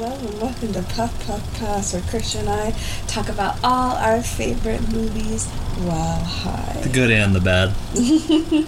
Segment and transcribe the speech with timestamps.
[0.00, 2.70] Hello and welcome to Puff Puff Pass, where Christian and I
[3.06, 5.46] talk about all our favorite movies
[5.84, 6.80] while high.
[6.82, 7.74] The good and the bad.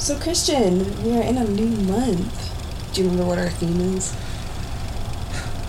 [0.00, 2.94] So, Christian, we are in a new month.
[2.94, 4.14] Do you remember what our theme is?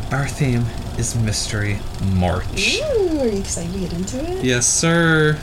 [0.09, 0.67] Our theme
[0.97, 1.79] is Mystery
[2.13, 2.79] March.
[2.79, 4.45] Ooh, are you excited to get into it?
[4.45, 5.37] Yes, sir.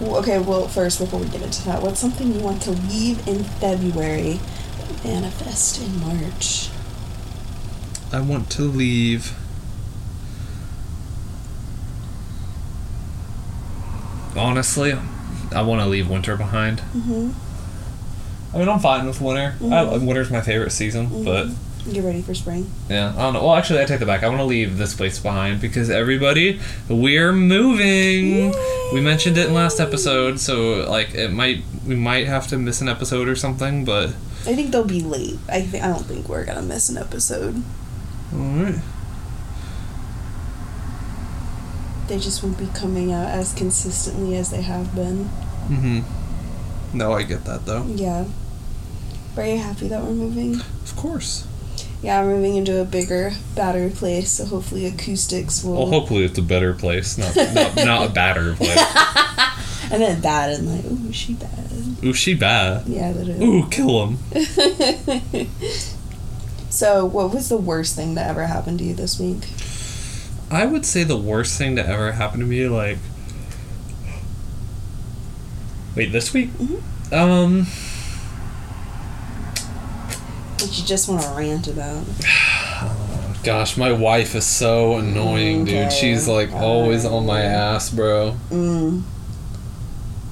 [0.00, 3.44] Okay, well, first, before we get into that, what's something you want to leave in
[3.44, 4.40] February
[4.76, 6.68] but manifest in March?
[8.14, 9.32] I want to leave.
[14.36, 14.94] Honestly,
[15.54, 16.78] I want to leave winter behind.
[16.96, 17.30] Mm-hmm.
[18.54, 19.54] I mean, I'm fine with winter.
[19.60, 20.06] I, Mhm.
[20.06, 21.48] winter's my favorite season, but
[21.92, 22.70] Get ready for spring.
[22.88, 23.44] yeah, I don't know.
[23.44, 24.22] Well, actually, I take that back.
[24.22, 28.54] I want to leave this place behind because everybody, we're moving.
[28.92, 32.80] We mentioned it in last episode, so like it might we might have to miss
[32.80, 34.10] an episode or something, but
[34.46, 35.38] I think they'll be late.
[35.48, 37.62] I think I don't think we're gonna miss an episode.
[38.32, 38.80] All right.
[42.06, 45.24] They just won't be coming out as consistently as they have been.
[45.68, 46.98] Mm-hmm.
[46.98, 47.84] No, I get that though.
[47.86, 48.26] Yeah.
[49.36, 50.60] Are you happy that we're moving?
[50.60, 51.46] Of course.
[52.02, 55.74] Yeah, we're moving into a bigger, badder place, so hopefully acoustics will.
[55.74, 58.76] Well, hopefully it's a better place, not not, not a badder place.
[59.90, 61.50] and then bad and like, ooh, she bad.
[62.04, 62.86] Ooh, she bad.
[62.86, 63.44] Yeah, literally.
[63.44, 64.18] Ooh, kill him.
[66.74, 69.48] so, what was the worst thing that ever happened to you this week?
[70.50, 72.98] I would say the worst thing to ever happen to me, like.
[75.94, 76.50] Wait, this week?
[76.58, 76.82] Mhm.
[77.12, 77.66] Um,
[80.58, 82.04] That you just want to rant about?
[83.44, 85.92] gosh, my wife is so annoying, dude.
[85.92, 88.36] She's like always on my ass, bro.
[88.50, 89.02] Mm.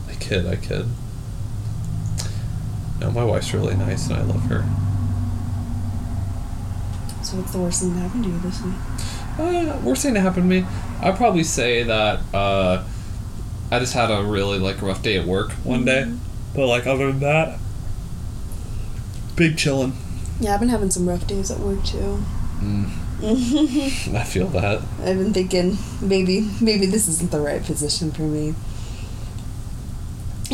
[0.08, 0.86] I kid, I kid.
[3.00, 4.64] No, my wife's really nice and I love her.
[7.32, 8.74] So, what's the worst thing that happened to you this week?
[9.38, 10.66] Uh, worst thing to happen to me,
[11.00, 12.84] I'd probably say that uh,
[13.70, 16.12] I just had a really like rough day at work one day.
[16.54, 17.58] But like other than that,
[19.34, 19.92] big chillin'.
[20.40, 22.22] Yeah, I've been having some rough days at work too.
[22.60, 22.90] Mm,
[24.14, 24.82] I feel that.
[24.98, 28.54] I've been thinking maybe maybe this isn't the right position for me.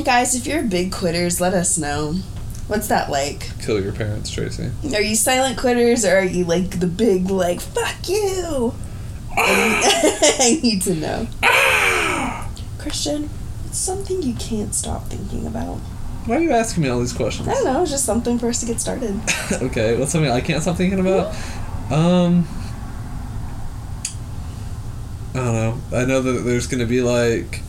[0.04, 2.18] Guys, if you're big quitters, let us know.
[2.68, 3.50] What's that like?
[3.62, 4.70] Kill your parents, Tracy.
[4.94, 8.74] Are you silent quitters or are you like the big like fuck you?
[9.36, 11.26] I need to know.
[12.78, 13.30] Christian,
[13.66, 15.78] it's something you can't stop thinking about.
[16.26, 17.48] Why are you asking me all these questions?
[17.48, 19.18] I don't know, it's just something for us to get started.
[19.62, 21.34] okay, what's something I can't stop thinking about?
[21.90, 22.46] Um,
[25.34, 25.80] I don't know.
[25.96, 27.62] I know that there's gonna be like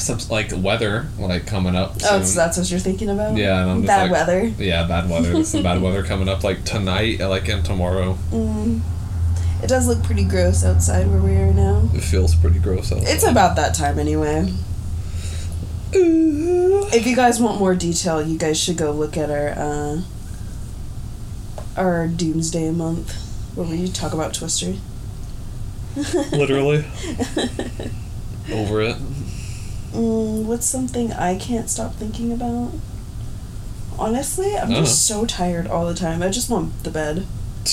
[0.00, 1.96] some like weather like coming up.
[2.04, 3.36] Oh, so that's what you're thinking about?
[3.36, 4.44] Yeah, and I'm Bad like- weather.
[4.58, 5.32] Yeah, bad weather.
[5.32, 8.16] There's some bad weather coming up like tonight, like and tomorrow.
[8.30, 8.80] Mm.
[9.62, 11.88] It does look pretty gross outside where we are now.
[11.94, 13.00] It feels pretty gross out.
[13.02, 14.52] It's about that time anyway.
[15.92, 20.00] If you guys want more detail, you guys should go look at our uh,
[21.76, 23.12] our Doomsday month
[23.54, 24.74] where we talk about Twister.
[26.32, 26.84] Literally.
[28.52, 28.96] over it.
[29.92, 32.72] Mm, what's something I can't stop thinking about?
[33.98, 34.80] Honestly, I'm Uh-huh.
[34.82, 36.22] just so tired all the time.
[36.22, 37.26] I just want the bed.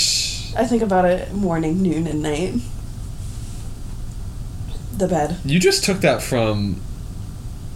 [0.57, 2.55] I think about it morning, noon, and night.
[4.97, 5.37] The bed.
[5.45, 6.81] You just took that from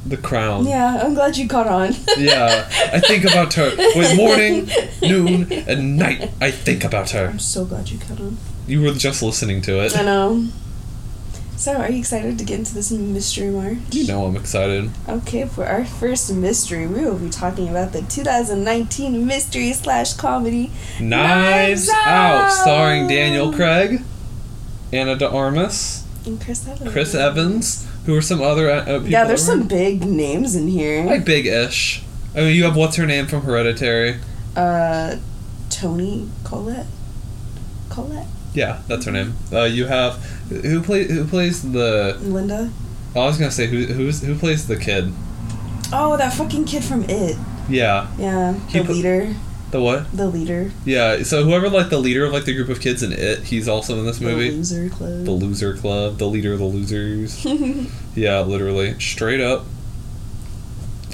[0.07, 0.65] The Crown.
[0.65, 1.93] Yeah, I'm glad you caught on.
[2.17, 4.67] Yeah, I think about her with morning,
[5.03, 6.31] noon, and night.
[6.41, 7.27] I think about her.
[7.27, 8.37] I'm so glad you caught on.
[8.67, 9.95] You were just listening to it.
[9.95, 10.47] I know.
[11.61, 13.77] So, are you excited to get into this mystery march?
[13.91, 14.89] You know I'm excited.
[15.07, 20.71] Okay, for our first mystery, we will be talking about the 2019 mystery slash comedy
[20.99, 24.01] Knives Knives Out, starring Daniel Craig,
[24.91, 26.91] Ana de Armas, and Chris Evans.
[26.91, 29.09] Chris Evans, who are some other uh, people.
[29.09, 31.05] Yeah, there's some big names in here.
[31.05, 32.01] like big-ish.
[32.33, 34.19] I mean, you have what's her name from Hereditary.
[34.55, 35.17] uh,
[35.69, 36.87] Toni Collette.
[37.89, 38.25] Collette.
[38.53, 39.35] Yeah, that's her name.
[39.51, 40.15] Uh, you have
[40.49, 42.17] who play who plays the.
[42.21, 42.69] Linda.
[43.15, 45.13] I was gonna say who who's who plays the kid.
[45.93, 47.35] Oh, that fucking kid from It.
[47.69, 49.35] Yeah, Yeah, He the put- leader.
[49.71, 50.11] the what?
[50.15, 50.71] The leader.
[50.85, 53.67] Yeah, so whoever like the leader of like the group of kids in it, he's
[53.69, 54.49] also in this movie.
[54.49, 55.25] The loser club.
[55.25, 57.45] The loser club, the leader of the losers.
[58.15, 59.65] yeah, literally, straight up.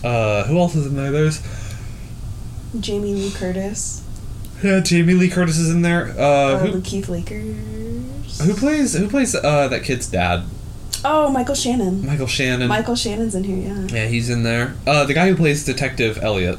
[0.03, 1.11] Uh, who else is in there?
[1.11, 1.41] There's
[2.79, 4.03] Jamie Lee Curtis.
[4.63, 6.09] Yeah, Jamie Lee Curtis is in there.
[6.17, 7.55] Uh, Uh, who Keith Lakers.
[8.41, 10.43] who plays who plays uh that kid's dad?
[11.05, 12.05] Oh, Michael Shannon.
[12.05, 12.67] Michael Shannon.
[12.67, 13.87] Michael Shannon's in here, yeah.
[13.95, 14.75] Yeah, he's in there.
[14.87, 16.57] Uh, the guy who plays Detective Elliot.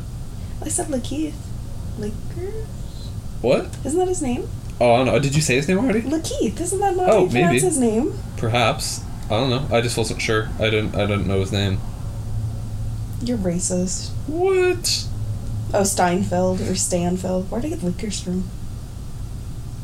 [0.62, 1.34] I said Lakeith.
[1.98, 2.54] Lakers?
[3.42, 3.76] What?
[3.84, 4.48] Isn't that his name?
[4.80, 5.18] Oh, I don't know.
[5.18, 6.02] Did you say his name already?
[6.02, 6.60] Lakeith.
[6.60, 7.60] Isn't that not Oh, how you pronounce maybe.
[7.60, 8.18] his name?
[8.36, 9.00] Perhaps.
[9.26, 9.66] I don't know.
[9.76, 10.48] I just wasn't sure.
[10.60, 10.94] I didn't.
[10.94, 11.78] I didn't know his name.
[13.22, 14.10] You're racist.
[14.28, 15.04] What?
[15.74, 17.48] Oh, Steinfeld or Stanfeld.
[17.48, 18.48] Where'd I get Lakers from?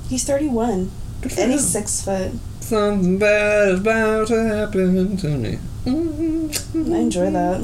[0.09, 0.91] He's 31.
[1.21, 2.33] Good And he's six foot.
[2.61, 5.59] Something bad is about to happen to me.
[5.87, 7.61] I enjoy that.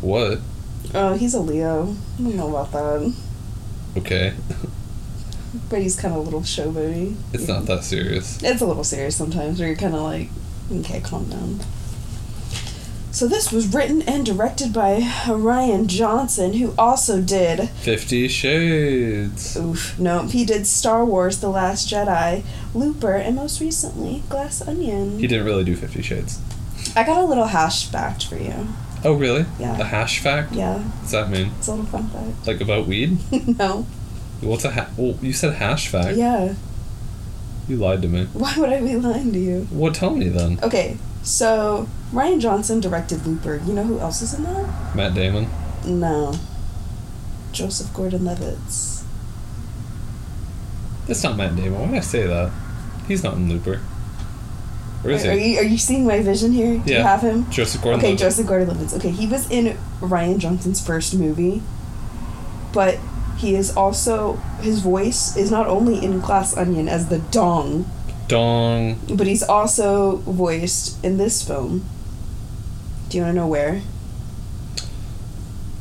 [0.00, 0.40] What?
[0.94, 1.96] Oh, he's a Leo.
[2.18, 3.14] I don't know about that.
[3.96, 4.34] Okay.
[5.70, 7.16] But he's kind of a little showboaty.
[7.32, 8.42] It's not that serious.
[8.42, 10.28] It's a little serious sometimes, where you're kind of like,
[10.70, 11.60] okay, calm down.
[13.18, 17.68] So this was written and directed by Rian Johnson, who also did.
[17.70, 19.56] Fifty Shades.
[19.56, 22.44] Oof, no, he did Star Wars: The Last Jedi,
[22.74, 25.18] Looper, and most recently Glass Onion.
[25.18, 26.38] He didn't really do Fifty Shades.
[26.94, 28.68] I got a little hash fact for you.
[29.04, 29.46] Oh, really?
[29.58, 29.80] Yeah.
[29.80, 30.52] A hash fact?
[30.52, 31.50] Yeah, What's that mean?
[31.58, 32.46] it's a little fun fact.
[32.46, 33.18] Like about weed?
[33.58, 33.84] no.
[34.42, 36.16] What's a ha- well, you said hash fact.
[36.16, 36.54] Yeah.
[37.66, 38.26] You lied to me.
[38.32, 39.66] Why would I be lying to you?
[39.70, 39.96] What?
[39.96, 40.60] Tell me then.
[40.62, 43.60] Okay, so Rian Johnson directed Looper.
[43.66, 44.94] You know who else is in that?
[44.94, 45.48] Matt Damon.
[45.84, 46.34] No.
[47.52, 48.58] Joseph Gordon-Levitt.
[51.06, 51.80] That's not Matt Damon.
[51.80, 52.52] Why did I say that?
[53.06, 53.80] He's not in Looper.
[55.02, 55.54] Where is are, are he?
[55.54, 56.78] you are you seeing my vision here?
[56.78, 57.48] Do you have him?
[57.50, 58.00] Joseph Gordon.
[58.00, 58.94] Okay, Joseph Gordon-Levitt.
[58.94, 61.62] Okay, he was in Rian Johnson's first movie,
[62.72, 62.98] but
[63.38, 67.88] he is also his voice is not only in Glass Onion as the Dong,
[68.28, 68.98] Dong.
[69.14, 71.84] but he's also voiced in this film.
[73.08, 73.80] Do you want to know where?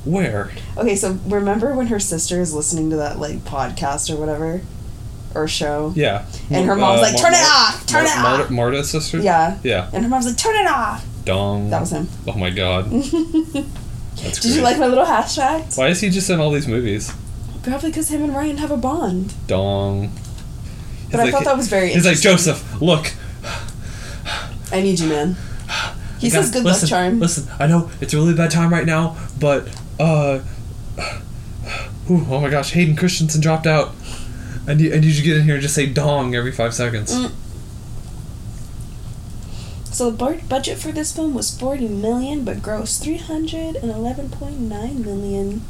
[0.06, 0.52] Where?
[0.78, 4.62] Okay, so remember when her sister is listening to that like podcast or whatever,
[5.36, 5.92] or show?
[5.96, 6.26] Yeah.
[6.50, 7.86] And her Uh, mom's like, Mar- "Turn it off!
[7.86, 9.20] Turn Mar- it Marta, off!" Marta's sister.
[9.20, 9.58] Yeah.
[9.64, 9.90] Yeah.
[9.92, 11.70] And her mom's like, "Turn it off!" Dong.
[11.70, 12.08] That was him.
[12.26, 12.90] Oh my god.
[12.92, 13.66] Did
[14.16, 15.76] That's you like my little hash fact?
[15.76, 17.14] Why is he just in all these movies?
[17.64, 19.34] Probably because him and Ryan have a bond.
[19.46, 20.10] Dong.
[21.12, 22.20] But I thought that was very He's like.
[22.20, 22.82] Joseph.
[22.82, 23.14] Look.
[24.72, 25.36] I need you, man.
[26.20, 27.20] He says good listen, luck charm.
[27.20, 29.68] Listen, I know it's a really bad time right now, but
[30.00, 30.40] uh,
[32.10, 33.94] ooh, oh my gosh, Hayden Christensen dropped out.
[34.68, 36.74] I need, I need you to get in here and just say "dong" every five
[36.74, 37.14] seconds.
[37.14, 37.32] Mm.
[39.86, 45.62] So the bar- budget for this film was 40 million, but grossed 311.9 million.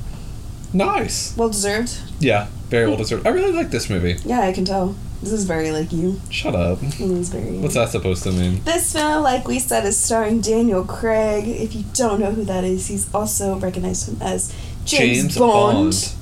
[0.73, 1.37] Nice.
[1.37, 1.97] Well deserved.
[2.19, 3.25] Yeah, very well deserved.
[3.25, 4.17] I really like this movie.
[4.25, 4.95] Yeah, I can tell.
[5.21, 6.21] This is very like you.
[6.29, 6.81] Shut up.
[6.83, 7.57] It is very.
[7.57, 8.63] What's that supposed to mean?
[8.63, 11.47] This film, like we said, is starring Daniel Craig.
[11.47, 14.53] If you don't know who that is, he's also recognized him as
[14.85, 16.13] James, Bond,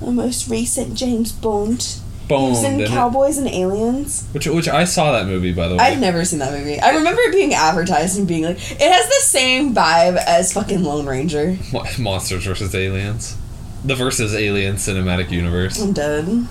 [0.00, 1.82] the most recent James Bond.
[1.82, 2.50] He Bond.
[2.50, 2.94] was in didn't it?
[2.94, 4.28] Cowboys and Aliens.
[4.32, 5.80] Which, which I saw that movie by the way.
[5.80, 6.78] I've never seen that movie.
[6.78, 10.84] I remember it being advertised and being like, it has the same vibe as fucking
[10.84, 11.56] Lone Ranger.
[11.98, 13.36] Monsters versus Aliens.
[13.84, 15.80] The versus Alien cinematic universe.
[15.82, 16.46] I'm dead.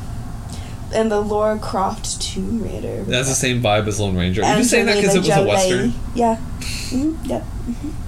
[0.94, 3.04] And the Laura Croft Tomb Raider.
[3.04, 4.44] That's the same vibe as Lone Ranger.
[4.44, 5.94] Are you just saying that because it was a western?
[6.16, 6.36] Yeah.
[6.38, 7.44] hmm Yep.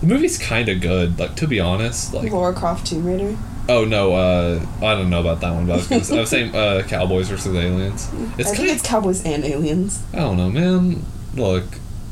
[0.02, 1.20] The movie's kind of good.
[1.20, 3.38] Like to be honest, like Laura Croft Tomb Raider.
[3.68, 6.30] oh no, uh, I don't know about that one, but I was, gonna I was
[6.30, 8.10] saying uh, Cowboys versus Aliens.
[8.40, 8.70] It's I think kind.
[8.70, 10.02] it's Cowboys and Aliens.
[10.14, 11.04] I don't know, man.
[11.36, 11.66] Look,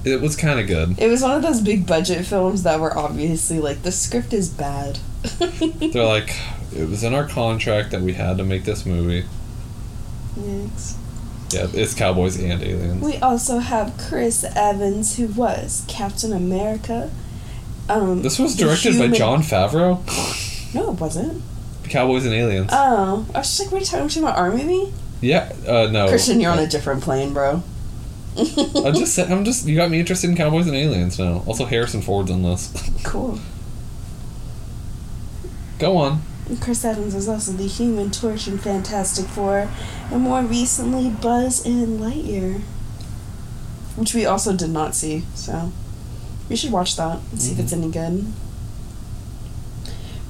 [0.03, 0.99] it was kind of good.
[0.99, 4.49] It was one of those big budget films that were obviously like the script is
[4.49, 4.99] bad.
[5.39, 6.35] They're like,
[6.75, 9.25] it was in our contract that we had to make this movie.
[10.37, 10.95] Yikes.
[11.51, 13.01] Yeah, it's Cowboys and Aliens.
[13.03, 17.09] We also have Chris Evans, who was Captain America.
[17.89, 20.73] Um, This was the directed by human- Jon Favreau.
[20.73, 21.41] No, it wasn't.
[21.85, 22.69] Cowboys and Aliens.
[22.73, 24.91] Oh, I was just like, we're you talking about our movie.
[25.21, 26.09] yeah, uh, no.
[26.09, 27.63] Christian, you're on a different plane, bro.
[28.37, 29.65] I'm just, sa- I'm just.
[29.65, 31.43] You got me interested in Cowboys and Aliens now.
[31.47, 32.71] Also, Harrison Ford's in this.
[33.05, 33.39] cool.
[35.79, 36.21] Go on.
[36.61, 39.69] Chris Evans was also the Human Torch in Fantastic Four,
[40.11, 42.61] and more recently Buzz in Lightyear,
[43.95, 45.23] which we also did not see.
[45.35, 45.71] So
[46.49, 48.25] we should watch that and see if it's any good.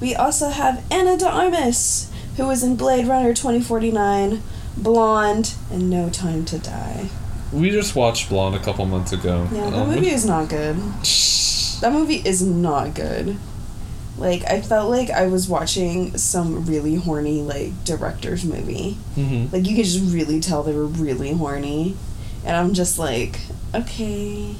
[0.00, 4.42] We also have Ana de Armas, who was in Blade Runner twenty forty nine,
[4.76, 7.08] Blonde, and No Time to Die.
[7.52, 9.48] We just watched Blonde a couple months ago.
[9.52, 10.76] Yeah, that Um, movie is not good.
[11.80, 13.36] That movie is not good.
[14.18, 18.98] Like I felt like I was watching some really horny like director's movie.
[19.16, 19.52] mhm.
[19.52, 21.96] Like you could just really tell they were really horny.
[22.44, 23.40] And I'm just like,
[23.74, 24.54] okay.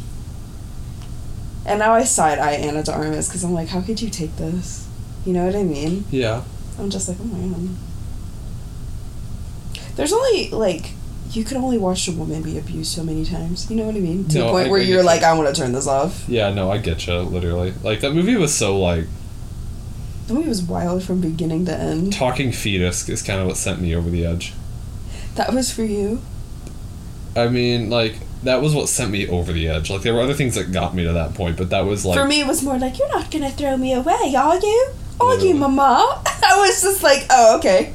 [1.67, 4.37] And now I side eye Ana de Armas because I'm like, how could you take
[4.37, 4.87] this?
[5.27, 6.05] You know what I mean?
[6.11, 6.43] Yeah.
[6.79, 7.77] I'm just like, oh man.
[9.97, 10.93] There's only like
[11.33, 13.69] you can only watch a woman be abused so many times.
[13.71, 14.27] You know what I mean?
[14.29, 15.23] To No, the point I- where I you're get like.
[15.23, 16.25] I want to turn this off.
[16.29, 17.19] Yeah, no, I get you.
[17.19, 19.05] Literally, like that movie was so like
[20.29, 22.13] The movie was wild from beginning to end.
[22.13, 24.53] talking fetus is kind of what sent me over the edge.
[25.37, 26.21] That was for you.
[27.35, 29.89] I mean, like that was what sent me over the edge.
[29.89, 32.19] Like there were other things that got me to that point, but that was like
[32.19, 34.91] for me, it was more like, "You're not gonna throw me away, are you?
[35.19, 37.95] Are you, Mama?" I was just like, "Oh, okay."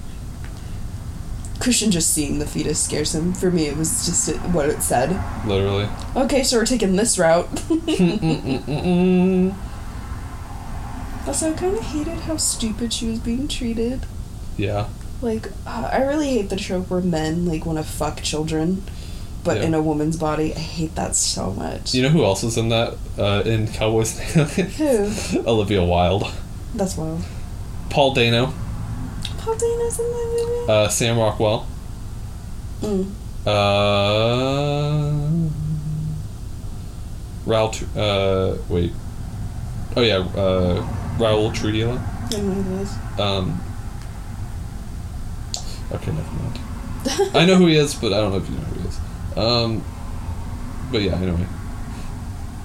[1.60, 3.32] Christian just seeing the fetus scares him.
[3.34, 5.22] For me, it was just it- what it said.
[5.46, 5.88] literally.
[6.16, 7.48] Okay, so we're taking this route.
[11.26, 14.06] Also, I kind of hated how stupid she was being treated.
[14.58, 14.88] yeah.
[15.22, 18.84] Like, uh, I really hate the trope where men like want to fuck children,
[19.46, 19.64] but Yeah.
[19.68, 20.54] in a woman's body.
[20.54, 21.94] I hate that so much.
[21.94, 24.20] You know who else was in that uh, in Cowboys?
[24.20, 25.44] Who?
[25.48, 26.30] Olivia Wilde,
[26.76, 27.24] That's wild.
[27.90, 28.54] Paul Dano,
[29.38, 31.68] Paul Dano's in that uh, Sam Rockwell,
[32.82, 33.06] movie.
[33.06, 33.12] Mm.
[33.48, 35.10] uh,
[37.46, 37.72] Raul.
[37.96, 38.92] Uh, wait.
[39.96, 40.86] Oh yeah, uh,
[41.18, 41.98] Raul Trujillo.
[41.98, 43.20] I don't know who it is.
[43.20, 43.62] Um.
[45.92, 46.60] Okay, never mind.
[47.36, 49.00] I know who he is, but I don't know if you know who he is.
[49.38, 49.84] Um.
[50.92, 51.46] But yeah, anyway.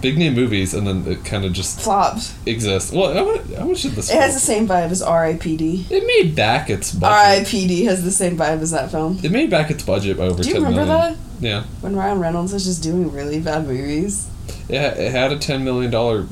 [0.01, 2.33] Big name movies, and then it kind of just flops.
[2.47, 2.93] exists.
[2.93, 4.09] Well, how much, how much did this?
[4.11, 5.87] It has the same vibe as R.I.P.D.
[5.91, 7.17] It made back its budget.
[7.41, 7.85] R.I.P.D.
[7.87, 9.19] has the same vibe as that film.
[9.25, 11.15] It made back its budget by over Do you remember million.
[11.15, 11.17] that?
[11.41, 14.29] Yeah, When Ryan Reynolds was just doing really bad movies.
[14.69, 16.27] It, it had a ten million dollar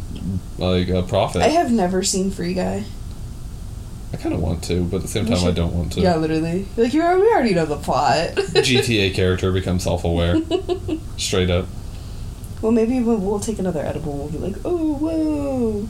[0.59, 1.43] like uh, profit.
[1.43, 2.85] I have never seen Free Guy.
[4.13, 6.01] I kind of want to, but at the same time, I don't want to.
[6.01, 6.67] Yeah, literally.
[6.77, 8.31] Like you, we already know the plot.
[8.37, 10.37] GTA character becomes self aware,
[11.17, 11.67] straight up.
[12.63, 15.89] well, maybe we'll, we'll take another edible and we'll be like, oh, whoa,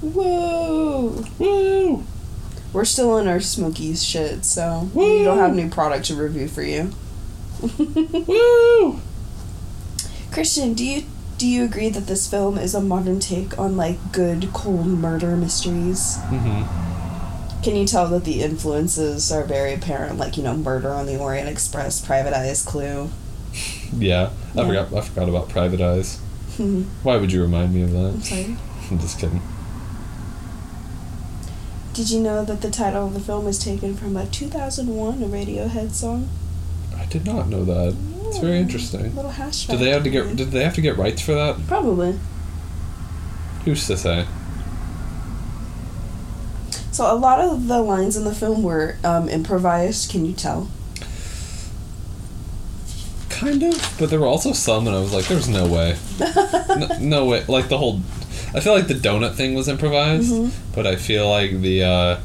[0.00, 1.24] whoa.
[1.38, 2.04] Woo!
[2.72, 5.18] We're still in our Smokies shit, so Woo!
[5.18, 6.92] we don't have new product to review for you.
[7.78, 9.00] Woo!
[10.30, 11.02] Christian, do you
[11.38, 15.36] do you agree that this film is a modern take on like good cold murder
[15.36, 16.16] mysteries?
[16.26, 17.62] Mm-hmm.
[17.62, 21.18] Can you tell that the influences are very apparent, like you know, Murder on the
[21.18, 23.10] Orient Express, Private Eyes, Clue?
[23.92, 24.66] Yeah, I Yeah.
[24.66, 24.92] forgot.
[24.94, 26.18] I forgot about Private Eyes.
[26.58, 28.24] I'm Why would you remind me of that?
[28.24, 28.56] sorry.
[28.90, 29.42] I'm just kidding.
[31.94, 35.92] Did you know that the title of the film is taken from a 2001 Radiohead
[35.92, 36.28] song?
[36.96, 37.96] I did not know that.
[38.28, 39.14] It's very interesting.
[39.16, 39.66] Little hash.
[39.66, 40.36] Did they have to get?
[40.36, 41.66] Did they have to get rights for that?
[41.66, 42.18] Probably.
[43.64, 44.26] Who's to say?
[46.92, 50.10] So a lot of the lines in the film were um, improvised.
[50.10, 50.68] Can you tell?
[53.30, 56.88] Kind of, but there were also some, and I was like, "There's no way, no,
[57.00, 58.00] no way." Like the whole,
[58.52, 60.50] I feel like the donut thing was improvised, Mhm.
[60.74, 62.18] but I feel like the, uh,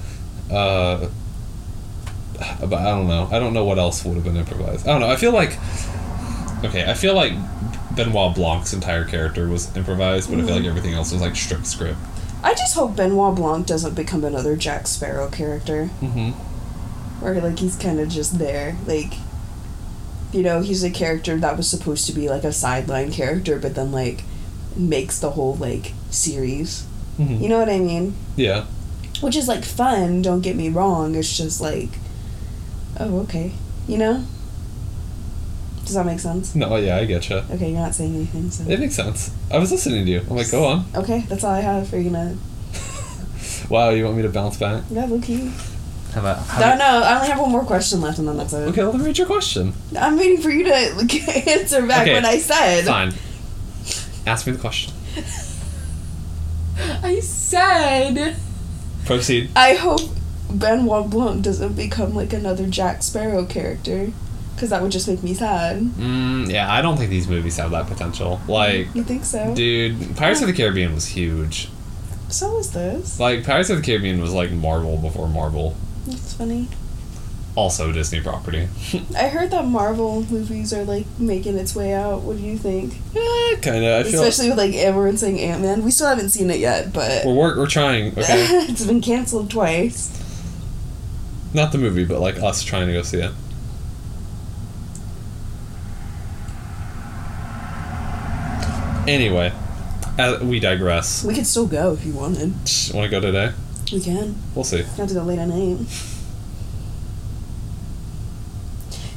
[0.52, 1.10] uh,
[2.60, 3.28] but I don't know.
[3.32, 4.88] I don't know what else would have been improvised.
[4.88, 5.10] I don't know.
[5.10, 5.58] I feel like,
[6.64, 7.34] okay, I feel like
[7.96, 11.68] Benoit Blanc's entire character was improvised, but I feel like everything else was like strict
[11.68, 11.98] script.
[12.44, 16.32] I just hope Benoit Blanc doesn't become another Jack Sparrow character, Mm-hmm.
[17.24, 19.14] where like he's kind of just there, like.
[20.32, 23.76] You know, he's a character that was supposed to be like a sideline character, but
[23.76, 24.24] then like
[24.76, 26.88] makes the whole like series.
[27.20, 27.36] mm-hmm.
[27.36, 28.16] You know what I mean?
[28.36, 28.66] Yeah.
[29.22, 31.14] Which is like fun, don't get me wrong.
[31.14, 31.90] It's just like,
[33.00, 33.52] oh, okay.
[33.88, 34.24] You know?
[35.86, 36.56] Does that make sense?
[36.56, 36.76] No.
[36.78, 37.38] Yeah, I get you.
[37.52, 38.64] Okay, you're not saying anything, so.
[38.70, 39.32] It makes sense.
[39.52, 40.22] I was listening to you.
[40.22, 40.86] I'm like, go on.
[40.96, 41.90] Okay, that's all I have.
[41.90, 42.38] for you gonna.
[43.70, 44.84] Wow, you want me to bounce back?
[44.90, 45.52] Yeah, okay.
[46.14, 46.38] How about?
[46.46, 48.68] How No, no, I only have one more question left and then that's it.
[48.70, 49.74] Okay, let me read your question.
[49.98, 52.86] I'm waiting for you to like, answer back Okay, what I said.
[52.86, 53.14] Fine.
[54.26, 54.94] Ask me the question.
[57.04, 58.36] I said.
[59.06, 59.50] Proceed.
[59.56, 60.02] I hope
[60.54, 64.12] Benoit Blanc doesn't become like another Jack Sparrow character.
[64.56, 65.82] Because that would just make me sad.
[65.82, 68.40] Mm, yeah, I don't think these movies have that potential.
[68.48, 69.54] Like, You think so?
[69.56, 71.70] dude, Pirates of the Caribbean was huge.
[72.30, 73.20] So was this.
[73.20, 75.76] Like, Pirates of the Caribbean was like Marvel before Marvel.
[76.06, 76.68] That's funny.
[77.56, 78.68] Also Disney property.
[79.18, 82.22] I heard that Marvel movies are like making its way out.
[82.22, 82.94] What do you think?
[83.16, 84.06] eh, kind of.
[84.08, 85.84] Especially with like everyone saying Ant Man.
[85.84, 88.12] We still haven't seen it yet, but we're work, we're trying.
[88.12, 88.24] Okay,
[88.70, 90.20] it's been canceled twice.
[91.54, 93.32] Not the movie, but like us trying to go see it.
[99.08, 99.52] Anyway,
[100.18, 101.24] uh, we digress.
[101.26, 102.52] We could still go if you wanted.
[102.94, 103.52] Want to go today?
[103.92, 104.36] We can.
[104.56, 104.78] We'll see.
[104.78, 105.80] You have to go late at night.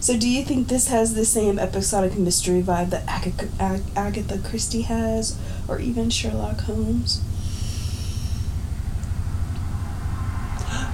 [0.01, 4.39] So, do you think this has the same episodic mystery vibe that Agatha, Ag- Agatha
[4.39, 5.39] Christie has,
[5.69, 7.21] or even Sherlock Holmes?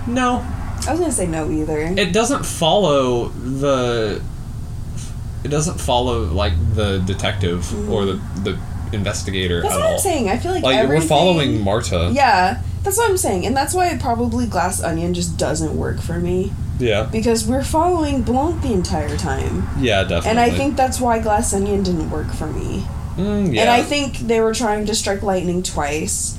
[0.06, 0.44] No,
[0.87, 1.79] I was gonna say no either.
[1.97, 4.23] it doesn't follow the
[5.45, 8.59] it doesn't follow like the detective or the the
[8.93, 9.69] investigator Mm-hmm.
[9.69, 10.29] that's at what all I'm saying.
[10.29, 13.97] I feel like like we're following marta Yeah, that's what I'm saying, and that's why
[13.99, 16.53] probably Glass Onion just doesn't work for me.
[16.79, 17.05] Yeah.
[17.05, 19.69] because we're following Blanc the entire time.
[19.79, 20.31] Yeah, definitely.
[20.31, 22.85] And I think that's why Glass Onion didn't work for me.
[23.17, 23.61] Mm, yeah.
[23.61, 26.37] And I think they were trying to strike lightning twice.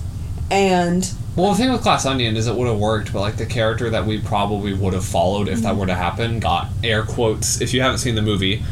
[0.52, 3.46] And Well, the thing with Glass Onion is it would have worked, but like the
[3.48, 7.60] character that we probably would have followed if that were to happen got air quotes.
[7.60, 8.64] If you haven't seen the movie,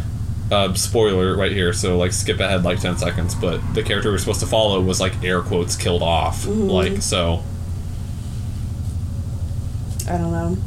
[0.51, 3.33] uh, spoiler right here, so like skip ahead like ten seconds.
[3.33, 6.45] But the character we're supposed to follow was like air quotes killed off.
[6.45, 7.43] Like so.
[10.07, 10.57] I don't know.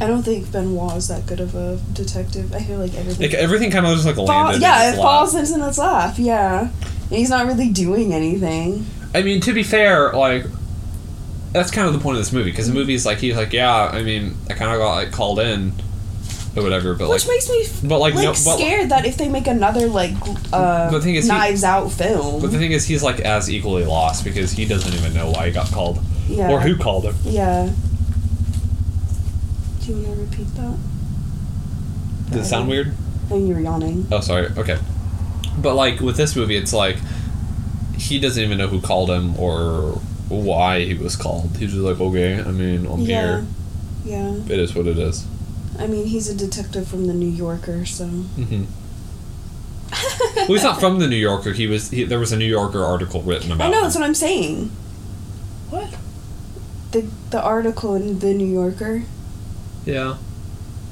[0.00, 2.52] I don't think Benoit is that good of a detective.
[2.52, 3.30] I feel like everything.
[3.30, 4.60] Like everything kind of just like Fall- landed.
[4.62, 6.14] yeah, it falls into its lap.
[6.18, 8.84] Yeah, and he's not really doing anything.
[9.16, 10.44] I mean, to be fair, like
[11.52, 13.86] that's kind of the point of this movie because the movie's like he's like, yeah,
[13.86, 15.72] I mean, I kind of got like called in
[16.54, 19.06] or whatever, but Which like, makes me f- but like, like no, but, scared that
[19.06, 20.12] if they make another like
[20.52, 23.50] uh, The thing is he- Knives Out film, but the thing is, he's like as
[23.50, 27.04] equally lost because he doesn't even know why he got called yeah, or who called
[27.04, 27.14] him.
[27.24, 27.70] yeah.
[29.80, 30.76] Do you want to repeat that?
[32.32, 32.88] Does it sound weird?
[32.88, 34.06] I think you were yawning.
[34.10, 34.48] Oh, sorry.
[34.58, 34.78] Okay.
[35.58, 36.96] But like with this movie, it's like
[37.96, 41.56] he doesn't even know who called him or why he was called.
[41.56, 43.46] He's just like, okay, I mean, I'm yeah, here.
[44.04, 44.34] yeah.
[44.48, 45.26] It is what it is.
[45.78, 48.06] I mean, he's a detective from the New Yorker, so.
[48.06, 48.64] Mm-hmm.
[50.36, 51.52] Well, he's not from the New Yorker.
[51.52, 51.90] He was.
[51.90, 53.66] He, there was a New Yorker article written about.
[53.68, 53.82] I know him.
[53.84, 54.70] that's what I'm saying.
[55.70, 55.96] What?
[56.92, 59.02] The the article in the New Yorker.
[59.84, 60.18] Yeah.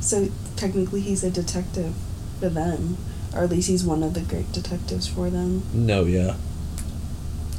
[0.01, 1.95] So technically, he's a detective
[2.41, 2.97] for them,
[3.35, 6.05] or at least he's one of the great detectives for them, No.
[6.05, 6.37] Yeah.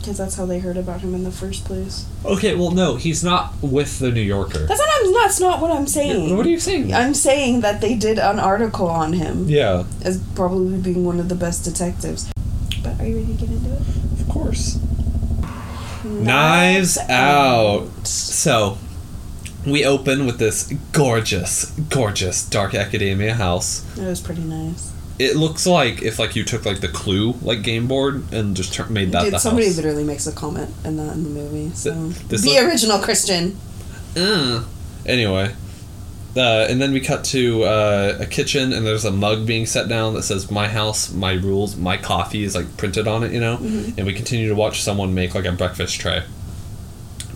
[0.06, 2.06] Because that's how they heard about him in the first place.
[2.24, 2.54] Okay.
[2.56, 4.68] Well, no, he's not with the New Yorker.
[4.68, 5.14] That's not.
[5.14, 6.38] That's not what I'm saying.
[6.38, 6.94] What are you saying?
[6.94, 9.86] I'm saying that they did an article on him yeah.
[10.04, 12.32] as probably being one of the best detectives.
[12.84, 13.82] But are you ready to get into it?
[14.22, 14.80] Of course.
[16.04, 18.06] Knives Out.
[18.06, 18.78] So,
[19.66, 23.84] we open with this gorgeous, gorgeous dark academia house.
[23.98, 24.95] It was pretty nice.
[25.18, 28.74] It looks like if like you took like the Clue like game board and just
[28.74, 29.78] tur- made that Dude, the somebody house.
[29.78, 31.72] literally makes a comment in that in the movie.
[31.74, 31.94] So
[32.28, 33.58] this the look- original Christian.
[34.18, 34.64] Uh.
[35.06, 35.54] Anyway,
[36.36, 39.88] uh, and then we cut to uh, a kitchen and there's a mug being set
[39.88, 43.40] down that says "My house, my rules, my coffee" is like printed on it, you
[43.40, 43.56] know.
[43.58, 46.24] And we continue to watch someone make like a breakfast tray.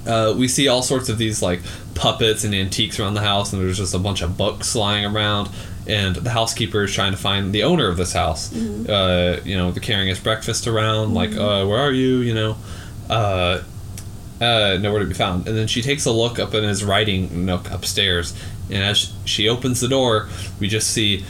[0.08, 1.62] Uh, we see all sorts of these like
[1.94, 5.50] puppets and antiques around the house, and there's just a bunch of books lying around.
[5.90, 8.56] And the housekeeper is trying to find the owner of this house.
[8.56, 12.58] Uh, you know, carrying his breakfast around, like, uh, "Where are you?" You know,
[13.10, 13.64] uh,
[14.40, 15.48] uh, nowhere to be found.
[15.48, 18.34] And then she takes a look up in his writing nook upstairs,
[18.70, 21.26] and as she opens the door, we just see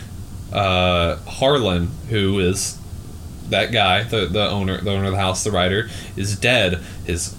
[0.52, 2.78] uh, Harlan, who is
[3.50, 6.82] that guy, the, the owner, the owner of the house, the writer, is dead.
[7.06, 7.36] His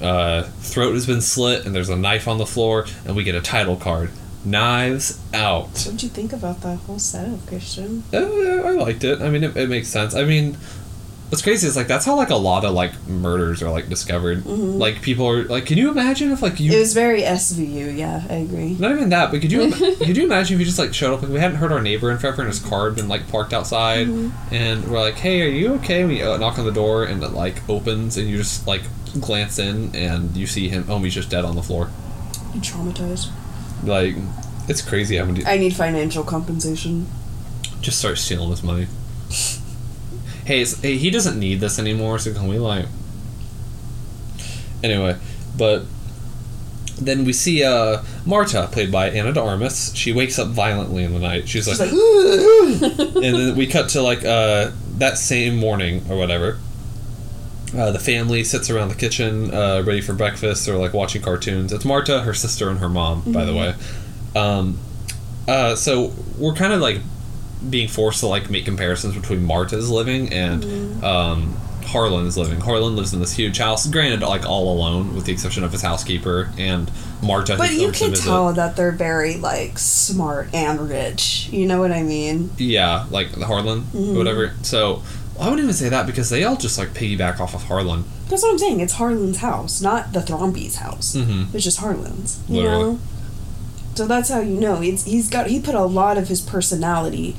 [0.00, 3.34] uh, throat has been slit, and there's a knife on the floor, and we get
[3.34, 4.10] a title card:
[4.44, 8.02] "Knives Out." What did you think about that whole setup, Christian?
[8.12, 9.20] Uh, I liked it.
[9.20, 10.14] I mean, it, it makes sense.
[10.14, 10.56] I mean,
[11.30, 14.44] what's crazy is like that's how like a lot of like murders are like discovered.
[14.44, 17.96] Like people are like, can you imagine if like you It was very SVU.
[17.96, 18.76] Yeah, I agree.
[18.78, 21.22] Not even that, but could you could you imagine if you just like showed up
[21.22, 23.52] like we hadn't heard our neighbor in forever and his car had been like parked
[23.52, 24.08] outside
[24.50, 26.04] and we're like, hey, are you okay?
[26.04, 28.82] We uh, knock on the door and it like opens and you just like
[29.20, 30.84] glance in and you see him.
[30.88, 31.90] Oh, he's just dead on the floor.
[32.52, 33.30] I'm traumatized.
[33.84, 34.16] Like
[34.68, 37.06] it's crazy how many I need financial compensation.
[37.80, 38.86] just start stealing his money.
[40.44, 42.18] hey, hey, he doesn't need this anymore.
[42.18, 42.86] So can we like?
[44.82, 45.16] Anyway,
[45.56, 45.84] but
[47.00, 49.94] then we see uh, Marta, played by Ana de Armas.
[49.94, 51.48] She wakes up violently in the night.
[51.48, 51.90] She's like, like,
[53.24, 56.58] and then we cut to like uh, that same morning or whatever.
[57.76, 61.72] Uh, the family sits around the kitchen, uh, ready for breakfast or like watching cartoons.
[61.72, 63.74] It's Marta, her sister, and her mom, by the way.
[64.34, 64.78] Um,
[65.46, 66.98] uh, so we're kind of like
[67.68, 72.60] being forced to like make comparisons between Marta's living and um, Harlan's living.
[72.60, 75.82] Harlan lives in this huge house, granted, like all alone, with the exception of his
[75.82, 76.90] housekeeper and
[77.22, 77.56] Marta.
[77.56, 81.48] but you can tell that they're very like smart and rich.
[81.52, 82.50] You know what I mean?
[82.58, 84.16] Yeah, like the Harlan, Mm-hmm.
[84.16, 84.54] whatever.
[84.62, 85.02] So
[85.40, 88.04] I wouldn't even say that because they all just like piggyback off of Harlan.
[88.28, 88.80] That's what I'm saying.
[88.80, 91.16] It's Harlan's house, not the Thrombeys' house.
[91.16, 91.54] Mhm.
[91.54, 92.38] It's just Harlan's.
[92.48, 92.84] You Literally.
[92.84, 92.98] know.
[93.94, 97.36] So that's how you know it's he's got he put a lot of his personality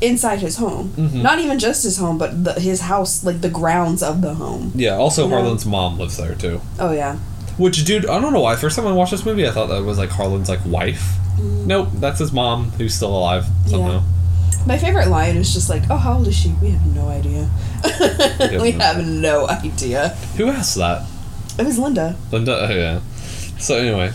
[0.00, 0.92] inside his home.
[0.96, 1.22] Mhm.
[1.22, 4.72] Not even just his home, but the, his house, like the grounds of the home.
[4.74, 4.96] Yeah.
[4.96, 5.36] Also, You know?
[5.36, 6.60] Harlan's mom lives there too.
[6.78, 7.16] Oh yeah.
[7.56, 8.56] Which, dude, I don't know why.
[8.56, 11.16] First time I watched this movie, I thought that was like Harlan's like wife.
[11.40, 14.02] Nope, that's his mom who's still alive somehow.
[14.66, 16.54] My favorite line is just like, "Oh, how old is she?
[16.62, 17.50] We have no idea.
[18.62, 21.06] we have no idea." Who asked that?
[21.58, 22.16] It was Linda.
[22.32, 22.68] Linda.
[22.68, 23.00] Oh yeah.
[23.58, 24.12] So anyway,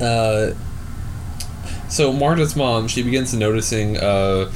[0.00, 0.52] uh,
[1.88, 4.50] so Marta's mom, she begins noticing uh,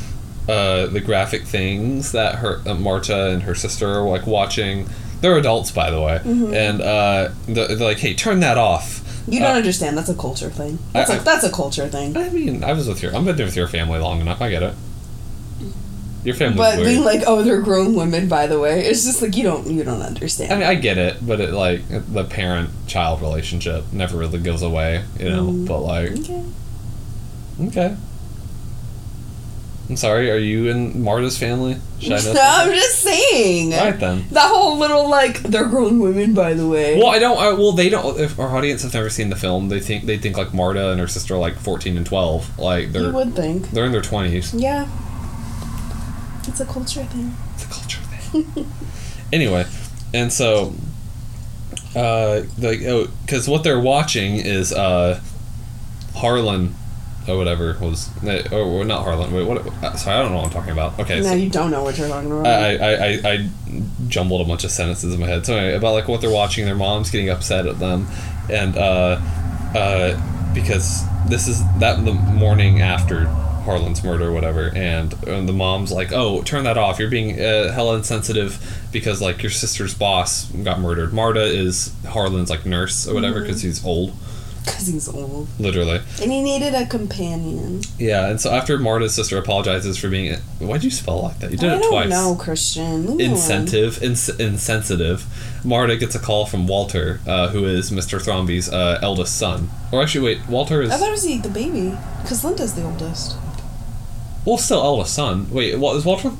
[0.49, 4.89] uh, the graphic things that her uh, Marta and her sister are like watching.
[5.21, 9.41] They're adults, by the way, and uh, they're, they're like, "Hey, turn that off." You
[9.41, 9.97] don't Uh, understand.
[9.97, 10.79] That's a culture thing.
[10.93, 12.17] That's I- a that's a culture thing.
[12.17, 13.17] I mean, I was with your.
[13.17, 14.41] I've been there with your family long enough.
[14.43, 14.75] I get it.
[16.25, 16.87] Your family, But weird.
[16.89, 19.85] being like, oh, they're grown women, by the way, it's just like you don't you
[19.85, 20.53] don't understand.
[20.53, 25.05] I mean, I get it, but it like the parent-child relationship never really goes away,
[25.21, 25.49] you know.
[25.49, 25.67] Mm.
[25.69, 26.43] But like, okay.
[27.67, 27.97] okay.
[29.89, 30.31] I'm sorry.
[30.31, 31.77] Are you in Marta's family?
[32.01, 33.75] Should I know No, I'm just saying.
[33.75, 34.25] All right then.
[34.31, 36.97] That whole little like they're grown women, by the way.
[36.99, 37.39] Well, I don't.
[37.39, 38.19] I, well, they don't.
[38.19, 41.01] If our audience have never seen the film, they think they think like Marta and
[41.01, 42.59] her sister are like 14 and 12.
[42.59, 43.71] Like they're would think.
[43.71, 44.55] they're in their 20s.
[44.59, 44.89] Yeah.
[46.49, 47.35] It's a culture thing.
[47.55, 48.71] It's a culture thing.
[49.33, 49.67] anyway,
[50.13, 50.75] and so,
[51.97, 55.21] uh, like, oh, because what they're watching is uh,
[56.15, 56.75] Harlan,
[57.29, 59.33] or whatever was, eh, or, or not Harlan.
[59.33, 59.67] Wait, what?
[59.83, 60.99] uh, Sorry, I don't know what I'm talking about.
[61.01, 62.47] Okay, No, so you don't know what you're talking about.
[62.47, 63.51] I, I, I, I
[64.09, 65.47] jumbled a bunch of sentences in my head.
[65.47, 68.07] So anyway, about like what they're watching, their mom's getting upset at them,
[68.51, 69.19] and uh,
[69.75, 73.27] uh, because this is that the morning after
[73.65, 76.99] Harlan's murder, or whatever, and, and the mom's like, "Oh, turn that off!
[76.99, 81.15] You're being uh, hella insensitive because like your sister's boss got murdered.
[81.15, 84.13] Marta is Harlan's like nurse or whatever because he's old,
[84.65, 85.49] Because he's old.
[85.59, 86.01] literally.
[86.23, 87.83] And he needed a companion.
[87.99, 91.51] Yeah, and so after Marta's sister apologizes for being, why'd you spell like that?
[91.51, 92.09] You did I it twice.
[92.09, 93.21] know, Christian.
[93.21, 95.27] Incentive, ins- insensitive.
[95.65, 98.19] Marta gets a call from Walter, uh, who is Mr.
[98.23, 99.69] Thrombey's uh, eldest son.
[99.93, 101.95] Or actually, wait, Walter is I thought it was the, the baby.
[102.23, 103.37] Because Linda's the oldest.
[104.47, 105.51] well, still eldest son.
[105.51, 106.33] Wait, what is Walter?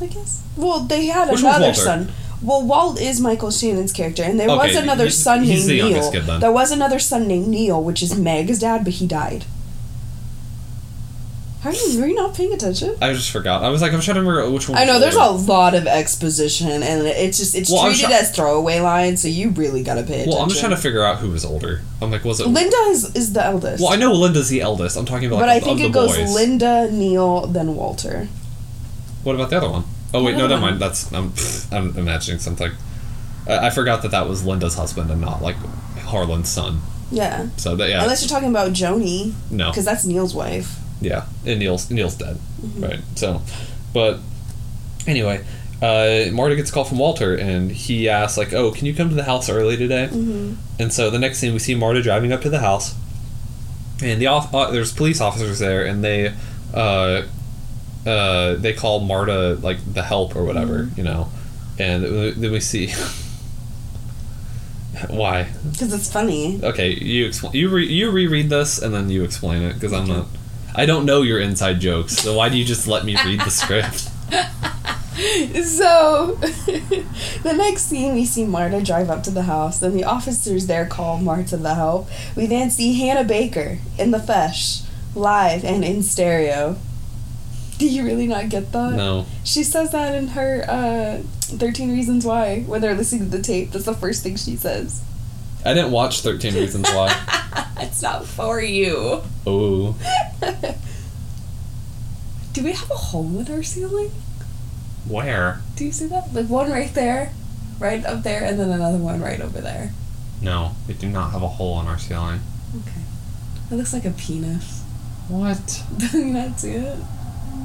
[0.00, 0.42] I guess.
[0.56, 2.12] Well, they had Which another son.
[2.42, 5.98] Well, Walt is Michael Shannon's character, and there was another he- son he's named the
[6.00, 6.12] Neil.
[6.12, 6.40] kid then.
[6.40, 9.44] There was another son named Neil, which is Meg's dad, but he died.
[11.64, 12.94] Are you, were you not paying attention?
[13.02, 13.64] I just forgot.
[13.64, 14.78] I was like, I'm trying to remember which one.
[14.78, 18.30] I know there's a lot of exposition, and it's just it's Well, treated try- as
[18.30, 20.32] throwaway lines, so you really gotta pay attention.
[20.34, 21.80] Well, I'm just trying to figure out who was older.
[22.00, 22.46] I'm like, was it?
[22.46, 23.82] Linda is, is the eldest.
[23.82, 24.96] well, I know Linda's the eldest.
[24.96, 25.40] I'm talking about.
[25.40, 26.32] but Like, I think it goes boys.
[26.32, 28.28] Linda, Neil, then Walter.
[29.24, 29.84] What about the other one?
[30.16, 30.80] Oh wait, no, never mind.
[30.80, 31.32] That's I'm
[31.72, 32.72] I'm imagining something.
[33.48, 35.56] I, I forgot that that was Linda's husband and not like
[35.98, 36.80] Harlan's son.
[37.10, 37.48] Yeah.
[37.56, 39.70] So that yeah, Unless you're talking about Joni, no.
[39.70, 40.78] because that's Neil's wife.
[41.00, 42.82] Yeah, and Neil's Neil's dead, Mm-hmm.
[42.84, 43.00] right?
[43.16, 43.42] So,
[43.92, 44.18] but
[45.06, 45.44] anyway,
[45.82, 49.08] uh, Marta gets a call from Walter, and he asks like, "Oh, can you come
[49.10, 50.54] to the house early today?" Mm-hmm.
[50.80, 52.94] And so the next scene, we see Marta driving up to the house,
[54.02, 56.32] and the off- uh, there's police officers there, and they
[56.74, 57.22] uh,
[58.06, 60.98] uh, they call Marta like the help or whatever, Mm-hmm.
[60.98, 61.28] you know,
[61.78, 62.92] and then we see.
[65.10, 65.48] Why?
[65.70, 66.58] Because it's funny.
[66.62, 67.52] Okay, you explain.
[67.52, 70.26] You re- you reread this and then you explain it because I'm not.
[70.74, 73.50] I don't know your inside jokes, so why do you just let me read the
[73.50, 74.08] script?
[75.64, 76.34] So,
[77.42, 79.80] the next scene, we see Marta drive up to the house.
[79.80, 82.08] and the officers there call Marta the help.
[82.36, 84.82] We then see Hannah Baker in the flesh,
[85.14, 86.76] live and in stereo.
[87.78, 88.92] Do you really not get that?
[88.94, 89.26] No.
[89.44, 93.72] She says that in her uh, 13 Reasons Why when they're listening to the tape.
[93.72, 95.02] That's the first thing she says.
[95.64, 97.14] I didn't watch 13 Reasons Why.
[97.80, 99.22] it's not for you.
[99.46, 99.94] Oh.
[102.54, 104.10] Do we have a hole in our ceiling?
[105.06, 105.60] Where?
[105.76, 106.32] Do you see that?
[106.32, 107.32] Like one right there,
[107.78, 109.92] right up there, and then another one right over there.
[110.40, 112.40] No, we do not have a hole in our ceiling.
[112.74, 113.02] Okay.
[113.70, 114.82] It looks like a penis.
[115.28, 115.82] What?
[115.98, 116.96] Do you not see it?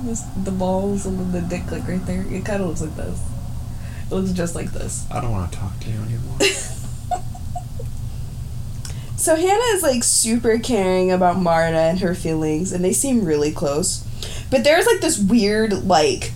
[0.03, 2.25] This, the balls and then the dick, like right there.
[2.29, 3.21] It kind of looks like this.
[4.09, 5.05] It looks just like this.
[5.11, 6.37] I don't want to talk to you anymore.
[9.17, 13.51] So Hannah is like super caring about Marta and her feelings, and they seem really
[13.51, 14.03] close.
[14.49, 16.31] But there's like this weird like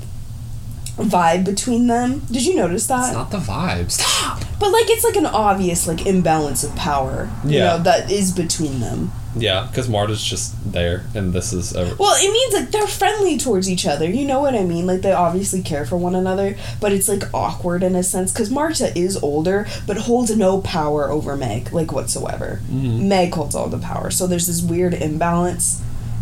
[0.96, 2.20] vibe between them.
[2.32, 3.06] Did you notice that?
[3.08, 3.94] it's not the vibes.
[3.94, 4.42] Stop.
[4.60, 7.28] But like it's like an obvious like imbalance of power.
[7.44, 7.66] You Yeah.
[7.78, 9.12] know, that is between them.
[9.38, 11.76] Yeah, because Marta's just there, and this is.
[11.76, 14.10] A, Well, it means like they're friendly towards each other.
[14.10, 14.88] You know what I mean?
[14.88, 18.50] Like they obviously care for one another, but it's like awkward in a sense because
[18.50, 22.62] Marta is older but holds no power over Meg, like whatsoever.
[22.72, 23.02] Mhm.
[23.04, 25.82] Meg holds all the power, so there's this weird imbalance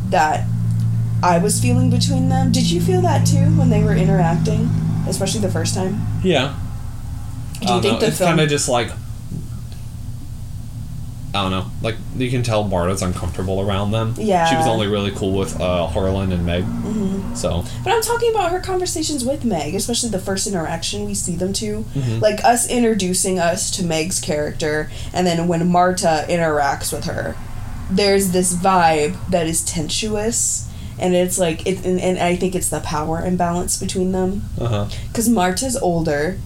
[0.10, 0.46] that
[1.22, 2.52] I was feeling between them.
[2.52, 4.70] Did you feel that too when they were interacting,
[5.08, 6.02] especially the first time?
[6.24, 6.56] yeah.
[7.62, 8.30] Do you think the it's film?
[8.32, 8.90] kind of just like.
[11.36, 11.66] I don't know.
[11.82, 14.14] Like you can tell Marta's uncomfortable around them.
[14.18, 14.46] Yeah.
[14.46, 16.64] She was only really cool with uh, Harlan and Meg.
[16.64, 21.16] hmm So But I'm talking about her conversations with Meg, especially the first interaction we
[21.16, 22.22] see them 2 Mhm.
[22.22, 27.36] Like us introducing us to Meg's character, and then when Marta interacts with her,
[27.90, 30.68] there's this vibe that is tensuous.
[31.00, 34.44] And it's like, it, and, and I think it's the power imbalance between them.
[34.62, 34.86] uh huh.
[35.08, 36.38] Because Marta's older,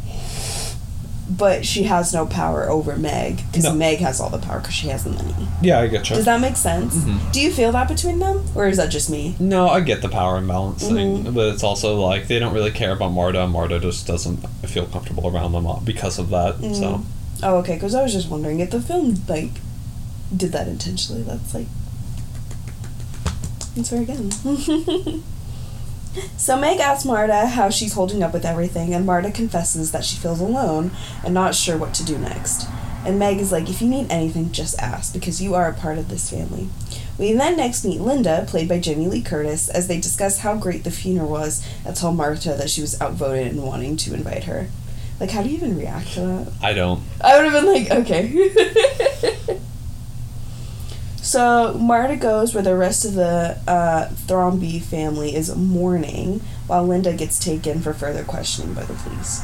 [1.29, 3.41] but she has no power over Meg.
[3.51, 3.73] Because No.
[3.73, 5.33] Meg has all the power because she has the money.
[5.61, 6.15] Yeah, I get you.
[6.15, 6.95] Does that make sense?
[6.95, 7.31] Mhm.
[7.33, 8.45] Do you feel that between them?
[8.55, 9.35] Or is that just me?
[9.39, 11.33] No, I get the power imbalance thing, Mhm.
[11.33, 13.45] but it's also like they don't really care about Marta.
[13.47, 16.55] Marta just doesn't feel comfortable around them because of that.
[16.73, 17.03] So
[17.43, 17.73] Oh, okay.
[17.75, 19.51] Because I was just wondering if the film like
[20.35, 21.21] did that intentionally.
[21.23, 21.67] That's like
[23.75, 25.23] it's very good.
[26.38, 30.17] So Meg asks Marta how she's holding up with everything, and Marta confesses that she
[30.17, 30.91] feels alone
[31.23, 32.67] and not sure what to do next.
[33.06, 35.97] And Meg is like, if you need anything, just ask because you are a part
[35.97, 36.69] of this family.
[37.17, 40.84] We then next meet Linda, played by Jamie Lee Curtis, as they discuss how great
[40.84, 44.67] the funeral was and tell Marta that she was outvoted and wanting to invite her.
[45.19, 46.53] Like, how do you even react to that?
[46.62, 47.01] I don't.
[47.21, 49.58] I would have been like, okay.
[51.27, 57.11] so Marta goes where the rest of the uh, Thrombey family is mourning, while Linda
[57.11, 59.43] gets taken for further questioning by the police.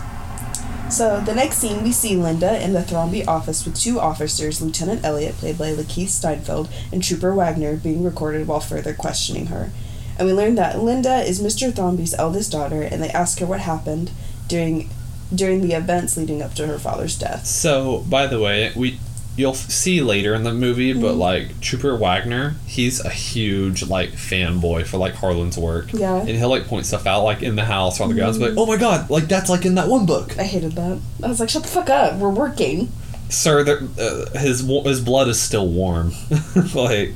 [0.90, 5.04] So the next scene, we see Linda in the Thrombey office with two officers, Lieutenant
[5.04, 9.70] Elliot, played by Lakeith Steinfeld, and Trooper Wagner, being recorded while further questioning her.
[10.18, 11.70] And we learn that Linda is Mr.
[11.70, 14.12] Thrombey's eldest daughter, and they ask her what happened
[14.48, 14.90] during
[15.36, 17.46] during the events leading up to her father's death.
[17.46, 19.00] So, by the way, we
[19.36, 21.18] you'll see later in the movie, but Mhm.
[21.18, 25.92] like Trooper Wagner, he's a huge like fanboy for like Harlan's work.
[25.94, 26.18] Yeah.
[26.18, 28.42] And he'll like point stuff out like in the house or on the grounds, Mhm.
[28.42, 30.36] like, oh my god, like that's like in that one book.
[30.38, 30.98] I hated that.
[31.24, 32.18] I was like, shut the fuck up.
[32.20, 32.90] We're working.
[33.30, 36.14] Sir, there, uh, his his blood is still warm.
[36.76, 37.14] like,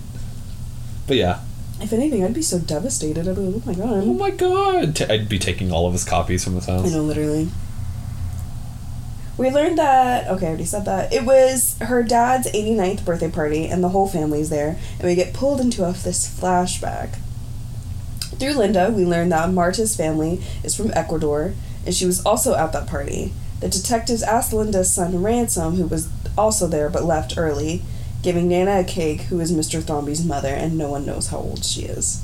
[1.08, 1.40] but yeah.
[1.80, 3.28] If anything, I'd be so devastated.
[3.28, 4.04] I'd be like, oh my god.
[4.08, 6.88] Oh my god, I'd be taking all of his copies from his house.
[6.88, 7.50] I know, literally.
[9.38, 11.14] We learned that, okay, I already said that.
[11.14, 15.34] It was her dad's 89th birthday party, and the whole family's there, and we get
[15.34, 17.18] pulled into a, this flashback.
[18.40, 21.54] Through Linda, we learn that Marta's family is from Ecuador,
[21.86, 23.32] and she was also at that party.
[23.60, 27.84] The detectives asked Linda's son Ransom, who was also there but left early,
[28.24, 29.84] giving Nana a cake, who is Mr.
[29.84, 32.24] Thrombey's mother, and no one knows how old she is.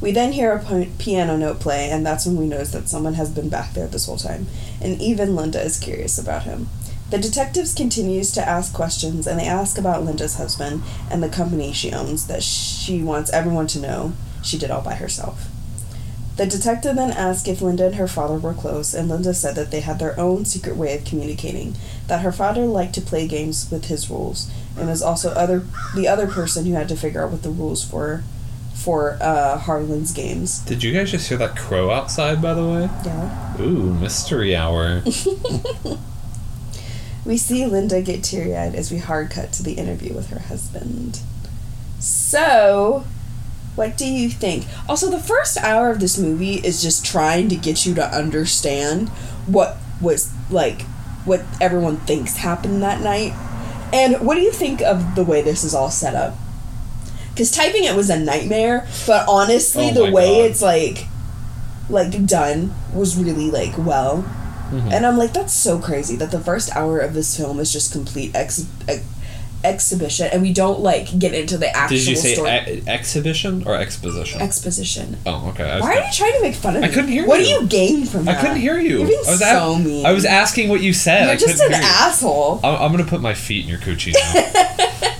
[0.00, 3.28] We then hear a piano note play, and that's when we notice that someone has
[3.28, 4.46] been back there this whole time,
[4.80, 6.70] and even Linda is curious about him.
[7.10, 11.72] The detectives continues to ask questions, and they ask about Linda's husband and the company
[11.72, 15.48] she owns that she wants everyone to know she did all by herself.
[16.36, 19.70] The detective then asked if Linda and her father were close, and Linda said that
[19.70, 21.74] they had their own secret way of communicating.
[22.06, 26.08] That her father liked to play games with his rules, and was also other the
[26.08, 28.22] other person who had to figure out what the rules for
[28.82, 30.60] for uh, Harlan's games.
[30.60, 32.88] Did you guys just hear that crow outside, by the way?
[33.04, 33.60] Yeah.
[33.60, 35.02] Ooh, mystery hour.
[37.24, 40.38] We see Linda get teary eyed as we hard cut to the interview with her
[40.38, 41.20] husband.
[41.98, 43.04] So,
[43.74, 44.64] what do you think?
[44.88, 49.10] Also, the first hour of this movie is just trying to get you to understand
[49.46, 50.82] what was like,
[51.24, 53.32] what everyone thinks happened that night.
[53.92, 56.34] And what do you think of the way this is all set up?
[57.30, 60.50] Because typing it was a nightmare, but honestly, Oh the way God.
[60.50, 61.06] it's like,
[61.88, 64.24] like done was really like well.
[64.70, 64.92] Mhm.
[64.92, 67.92] And I'm like, that's so crazy that the first hour of this film is just
[67.92, 69.02] complete ex- ex-
[69.64, 72.50] exhibition, and we don't like get into the actual Did you say story.
[72.50, 74.40] e- exhibition or exposition?
[74.40, 75.16] exposition?
[75.26, 75.80] oh, okay.
[75.80, 77.28] Why are you trying to make fun of I couldn't hear you.
[77.28, 77.46] What you.
[77.46, 78.38] do you gain from that?
[78.38, 78.98] I couldn't hear you.
[79.00, 80.06] You're being I was so a- mean.
[80.06, 81.22] I was asking what you said.
[81.24, 82.60] You're I just an asshole.
[82.64, 85.16] I'm, I'm gonna put my feet in your coochie now.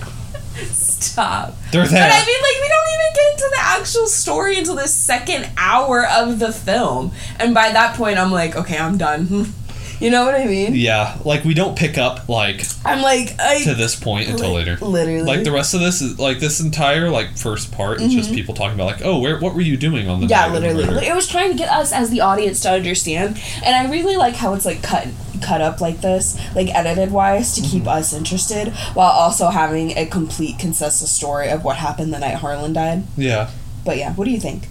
[1.01, 1.55] Stop.
[1.71, 2.07] They're there.
[2.09, 5.49] But I mean, like, we don't even get into the actual story until the second
[5.57, 9.53] hour of the film, and by that point, I'm like, okay, I'm done.
[9.99, 10.73] you know what I mean?
[10.75, 14.55] yeah, like we don't pick up like I'm like, I to this point until Li-
[14.65, 14.77] later.
[14.85, 15.21] literally.
[15.23, 18.53] Like the rest of this is like this entire like first part is just people
[18.55, 20.31] talking about like, oh, where what were you doing on the Mm-hmm.
[20.31, 20.97] Yeah, night of the literally.
[21.01, 24.17] Like, It was trying to get us as the audience to understand, and I really
[24.17, 25.07] like how it's like cut
[25.41, 30.05] cut up like this, like edited wise, to keep us interested, while also having a
[30.05, 33.03] complete consensus story of what happened the night Harlan died.
[33.17, 33.49] Yeah,
[33.85, 34.67] But yeah, what do you think?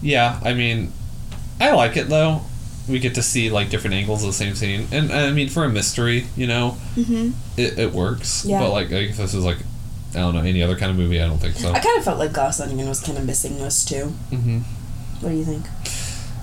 [0.00, 0.40] yeah.
[0.44, 0.92] I mean,
[1.60, 2.42] I like it though.
[2.88, 5.64] We get to see like different angles of the same scene, and, I mean for
[5.64, 7.30] a mystery, you know, Mm-hmm.
[7.56, 8.44] it, it works.
[8.44, 8.58] Yeah.
[8.60, 9.58] But like, if this was like,
[10.14, 11.70] I don't know, any other kind of movie, I don't think so.
[11.72, 14.06] I kind of felt like Glass Onion was kind of missing this too.
[14.30, 14.58] hmm
[15.20, 15.64] What do you think?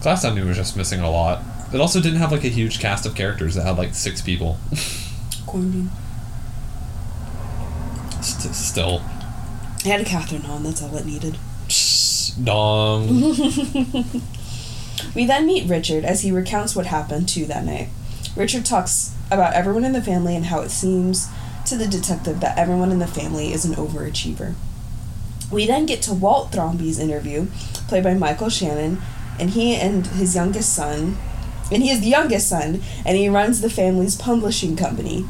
[0.02, 1.42] Glass Onion was just missing a lot.
[1.74, 3.56] It also didn't have like a huge cast of characters.
[3.58, 4.58] It had like six people.
[5.46, 5.92] Quarantine.
[8.22, 9.02] St- still,
[9.86, 10.64] I had a Catherine on.
[10.64, 11.38] That's all it needed.
[12.44, 13.36] dong.
[15.16, 17.88] We then meet Richard as he recounts what happened to that night.
[18.36, 21.30] Richard talks about everyone in the family and how it seems
[21.66, 24.56] to the detective that everyone in the family is an overachiever.
[25.52, 27.48] We then get to Walt Thrombey's interview,
[27.88, 29.02] played by Michael Shannon,
[29.40, 31.18] and he and his youngest son,
[31.72, 35.26] and he is the youngest son, and he runs the family's publishing company.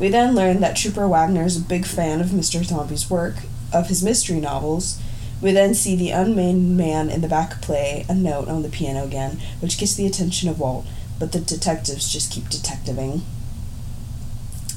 [0.00, 2.66] We then learn that Trooper Wagner is a big fan of Mr.
[2.66, 3.36] Thrombey's work,
[3.72, 5.00] of his mystery novels.
[5.40, 9.04] We then see the unnamed man in the back play a note on the piano
[9.04, 10.86] again, which gets the attention of Walt,
[11.18, 13.22] but the detectives just keep detectiving.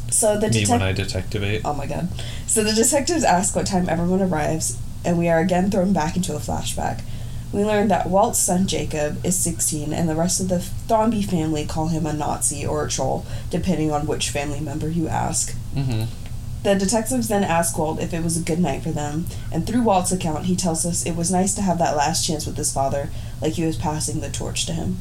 [0.10, 0.82] So the Me when.
[0.82, 1.62] I detectivate.
[1.66, 2.08] Oh my god.
[2.48, 6.36] So the detectives ask what time everyone arrives, and we are again thrown back into
[6.36, 7.02] a flashback.
[7.56, 11.66] We learn that Walt's son Jacob is 16, and the rest of the Thrombey family
[11.66, 15.56] call him a Nazi or a troll, depending on which family member you ask.
[15.74, 16.12] Mm-hmm.
[16.64, 19.84] The detectives then ask Walt if it was a good night for them, and through
[19.84, 22.74] Walt's account, he tells us it was nice to have that last chance with his
[22.74, 23.10] father,
[23.42, 24.98] like he was passing the torch to him.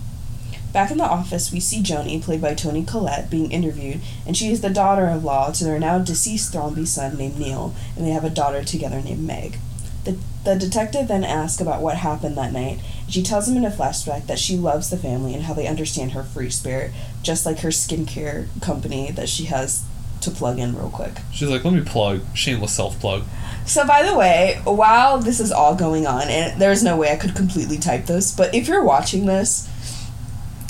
[0.72, 4.52] Back in the office, we see Joni, played by Toni Collette, being interviewed, and she
[4.52, 8.10] is the daughter in law to their now deceased Thrombey son named Neil, and they
[8.10, 9.58] have a daughter together named Meg.
[10.04, 13.70] The, the detective then asks about what happened that night, she tells him in a
[13.70, 17.60] flashback that she loves the family and how they understand her free spirit, just like
[17.60, 19.82] her skincare company that she has
[20.20, 21.12] to plug in real quick.
[21.32, 22.22] She's like, let me plug.
[22.34, 23.24] Shameless self plug.
[23.66, 27.16] So, by the way, while this is all going on, and there's no way I
[27.16, 29.68] could completely type this, but if you're watching this,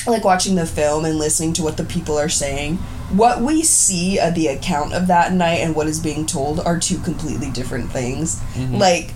[0.07, 2.77] like watching the film and listening to what the people are saying,
[3.11, 6.79] what we see at the account of that night and what is being told are
[6.79, 8.41] two completely different things.
[8.55, 8.79] Mhm.
[8.79, 9.13] Like,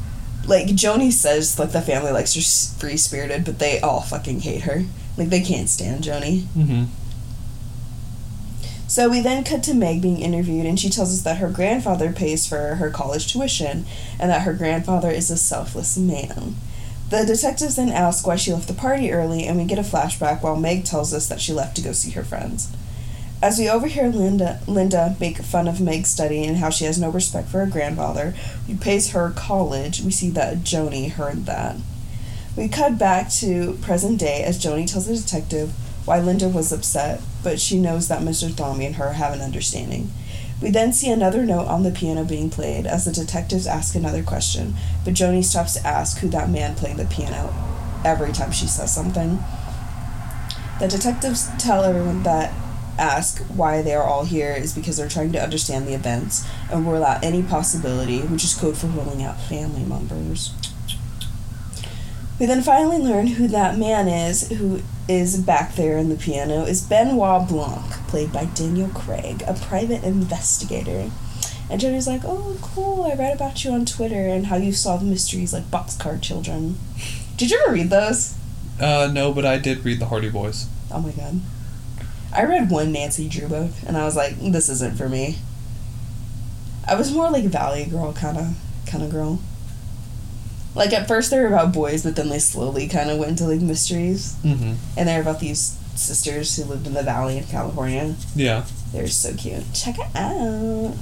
[0.48, 4.62] like Joni says, like the family likes her free spirited, but they all fucking hate
[4.62, 4.84] her.
[5.16, 6.42] Like they can't stand Joni.
[6.56, 6.84] Mm-hmm.
[8.88, 12.10] So we then cut to Meg being interviewed, and she tells us that her grandfather
[12.10, 13.84] pays for her college tuition
[14.18, 16.56] and that her grandfather is a selfless man.
[17.10, 20.42] The detectives then ask why she left the party early, and we get a flashback
[20.42, 22.74] while Meg tells us that she left to go see her friends.
[23.40, 27.08] As we overhear Linda, Linda make fun of Meg's study and how she has no
[27.08, 28.32] respect for her grandfather,
[28.66, 31.76] who pays her college, we see that Joni heard that.
[32.56, 35.70] We cut back to present day as Joni tells the detective
[36.04, 38.48] why Linda was upset, but she knows that Mr.
[38.48, 40.10] Thrombey and her have an understanding.
[40.60, 44.24] We then see another note on the piano being played as the detectives ask another
[44.24, 44.74] question,
[45.04, 47.54] but Joni stops to ask who that man playing the piano
[48.04, 49.38] every time she says something.
[50.80, 52.52] The detectives tell everyone that
[52.98, 56.86] ask why they are all here is because they're trying to understand the events and
[56.86, 60.52] rule out any possibility, which is code for ruling out family members.
[62.38, 66.64] We then finally learn who that man is who is back there in the piano
[66.64, 71.10] is Benoit Blanc, played by Daniel Craig, a private investigator.
[71.70, 75.02] And Joni's like, Oh, cool, I read about you on Twitter and how you solve
[75.02, 76.78] mysteries like Boxcar Children.
[77.36, 78.34] Did you ever read those?
[78.80, 80.66] Uh, no, but I did read the Hardy Boys.
[80.92, 81.40] Oh my god.
[82.34, 85.38] I read one Nancy Drew book and I was like, this isn't for me.
[86.86, 89.40] I was more like Valley Girl kind of kind of girl.
[90.74, 93.44] Like at first they were about boys, but then they slowly kind of went into
[93.44, 94.74] like mysteries, Mm-hmm.
[94.96, 98.14] and they're about these sisters who lived in the valley in California.
[98.36, 98.64] Yeah.
[98.92, 99.64] They're so cute.
[99.74, 100.94] Check it out.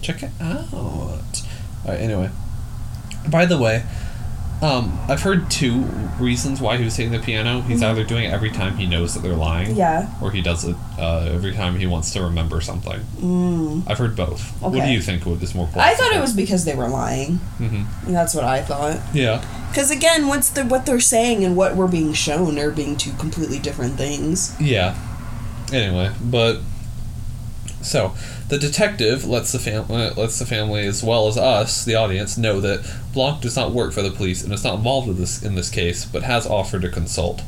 [0.00, 0.72] Check it out.
[0.72, 1.18] All
[1.86, 2.00] right.
[2.00, 2.30] Anyway,
[3.28, 3.84] by the way,
[4.64, 5.80] um, I've heard two
[6.18, 7.60] reasons why he was taking the piano.
[7.62, 7.90] He's Mhm.
[7.90, 10.06] either doing it every time he knows that they're lying, Yeah.
[10.22, 13.00] or he does it uh, every time he wants to remember something.
[13.20, 13.82] Mm.
[13.86, 14.40] I've heard both.
[14.60, 15.68] What do you think would- is more?
[15.76, 17.40] I thought it was because they were lying.
[17.58, 18.98] hmm That's what I thought.
[19.12, 19.42] Yeah.
[19.70, 23.10] Because again, what's the what they're saying and what we're being shown are being two
[23.18, 24.52] completely different things.
[24.60, 24.94] Yeah.
[25.72, 26.58] Anyway, but
[27.82, 28.12] so
[28.48, 32.60] the detective lets the family lets the family as well as us, the audience, know
[32.60, 35.54] that Blanc does not work for the police and is not involved in this in
[35.54, 37.42] this case, but has offered to consult.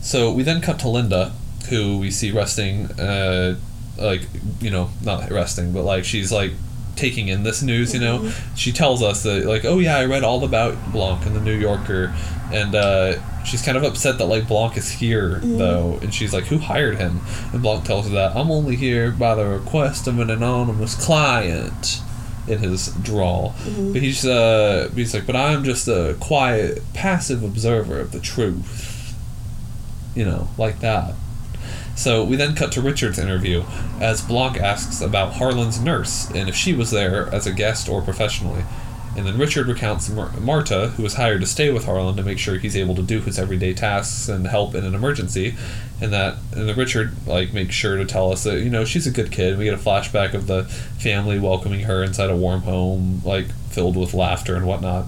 [0.00, 1.32] So we then cut to Linda,
[1.68, 3.56] who we see resting, uh,
[3.98, 4.22] like
[4.60, 6.52] you know, not resting, but like she's like
[7.00, 7.94] taking in this news.
[7.94, 11.32] You know, she tells us that like, oh yeah, I read all about Blanc in
[11.34, 12.14] the New Yorker,
[12.52, 16.44] and uh, she's kind of upset that like Blanc is here though, and she's like,
[16.44, 17.20] who hired him?
[17.52, 22.02] And Blanc tells her that I'm only here by the request of an anonymous client.
[22.48, 23.54] In his drawl,
[23.92, 29.14] but he's uh, he's like, but I'm just a quiet, passive observer of the truth.
[30.16, 31.14] You know, like that.
[32.00, 33.62] So we then cut to Richard's interview
[34.00, 38.00] as Blanc asks about Harlan's nurse and if she was there as a guest or
[38.00, 38.64] professionally.
[39.18, 42.38] And then Richard recounts Mar- Marta, who was hired to stay with Harlan to make
[42.38, 45.56] sure he's able to do his everyday tasks and help in an emergency.
[46.00, 49.06] And that, and then Richard like makes sure to tell us that you know she's
[49.06, 49.58] a good kid.
[49.58, 53.98] We get a flashback of the family welcoming her inside a warm home, like filled
[53.98, 55.04] with laughter and whatnot.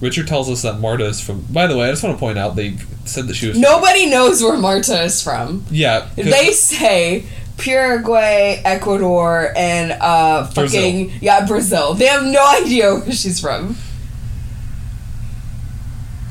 [0.00, 1.40] Richard tells us that Marta is from.
[1.50, 3.58] By the way, I just want to point out they said that she was.
[3.58, 5.64] Nobody knows where Marta is from.
[5.70, 6.00] Yeah.
[6.14, 7.24] 'cause- They say
[7.56, 11.94] Paraguay, Ecuador, and uh fucking yeah Brazil.
[11.94, 13.76] They have no idea where she's from.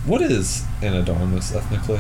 [0.05, 1.99] what is Ana de Armas ethnically?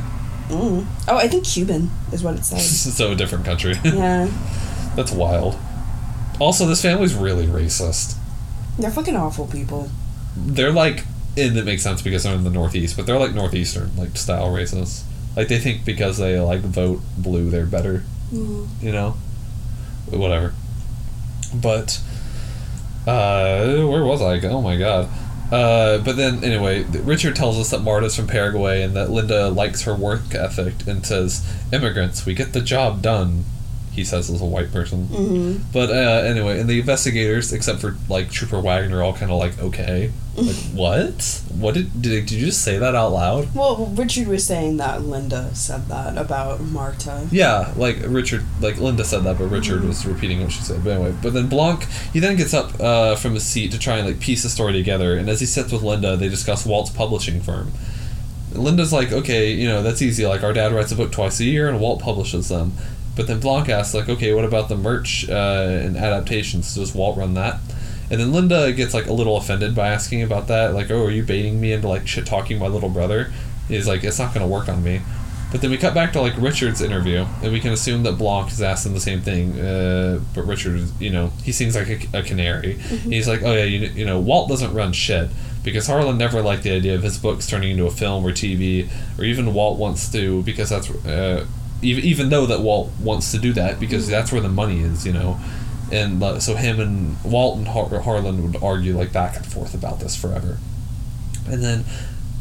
[0.49, 0.85] Mm.
[1.07, 2.93] Oh, I think Cuban is what it says.
[2.97, 3.75] so a different country.
[3.83, 4.27] yeah,
[4.95, 5.57] That's wild.
[6.39, 8.15] Also, this family's really racist.
[8.77, 9.89] they're fucking awful people.
[10.35, 11.05] They're like,
[11.37, 14.49] and it makes sense because they're in the Northeast, but they're like Northeastern like style
[14.49, 15.03] racists.
[15.35, 18.03] Like they think because they like vote blue, they're better.
[18.31, 18.67] Mm.
[18.81, 19.17] You know,
[20.09, 20.53] whatever.
[21.53, 21.99] But
[23.07, 24.39] uh, where was I?
[24.47, 25.09] Oh my god.
[25.51, 29.83] Uh, but then anyway, Richard tells us that Marta's from Paraguay and that Linda likes
[29.83, 33.45] her work ethic and says, "Immigrants, we get the job done."
[33.93, 35.05] He says as a white person.
[35.05, 39.31] hmm But uh, anyway, and the investigators, except for like Trooper Wagner, are all kind
[39.31, 41.41] of like, okay, like what?
[41.55, 43.53] What did did, did you just say that out loud?
[43.53, 47.27] Well, Richard was saying that Linda said that about Marta.
[47.31, 50.83] Yeah, like Richard, like Linda said that, but Richard was repeating what she said.
[50.83, 51.83] But anyway, but then Blanc,
[52.13, 54.73] he then gets up uh, from his seat to try and like piece the story
[54.73, 55.15] together.
[55.15, 57.71] And as he sits with Linda, they discuss Walt's publishing firm.
[58.53, 60.25] Linda's like, okay, you know, that's easy.
[60.25, 62.73] Like our dad writes a book twice a year, and Walt publishes them.
[63.15, 66.73] But then Blanc asks, like, okay, what about the merch uh, and adaptations?
[66.75, 67.59] Does Walt run that?
[68.09, 70.73] And then Linda gets like a little offended by asking about that.
[70.73, 73.31] Like, oh, are you baiting me into like shit talking my little brother?
[73.67, 75.01] He's like, it's not going to work on me.
[75.51, 78.49] But then we cut back to like Richard's interview, and we can assume that Blanc
[78.49, 79.59] has asked him the same thing.
[79.59, 82.73] Uh, but Richard, you know, he seems like a, a canary.
[82.73, 85.29] He's like, oh yeah, you, you know, Walt doesn't run shit
[85.63, 88.89] because Harlan never liked the idea of his books turning into a film or TV,
[89.19, 91.45] or even Walt wants to because that's uh,
[91.83, 95.05] even even though that Walt wants to do that because that's where the money is,
[95.05, 95.39] you know.
[95.91, 99.73] And uh, so him and Walt and Har- Harlan would argue like back and forth
[99.73, 100.57] about this forever.
[101.47, 101.85] And then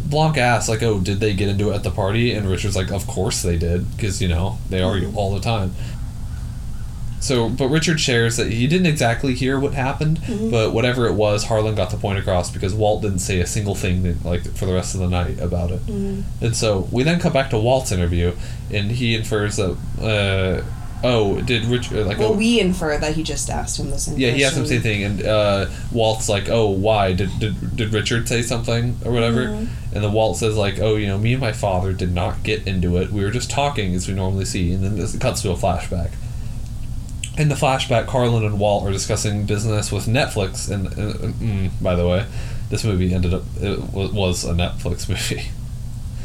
[0.05, 2.33] Blanc asks, like, oh, did they get into it at the party?
[2.33, 5.75] And Richard's like, of course they did, because, you know, they argue all the time.
[7.23, 10.21] So, but Richard shares that he didn't exactly hear what happened,
[10.51, 13.77] but whatever it was, Harlan got the point across because Walt didn't say a single
[13.77, 15.81] thing that, like for the rest of the night about it.
[15.89, 18.33] And so we then come back to Walt's interview,
[18.73, 20.65] and he infers that, uh,
[21.07, 22.19] oh, did Richard like?
[22.19, 24.19] Well, oh, we infer that he just asked him the same.
[24.19, 27.77] yeah, he asked him the same thing, and uh, Walt's like, "Oh, why did, did
[27.77, 29.69] did Richard say something or whatever?" Mhm.
[29.95, 32.67] And then Walt says like, "Oh, you know, me and my father did not get
[32.67, 33.13] into it.
[33.13, 36.11] We were just talking as we normally see." And then this cuts to a flashback.
[37.39, 41.71] In the flashback, Harlan and Walt are discussing business with Netflix, and, and, and mm,
[41.83, 42.27] by the way,
[42.69, 45.51] this movie ended up it wa- was a Netflix movie.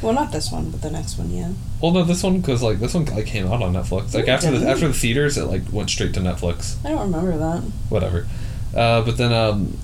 [0.02, 1.54] Well, not this one, but the next one, yeah.
[1.82, 4.14] well, no, this one because like this one like came out on Netflix.
[4.14, 6.76] Like after the after the theaters, it like went straight to Netflix.
[6.86, 7.62] I don't remember that.
[7.90, 8.28] whatever.
[8.76, 9.78] Uh, but then, um,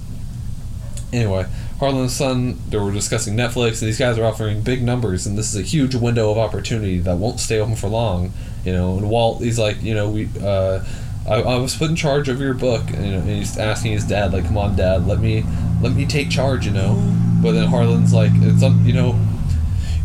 [1.11, 1.45] anyway,
[1.79, 5.37] Harlan and Son, they were discussing Netflix, and these guys are offering big numbers, and
[5.37, 8.33] this is a huge window of opportunity that won't stay open for long,
[8.65, 8.97] you know.
[8.97, 10.83] And Walt, he's like, you know, we, uh,
[11.27, 13.93] I, I was put in charge of your book, and, you know, and he's asking
[13.93, 15.43] his dad, like, come on, dad, let me,
[15.81, 16.95] let me take charge, you know.
[17.41, 19.19] But then Harlan's like, it's, un- you know,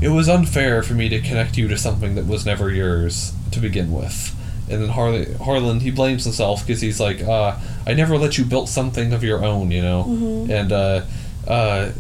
[0.01, 3.59] it was unfair for me to connect you to something that was never yours to
[3.61, 4.35] begin with.
[4.71, 7.57] And then Harley, Harlan, he blames himself because he's like, uh,
[7.87, 10.05] I never let you build something of your own, you know?
[10.07, 10.51] Mhm.
[10.51, 11.01] And, uh,
[11.49, 11.91] uh,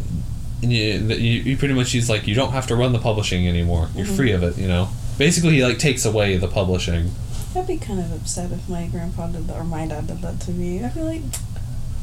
[0.62, 3.48] and you, you, you pretty much, he's like, you don't have to run the publishing
[3.48, 3.88] anymore.
[3.96, 4.90] You're free of it, you know?
[5.18, 7.10] Basically, he, like, takes away the publishing.
[7.58, 10.40] I'd be kind of upset if my grandpa did that or my dad did that
[10.42, 10.84] to me.
[10.84, 11.22] I'd be like,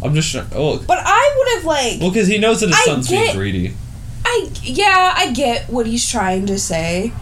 [0.01, 2.01] I'm just, trying- oh, but I would have like.
[2.01, 3.74] well, because he knows that his I son's being get- greedy.
[4.28, 7.14] I yeah, I get what he's trying to say,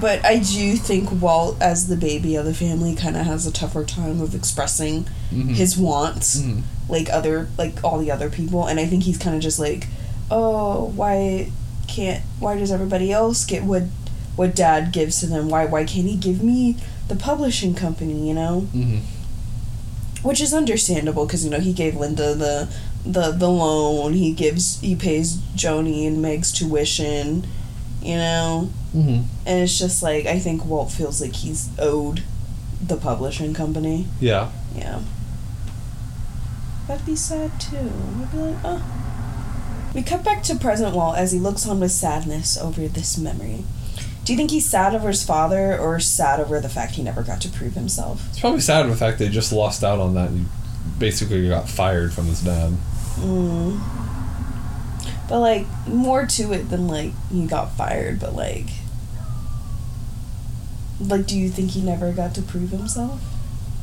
[0.00, 3.52] but I do think Walt, as the baby of the family, kind of has a
[3.52, 5.54] tougher time of expressing Mhm.
[5.54, 6.62] his wants, Mhm.
[6.88, 9.88] like other like all the other people, and I think he's kind of just like,
[10.30, 11.50] oh, why
[11.88, 13.84] can't why does everybody else get what
[14.36, 15.48] what Dad gives to them?
[15.48, 16.76] Why why can't he give me
[17.14, 18.28] the publishing company?
[18.28, 19.00] You know Mhm.
[20.22, 22.68] which is understandable because you know he gave Linda the
[23.04, 24.14] the the loan.
[24.14, 27.46] He gives he pays Joni and Meg's tuition,
[28.02, 29.24] you know, Mhm.
[29.46, 32.22] and it's just like I think Walt feels like he's owed
[32.86, 34.06] the publishing company.
[34.20, 34.48] Yeah.
[34.76, 35.00] Yeah,
[36.88, 37.76] that'd be sad too.
[38.20, 38.82] I'd be like, oh.
[39.94, 43.62] We cut back to present Walt as he looks on with sadness over this memory.
[44.24, 47.22] Do you think he's sad over his father or sad over the fact he never
[47.22, 48.26] got to prove himself?
[48.30, 50.46] It's probably sad over the fact they just lost out on that and he
[50.98, 52.72] basically got fired from his dad.
[53.16, 53.80] Mm.
[55.28, 58.66] But like more to it than like he got fired, but like
[61.00, 63.20] like do you think he never got to prove himself?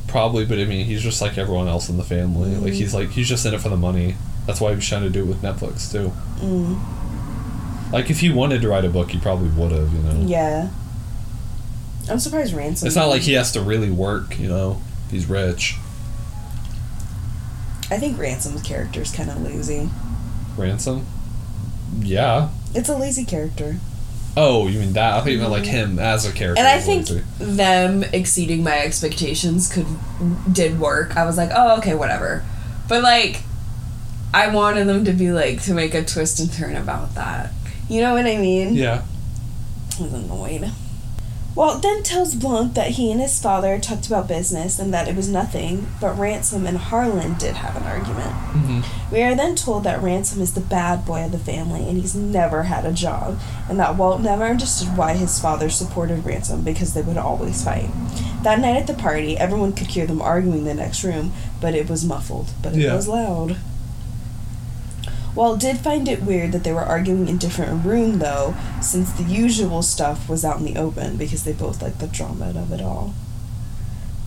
[0.08, 2.54] Probably, but I mean, he's just like everyone else in the family.
[2.56, 2.76] Like Mhm.
[2.76, 4.16] he's like he's just in it for the money.
[4.46, 6.12] That's why he was trying to do it with Netflix too.
[6.40, 6.80] Mm.
[7.92, 9.92] Like if he wanted to write a book, he probably would have.
[9.92, 10.26] You know.
[10.26, 10.70] Yeah.
[12.10, 12.86] I'm surprised Ransom.
[12.86, 14.38] It's not like he has to really work.
[14.38, 14.80] You know.
[15.10, 15.76] He's rich.
[17.90, 19.90] I think Ransom's character is kind of lazy.
[20.56, 21.06] Ransom.
[22.00, 22.48] Yeah.
[22.74, 23.76] It's a lazy character.
[24.34, 25.12] Oh, you mean that?
[25.12, 25.92] I thought you meant like mm-hmm.
[25.92, 26.58] him as a character.
[26.58, 27.24] And I think lazy.
[27.38, 29.86] them exceeding my expectations could
[30.50, 31.16] did work.
[31.16, 32.42] I was like, oh, okay, whatever.
[32.88, 33.42] But like,
[34.32, 37.52] I wanted them to be like to make a twist and turn about that.
[37.92, 38.72] You know what I mean?
[38.74, 39.02] Yeah.
[39.98, 40.70] I was annoyed.
[41.54, 45.14] Walt then tells Blanc that he and his father talked about business and that it
[45.14, 48.30] was nothing, but Ransom and Harlan did have an argument.
[48.30, 49.14] Mm-hmm.
[49.14, 52.14] We are then told that Ransom is the bad boy of the family and he's
[52.14, 53.38] never had a job,
[53.68, 57.90] and that Walt never understood why his father supported Ransom because they would always fight.
[58.42, 61.74] That night at the party, everyone could hear them arguing in the next room, but
[61.74, 62.94] it was muffled, but it Yeah.
[62.96, 63.58] was loud.
[65.34, 69.22] Walt did find it weird that they were arguing in different room though, since the
[69.22, 72.82] usual stuff was out in the open because they both liked the drama of it
[72.82, 73.14] all.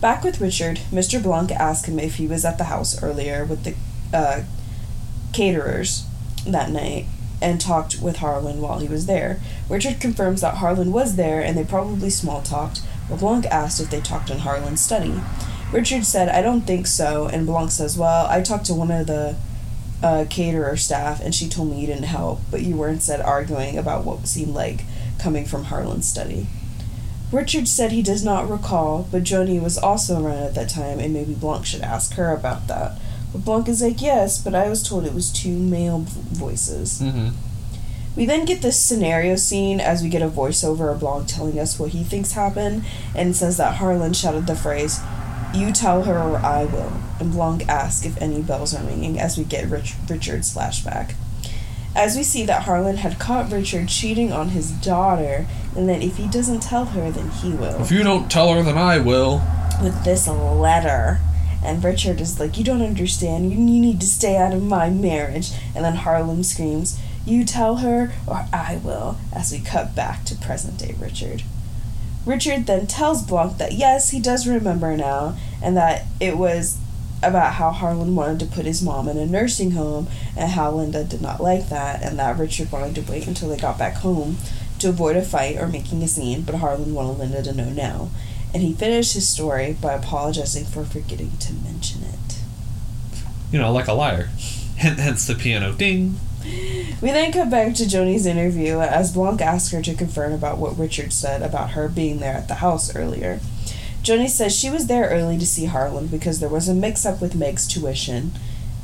[0.00, 1.22] Back with Richard, Mr.
[1.22, 3.74] Blanc asked him if he was at the house earlier with the
[4.12, 4.42] uh,
[5.32, 6.04] caterers
[6.46, 7.06] that night
[7.40, 9.40] and talked with Harlan while he was there.
[9.68, 13.90] Richard confirms that Harlan was there and they probably small talked, but Blanc asked if
[13.90, 15.20] they talked in Harlan's study.
[15.72, 19.06] Richard said, I don't think so, and Blanc says, Well, I talked to one of
[19.06, 19.36] the
[20.02, 23.78] uh, caterer staff and she told me you didn't help, but you were instead arguing
[23.78, 24.84] about what seemed like
[25.18, 26.46] coming from Harlan's study.
[27.32, 31.12] Richard said he does not recall, but Joni was also around at that time and
[31.12, 32.98] maybe Blanc should ask her about that.
[33.32, 37.00] But Blanc is like, yes, but I was told it was two male voices.
[37.00, 37.30] Mm-hmm.
[38.16, 41.78] We then get this scenario scene as we get a voiceover of Blanc telling us
[41.78, 42.84] what he thinks happened
[43.14, 45.00] and says that Harlan shouted the phrase,
[45.54, 46.92] You tell her or I will.
[47.20, 51.14] And Blanc asks if any bells are ringing as we get Rich- Richard's flashback.
[51.94, 56.16] As we see that Harlan had caught Richard cheating on his daughter, and that if
[56.18, 59.42] he doesn't tell her, then he will If you don't tell her, then I will.
[59.82, 61.20] with this letter.
[61.64, 63.50] And Richard is like, You don't understand.
[63.50, 65.52] You, you need to stay out of my marriage.
[65.74, 70.34] And then Harlan screams, You tell her, or I will, as we cut back to
[70.36, 71.42] present day Richard.
[72.26, 76.76] Richard then tells Blanc that yes, he does remember now, and that it was
[77.22, 81.04] about how Harlan wanted to put his mom in a nursing home, and how Linda
[81.04, 84.36] did not like that, and that Richard wanted to wait until they got back home
[84.80, 88.10] to avoid a fight or making a scene, but Harlan wanted Linda to know now.
[88.52, 92.38] And he finished his story by apologizing for forgetting to mention it.
[93.50, 94.30] You know, like a liar.
[94.76, 96.18] Hence, the piano ding.
[97.00, 100.78] We then cut back to Joni's interview as Blanc asks her to confirm about what
[100.78, 103.40] Richard said about her being there at the house earlier.
[104.02, 107.20] Joni says she was there early to see Harlan because there was a mix up
[107.20, 108.32] with Meg's tuition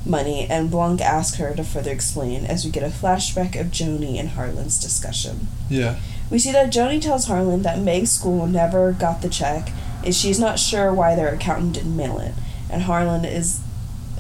[0.05, 4.19] money, and Blanc asks her to further explain as we get a flashback of Joni
[4.19, 5.49] and Harlan's discussion.
[5.69, 6.01] Yeah.
[6.31, 9.71] We see that Joni tells Harlan that Meg's school never got the check,
[10.05, 12.35] and she's not sure why their accountant didn't mail it.
[12.71, 13.61] And Harlan is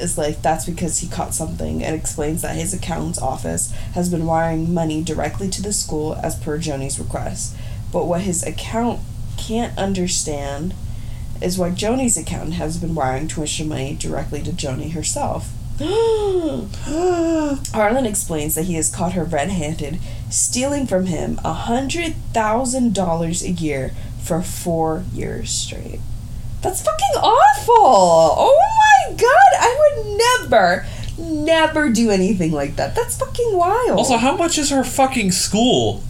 [0.02, 4.26] is like that's because he caught something and explains that his accountant's office has been
[4.26, 7.56] wiring money directly to the school as per Joni's request.
[7.92, 9.00] But what his account
[9.38, 10.74] can't understand
[11.40, 15.50] is why Joni's accountant has been wiring tuition money directly to Joni herself.
[17.72, 19.98] Harlan explains that he has caught her red handed,
[20.30, 23.92] stealing from him a hundred thousand dollars a year
[24.22, 26.00] for four years straight.
[26.62, 27.74] That's fucking awful!
[27.76, 28.60] Oh
[29.08, 30.86] my god, I would never,
[31.18, 32.94] never do anything like that.
[32.94, 33.98] That's fucking wild.
[33.98, 36.02] Also, how much is her fucking school?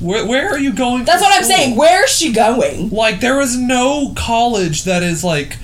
[0.00, 1.04] Where, where are you going?
[1.04, 1.76] That's what I'm saying.
[1.76, 2.90] Where's she going?
[2.90, 5.56] Like, there is no college that is like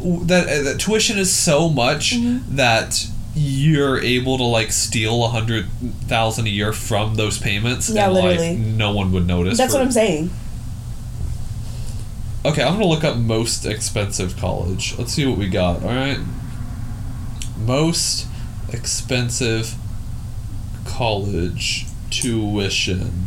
[0.00, 0.46] that.
[0.48, 2.56] Uh, that tuition is so much Mm-hmm.
[2.56, 3.06] that
[3.36, 5.66] you're able to like steal a hundred
[6.06, 7.90] thousand a year from those payments.
[7.90, 8.56] Yeah, and, literally.
[8.56, 9.58] Like, no one would notice.
[9.58, 10.30] That's for- what I'm saying.
[12.44, 14.98] Okay, I'm gonna look up most expensive college.
[14.98, 15.82] Let's see what we got.
[15.82, 16.18] All right,
[17.58, 18.26] most
[18.70, 19.74] expensive
[20.84, 23.26] college tuition.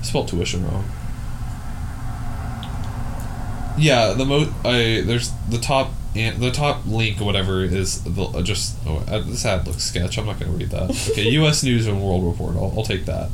[0.00, 0.90] I spelled tuition wrong.
[3.78, 8.42] Yeah, the most I there's the top and the top link whatever is the uh,
[8.42, 10.16] just oh, uh, this ad looks sketch.
[10.16, 10.90] I'm not gonna read that.
[11.10, 11.62] Okay, U.S.
[11.62, 12.56] News and World Report.
[12.56, 13.28] I'll, I'll take that.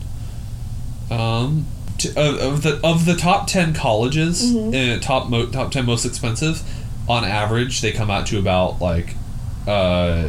[1.08, 1.66] Um,
[2.04, 4.96] of, of the of the top ten colleges, Mhm.
[4.96, 6.62] uh, top mo- top ten most expensive,
[7.08, 9.14] on average they come out to about like,
[9.66, 10.24] uh,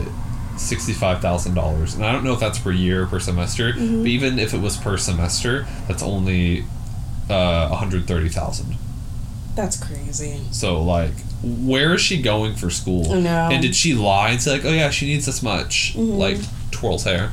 [0.57, 3.74] sixty-five thousand dollars, and I don't know if that's per year or per semester.
[3.74, 3.99] Mm-hmm.
[4.03, 6.65] But even if it was per semester, that's only
[7.30, 8.76] uh, one hundred thirty thousand.
[9.55, 10.39] That's crazy.
[10.51, 11.13] So like,
[11.43, 13.11] where is she going for school?
[13.13, 13.49] I know.
[13.51, 15.93] And did she lie and say like, oh yeah, she needs this much?
[15.95, 16.17] Mhm.
[16.17, 16.38] Like
[16.71, 17.32] twirls hair,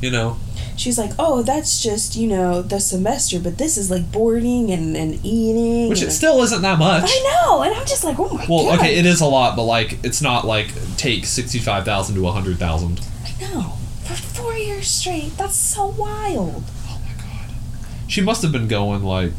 [0.00, 0.38] you know?
[0.78, 4.96] She's like, oh, that's just, you know, the semester, but this is like boarding and,
[4.96, 5.88] and eating.
[5.88, 7.10] Which and it still isn't that much.
[7.12, 8.78] I know, and I'm just like, oh my Well, god.
[8.78, 12.30] okay, it is a lot, but like it's not like take sixty-five thousand to a
[12.30, 13.00] hundred thousand.
[13.24, 13.72] I know.
[14.04, 15.36] For four years straight.
[15.36, 16.62] That's so wild.
[16.86, 17.50] Oh my god.
[18.06, 19.32] She must have been going like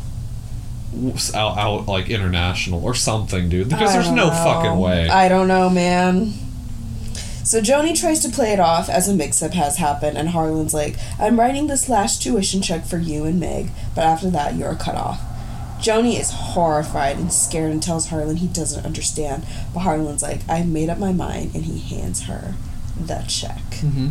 [1.34, 3.70] out, out like international or something, dude.
[3.70, 4.32] Because there's no know.
[4.32, 5.08] fucking way.
[5.08, 6.34] I don't know, man.
[7.50, 10.98] So Joni tries to play it off as a mix-up has happened, and Harlan's like,
[11.18, 14.94] "I'm writing this last tuition check for you and Meg, but after that, you're cut
[14.94, 15.20] off."
[15.82, 20.62] Joni is horrified and scared and tells Harlan he doesn't understand, but Harlan's like, "I
[20.62, 22.54] made up my mind," and he hands her
[23.04, 23.64] the check.
[23.82, 24.10] mm-hmm.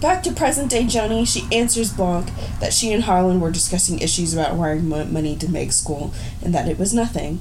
[0.00, 4.32] Back to present day Joni, she answers Blanc that she and Harlan were discussing issues
[4.32, 7.40] about wiring money to Meg's school and that it was nothing.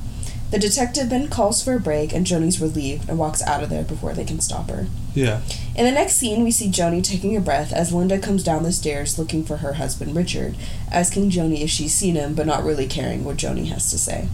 [0.54, 3.82] The detective then calls for a break and Joni's relieved and walks out of there
[3.82, 4.86] before they can stop her.
[5.16, 5.42] Yeah.
[5.76, 8.72] In the next scene, we see Joni taking a breath as Linda comes down the
[8.72, 10.56] stairs looking for her husband Richard,
[10.92, 14.28] asking Joni if she's seen him but not really caring what Joni has to say.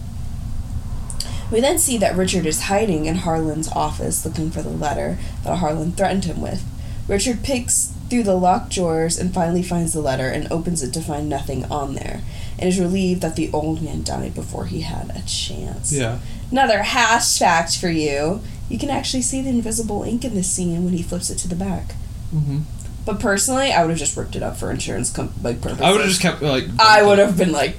[1.50, 5.56] We then see that Richard is hiding in Harlan's office looking for the letter that
[5.56, 6.62] Harlan threatened him with.
[7.08, 11.00] Richard picks through the locked drawers and finally finds the letter and opens it to
[11.00, 12.20] find nothing on there,
[12.60, 15.92] and is relieved that the old man died before he had a chance.
[15.92, 16.20] Yeah.
[16.50, 18.42] Another hash fact for you.
[18.68, 21.48] You can actually see the invisible ink in this scene when he flips it to
[21.48, 21.94] the back.
[22.32, 22.60] Mm-hmm.
[23.06, 25.82] But personally, I would have just ripped it up for insurance com- like purposes.
[25.82, 26.64] I would have just kept like.
[26.78, 27.76] I would have been like.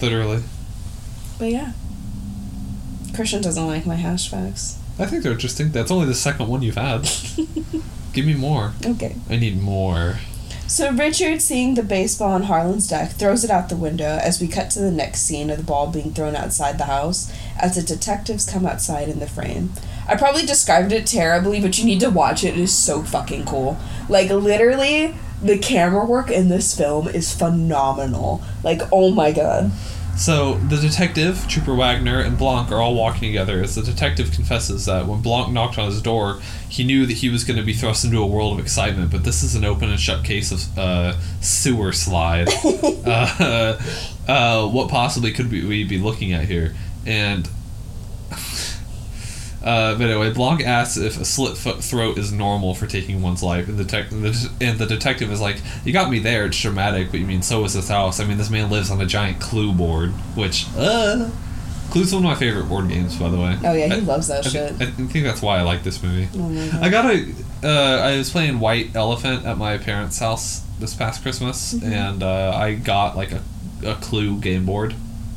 [0.00, 0.42] Literally.
[1.38, 1.72] But yeah.
[3.14, 4.78] Christian doesn't like my hash facts.
[4.98, 5.70] I think they're interesting.
[5.70, 7.02] That's only the second one you've had.
[8.12, 8.72] Give me more.
[8.84, 9.16] Okay.
[9.28, 10.16] I need more.
[10.72, 14.48] So Richard, seeing the baseball on Harlan's deck, throws it out the window as we
[14.48, 17.82] cut to the next scene of the ball being thrown outside the house as the
[17.82, 19.74] detectives come outside in the frame.
[20.08, 22.54] I probably described it terribly, but you need to watch it.
[22.54, 23.76] It is so fucking cool.
[24.08, 28.42] Like literally, the camera work in this film is phenomenal.
[28.64, 29.72] Like, oh my god.
[30.16, 34.84] So the detective, Trooper Wagner, and Blanc are all walking together as the detective confesses
[34.84, 37.72] that when Blanc knocked on his door, he knew that he was going to be
[37.72, 40.78] thrust into a world of excitement, but this is an open and shut case of
[40.78, 42.48] uh, sewer slide.
[43.04, 43.80] uh,
[44.28, 46.74] uh, what possibly could we, we be looking at here?
[47.04, 47.48] And
[49.64, 53.68] uh, but anyway, Blanc asks if a slit throat is normal for taking one's life,
[53.68, 56.46] and the, and the detective is like, "You got me there.
[56.46, 58.20] It's dramatic, but you mean so is this house.
[58.20, 61.30] I mean, this man lives on a giant Clue board, which uh,
[61.90, 63.56] Clue's one of my favorite board games, by the way.
[63.64, 64.72] Oh yeah, he I- loves that I, shit.
[64.76, 66.28] thi- I think that's why I like this movie.
[66.34, 66.82] Oh my god.
[66.82, 67.34] I got a.
[67.64, 71.92] Uh, I was playing White Elephant at my parents' house this past Christmas, Mm-hmm.
[71.92, 73.42] and uh, I got like a,
[73.86, 74.94] a Clue game board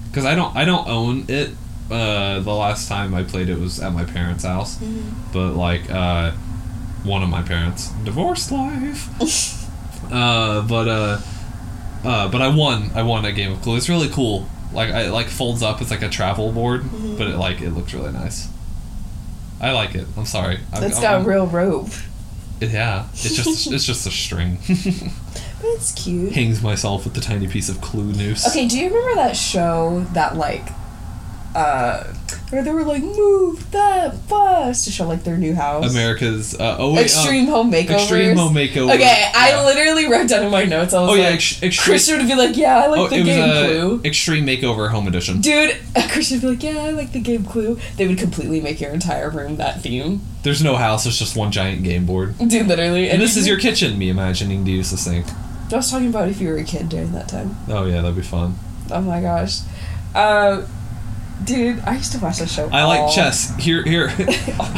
[0.10, 1.52] because I don't I don't own it.
[1.90, 5.12] Uh, the last time I played it was at my parents' house, Mhm.
[5.32, 6.32] but like uh,
[7.04, 9.08] one of my parents divorced life.
[10.12, 11.18] uh, but uh,
[12.04, 12.90] uh, but I won.
[12.96, 13.76] I won a game of Clue.
[13.78, 14.48] It's really cool.
[14.74, 15.80] Like I it, like folds up.
[15.82, 17.18] It's like a travel board, Mhm.
[17.20, 18.48] but it like it looks really nice.
[19.62, 20.08] I like it.
[20.18, 20.58] I'm sorry.
[20.74, 21.90] I'm- That's I'm- got real rope.
[22.62, 24.58] it- yeah, it's just it's just a string.
[25.62, 26.34] But it's cute.
[26.34, 28.46] Hangs myself with the tiny piece of clue noose.
[28.48, 30.68] Okay, do you remember that show that like
[31.56, 32.04] uh
[32.52, 35.90] Where they were like, move that bus to show like their new house.
[35.90, 37.90] America's uh, oh wait, Extreme home um, makeovers.
[38.02, 38.94] extreme home makeover.
[38.94, 39.66] Okay, I Yeah.
[39.66, 40.94] literally wrote down in my notes.
[40.94, 41.94] I was Oh like, yeah, ex- extreme.
[41.94, 44.46] Christian would be like, "Yeah, I like oh, the it was game uh, Clue." Extreme
[44.46, 45.42] Makeover Home Edition.
[45.42, 45.76] Dude,
[46.12, 48.92] Christian would be like, "Yeah, I like the game Clue." They would completely make your
[48.92, 50.22] entire room that theme.
[50.44, 51.06] There's no house.
[51.08, 52.38] It's just one giant game board.
[52.38, 53.10] Dude, literally.
[53.10, 53.98] And this is your kitchen.
[53.98, 55.24] Me imagining to use this thing.
[55.72, 57.56] I was talking about if you were a kid during that time.
[57.70, 58.56] Oh yeah, that'd be fun.
[58.92, 59.62] Oh my gosh.
[60.14, 60.66] Uh,
[61.44, 62.70] dude, I used to watch that show.
[62.72, 63.56] I like chess.
[63.58, 64.08] Here, here.
[64.08, 64.16] all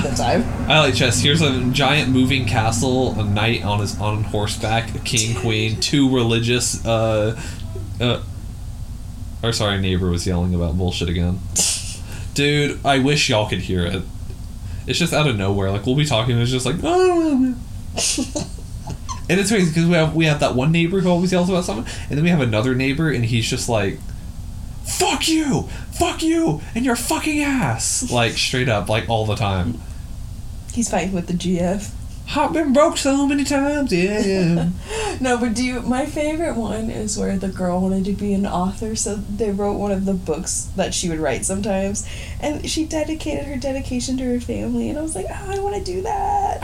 [0.02, 0.44] the time.
[0.70, 1.22] I like chess.
[1.22, 6.14] Here's a giant moving castle, a knight on his on horseback, a king, queen, two
[6.14, 6.86] religious.
[6.86, 7.40] Uh,
[8.00, 8.22] uh,
[9.44, 11.40] or sorry, neighbor was yelling about bullshit again.
[12.34, 14.04] Dude, I wish y'all could hear it.
[14.86, 15.72] It's just out of nowhere.
[15.72, 17.56] Like we'll be talking, and it's just like, oh.
[19.30, 21.66] and it's crazy because we have we have that one neighbor who always yells about
[21.66, 24.00] something, and then we have another neighbor, and he's just like,
[24.88, 29.80] "Fuck you, fuck you, and your fucking ass!" Like straight up, like all the time.
[30.74, 31.92] He's fighting with the GF.
[32.36, 33.92] I've been broke so many times.
[33.92, 34.70] Yeah.
[35.20, 35.82] No, but do you?
[35.82, 39.80] My favorite one is where the girl wanted to be an author, so they wrote
[39.80, 42.08] one of the books that she would write sometimes,
[42.40, 45.76] and she dedicated her dedication to her family, and I was like, oh, I want
[45.76, 46.60] to do that.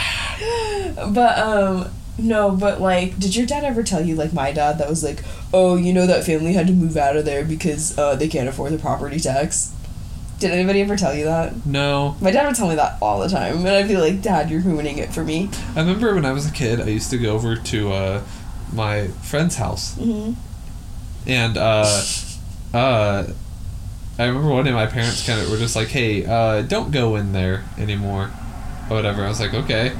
[1.15, 4.89] but um, no, but like, did your dad ever tell you like my dad that
[4.89, 8.15] was like, oh, you know that family had to move out of there because uh,
[8.15, 9.73] they can't afford the property tax.
[10.39, 11.65] Did anybody ever tell you that?
[11.65, 12.17] no.
[12.19, 14.59] My dad would tell me that all the time, and I'd be like, Dad, you're
[14.61, 15.49] ruining it for me.
[15.75, 18.21] I remember when I was a kid, I used to go over to uh,
[18.73, 20.33] my friend's house, hmm
[21.25, 22.01] and uh,
[22.73, 23.23] uh,
[24.19, 27.15] I remember one day my parents kind of were just like, "Hey, uh, don't go
[27.15, 28.29] in there anymore,"
[28.89, 29.23] or whatever.
[29.23, 29.93] I was like, "Okay."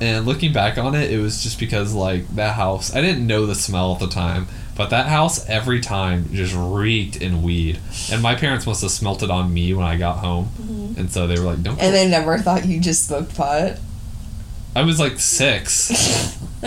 [0.00, 2.94] And looking back on it, it was just because like that house.
[2.94, 4.46] I didn't know the smell at the time,
[4.76, 7.80] but that house every time just reeked in weed,
[8.12, 11.00] and my parents must have smelt it on me when I got home, mm-hmm.
[11.00, 13.78] and so they were like, "Don't." And go." they never thought you just smoked pot.
[14.76, 15.90] I was like six.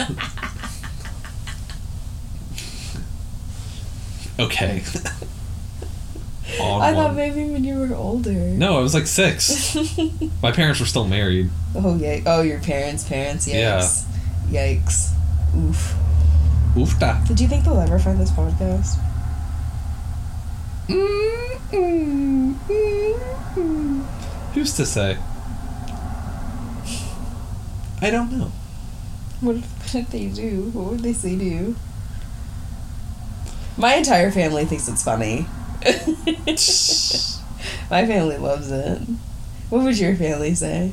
[4.39, 4.83] okay.
[6.59, 7.15] On I thought one.
[7.15, 8.31] maybe when you were older.
[8.31, 9.75] No, I was like six.
[10.43, 11.49] My parents were still married.
[11.75, 12.19] oh yeah.
[12.25, 13.47] Oh, your parents' parents.
[13.47, 13.79] Yeah.
[13.79, 14.05] Yikes.
[14.49, 15.13] Yikes.
[15.57, 15.95] Oof.
[16.75, 17.25] Oofta.
[17.27, 18.97] Did you think they'll ever find this podcast?
[24.53, 25.17] Who's to say?
[28.01, 28.51] I don't know.
[29.41, 30.69] What if, what if they do?
[30.73, 31.75] What would they say to you?
[33.77, 35.45] My entire family thinks it's funny.
[37.89, 38.99] My family loves it.
[39.69, 40.91] What would your family say?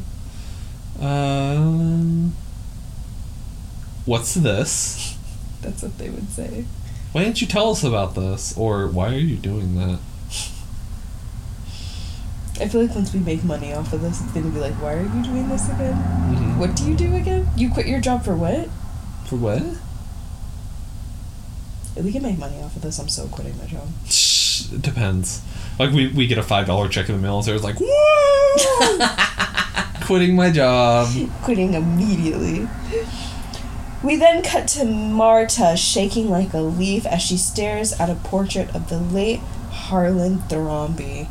[1.00, 2.32] Um.
[4.04, 5.16] What's this?
[5.60, 6.64] That's what they would say.
[7.12, 8.56] Why didn't you tell us about this?
[8.56, 9.98] Or why are you doing that?
[12.60, 14.94] I feel like once we make money off of this, it's gonna be like, why
[14.94, 15.94] are you doing this again?
[15.94, 16.58] Mhm.
[16.58, 17.48] What do you do again?
[17.56, 18.68] You quit your job for what?
[19.26, 19.62] For what?
[21.96, 23.88] If we can make money off of this, I'm so quitting my job.
[24.72, 25.42] It depends.
[25.78, 27.88] Like we, we get a five dollar check in the mail and Sarah's like, Woo!
[30.02, 31.08] Quitting my job.
[31.42, 32.66] quitting immediately.
[34.02, 38.74] We then cut to Marta shaking like a leaf as she stares at a portrait
[38.74, 39.40] of the late
[39.70, 41.28] Harlan Thrombey.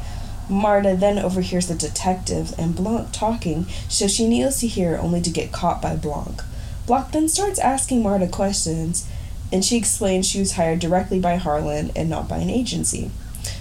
[0.50, 5.30] Marta then overhears the detectives and Blanc talking, so she kneels to hear only to
[5.30, 6.42] get caught by Blanc.
[6.86, 9.08] Blanc then starts asking Marta questions,
[9.52, 13.12] and she explains she was hired directly by Harlan and not by an agency.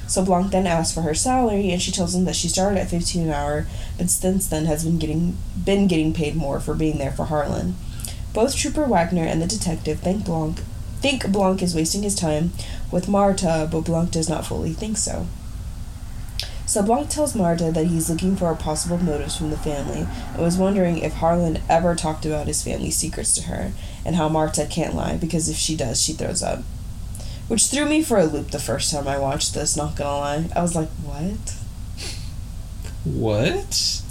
[0.06, 2.90] So Blanc then asks for her salary, and she tells him that she started at
[2.90, 3.66] 15 an hour,
[3.98, 7.74] but since then has been getting been getting paid more for being there for Harlan.
[8.32, 10.60] Both Trooper Wagner and the detective think Blanc
[11.00, 12.52] think Blanc is wasting his time
[12.90, 15.26] with Marta, but Blanc does not fully think so.
[16.66, 20.56] So Blanc tells Marta that he's looking for possible motives from the family and was
[20.56, 23.72] wondering if Harlan ever talked about his family secrets to her,
[24.06, 26.60] and how Marta can't lie because if she does, she throws up.
[27.48, 30.44] Which threw me for a loop the first time I watched this, not gonna lie.
[30.54, 31.54] I was like, what?
[33.04, 34.02] What?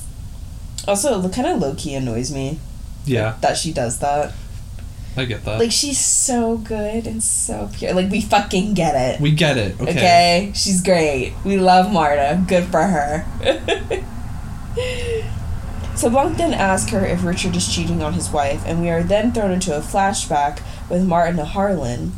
[0.87, 2.59] Also, it kind of low key annoys me
[3.05, 4.33] Yeah, that she does that.
[5.17, 5.59] I get that.
[5.59, 7.93] Like, she's so good and so pure.
[7.93, 9.21] Like, we fucking get it.
[9.21, 9.79] we get it.
[9.79, 9.91] Okay.
[9.91, 10.51] Okay.
[10.53, 11.33] She's great.
[11.45, 12.43] We love Marta.
[12.47, 13.25] Good for her.
[15.95, 19.03] so Blanc then asks her if Richard is cheating on his wife, and we are
[19.03, 22.13] then thrown into a flashback with Martin and Harlan.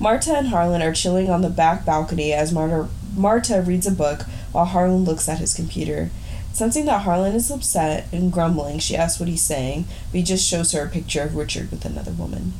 [0.00, 4.22] Marta and Harlan are chilling on the back balcony as Marta, Marta reads a book
[4.52, 6.10] while Harlan looks at his computer.
[6.52, 10.48] Sensing that Harlan is upset and grumbling, she asks what he's saying, but he just
[10.48, 12.52] shows her a picture of Richard with another woman.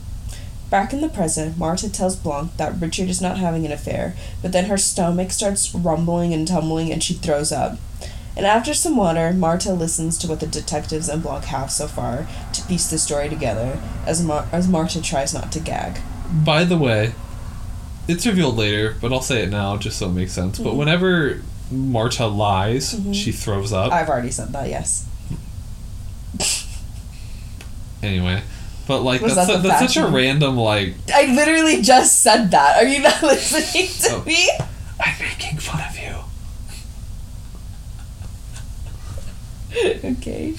[0.71, 4.51] Back in the present, Marta tells Blanc that Richard is not having an affair, but
[4.51, 7.79] then her stomach starts rumbling and tumbling and she throws up.
[8.37, 12.27] And after some water, Marta listens to what the detectives and Blanc have so far
[12.53, 15.99] to piece the story together, as, Mar- as Marta tries not to gag.
[16.33, 17.13] By the way,
[18.09, 20.59] it's revealed later, but I'll say it now just so it makes sense.
[20.59, 20.77] But Mhm.
[20.77, 23.15] whenever Marta lies, Mhm.
[23.15, 23.93] she throws up.
[23.93, 25.05] I've already said that, yes.
[28.03, 28.43] anyway,
[28.87, 32.51] but like Was that's that the that's such a random like I literally just said
[32.51, 32.83] that.
[32.83, 34.23] Are you not listening to Oh.
[34.27, 34.51] me?
[35.01, 36.04] I'm making fun of you.
[40.05, 40.55] okay.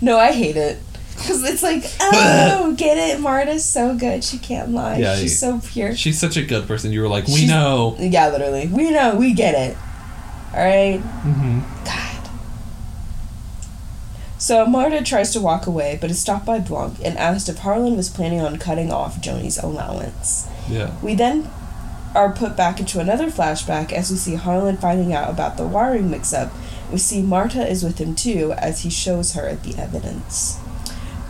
[0.00, 0.78] No, I hate it.
[1.14, 3.20] Because it's like, oh, get it?
[3.20, 4.24] Marta's so good.
[4.24, 4.98] She can't lie.
[4.98, 5.94] Yeah, She's so pure.
[5.94, 6.92] She's such a good person.
[6.92, 7.96] You were like, we She's- know.
[7.98, 8.66] Yeah, literally.
[8.66, 9.14] We know.
[9.16, 9.76] We get it.
[10.52, 11.00] Alright?
[11.00, 11.84] Mm-hmm.
[11.84, 12.30] God.
[14.38, 17.96] So Marta tries to walk away, but is stopped by Blanc and asked if Harlan
[17.96, 20.46] was planning on cutting off Joni's allowance.
[20.68, 20.94] Yeah.
[21.00, 21.48] We then
[22.14, 26.10] are put back into another flashback as we see Harlan finding out about the wiring
[26.10, 26.52] mix up.
[26.94, 30.60] We see Marta is with him too as he shows her the evidence.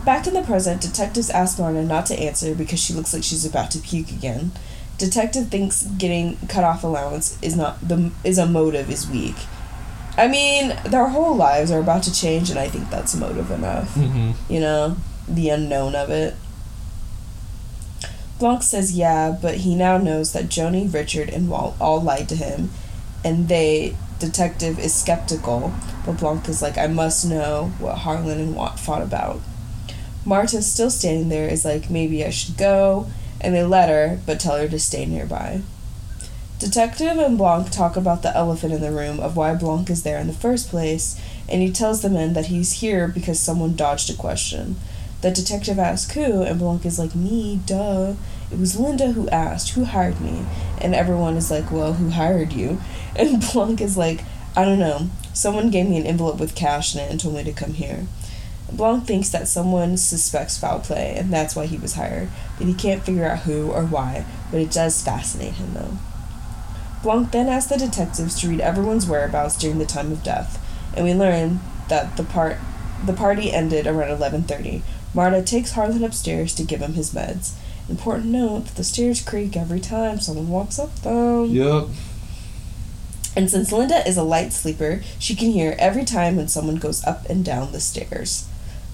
[0.05, 3.45] Back in the present, detectives ask Marta not to answer because she looks like she's
[3.45, 4.51] about to puke again.
[4.99, 9.33] Detective thinks getting cut off allowance is not the is a motive is weak.
[10.15, 13.95] I mean, their whole lives are about to change, and I think that's motive enough.
[13.95, 14.53] Mm-hmm.
[14.53, 14.97] You know,
[15.27, 16.35] the unknown of it.
[18.37, 22.35] Blanc says yeah, but he now knows that Joni, Richard, and Walt all lied to
[22.35, 22.69] him,
[23.23, 25.73] and they, detective, is skeptical,
[26.05, 29.41] but Blanc is like, I must know what Harlan and Walt fought about.
[30.25, 33.07] Marta's still standing there, is like, maybe I should go,
[33.39, 35.61] and they let her, but tell her to stay nearby.
[36.57, 40.19] Detective and Blanc talk about the elephant in the room of why Blanc is there
[40.19, 44.09] in the first place, and he tells the men that he's here because someone dodged
[44.09, 44.77] a question.
[45.21, 48.13] The detective asks who, and Blanc is like, Me, duh.
[48.51, 50.45] It was Linda who asked, Who hired me?
[50.79, 52.81] And everyone is like, Well, who hired you?
[53.17, 54.25] And Blanc is like,
[54.57, 55.09] I don't know.
[55.33, 58.07] Someone gave me an envelope with cash in it and told me to come here.
[58.71, 62.73] Blanc thinks that someone suspects foul play, and that's why he was hired, but he
[62.73, 65.97] can't figure out who or why, but it does fascinate him though.
[67.03, 70.59] Blanc then asks the detectives to read everyone's whereabouts during the time of death,
[70.95, 72.57] and we learn that the part
[73.05, 74.81] the party ended around 11:30.
[75.13, 77.51] Marta takes Harlan upstairs to give him his meds.
[77.87, 81.45] Important note that the stairs creak every time someone walks up them.
[81.45, 81.87] Yep.
[83.35, 87.03] And since Linda is a light sleeper, she can hear every time when someone goes
[87.03, 88.47] up and down the stairs.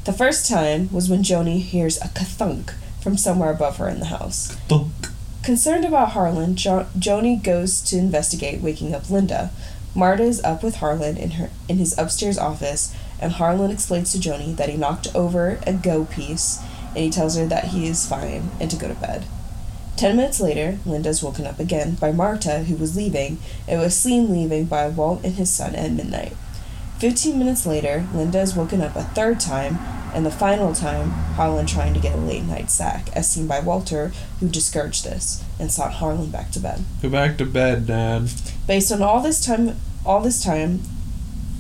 [0.03, 4.07] The first time was when Joni hears a kathunk from somewhere above her in the
[4.07, 4.55] house.
[4.67, 4.91] Thunk.
[5.43, 9.51] Concerned about Harlan, jo- Joni goes to investigate, waking up Linda.
[9.93, 14.17] Marta is up with Harlan in her in his upstairs office, and Harlan explains to
[14.17, 16.59] Joni that he knocked over a go piece,
[16.95, 19.25] and he tells her that he is fine and to go to bed.
[19.97, 23.37] Ten minutes later, Linda is woken up again by Marta, who was leaving,
[23.67, 26.33] and was seen leaving by Walt and his son at midnight.
[26.97, 29.77] Fifteen minutes later, Linda is woken up a third time,
[30.13, 33.59] and the final time, Harlan trying to get a late night sack, as seen by
[33.59, 36.83] Walter, who discouraged this and sent Harlan back to bed.
[37.01, 38.29] Go back to bed, Dad.
[38.67, 40.81] Based on all this time, all this time,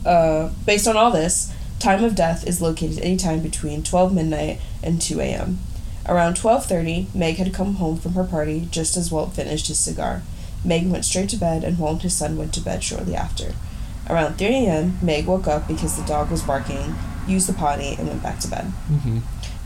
[0.05, 5.01] uh, based on all this, time of death is located anytime between 12 midnight and
[5.01, 5.59] 2 a.m.
[6.07, 10.23] Around 12:30, Meg had come home from her party just as Walt finished his cigar.
[10.63, 13.53] Meg went straight to bed, and Walt and his son went to bed shortly after.
[14.09, 16.95] Around 3 a.m., Meg woke up because the dog was barking,
[17.27, 18.65] used the potty, and went back to bed.
[18.89, 19.19] Mm-hmm.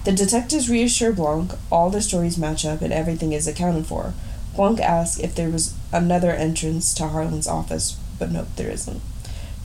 [0.03, 4.13] The detectives reassure Blanc all the stories match up and everything is accounted for.
[4.55, 9.01] Blanc asks if there was another entrance to Harlan's office, but nope, there isn't.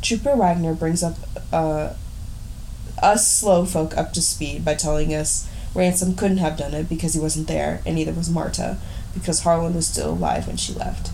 [0.00, 1.16] Trooper Wagner brings up
[1.52, 1.92] uh,
[3.02, 7.14] us slow folk up to speed by telling us Ransom couldn't have done it because
[7.14, 8.78] he wasn't there, and neither was Marta,
[9.14, 11.10] because Harlan was still alive when she left.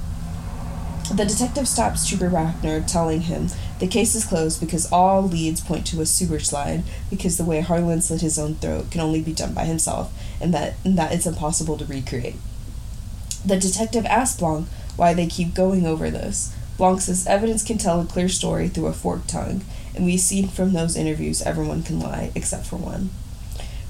[1.14, 5.86] The detective stops Trooper Wagner, telling him the case is closed because all leads point
[5.88, 9.32] to a sewer slide, because the way Harlan slit his own throat can only be
[9.32, 12.36] done by himself, and that, and that it's impossible to recreate.
[13.44, 14.66] The detective asks Blanc
[14.96, 16.52] why they keep going over this.
[16.76, 19.62] Blanc says evidence can tell a clear story through a forked tongue,
[19.96, 23.10] and we see from those interviews everyone can lie except for one.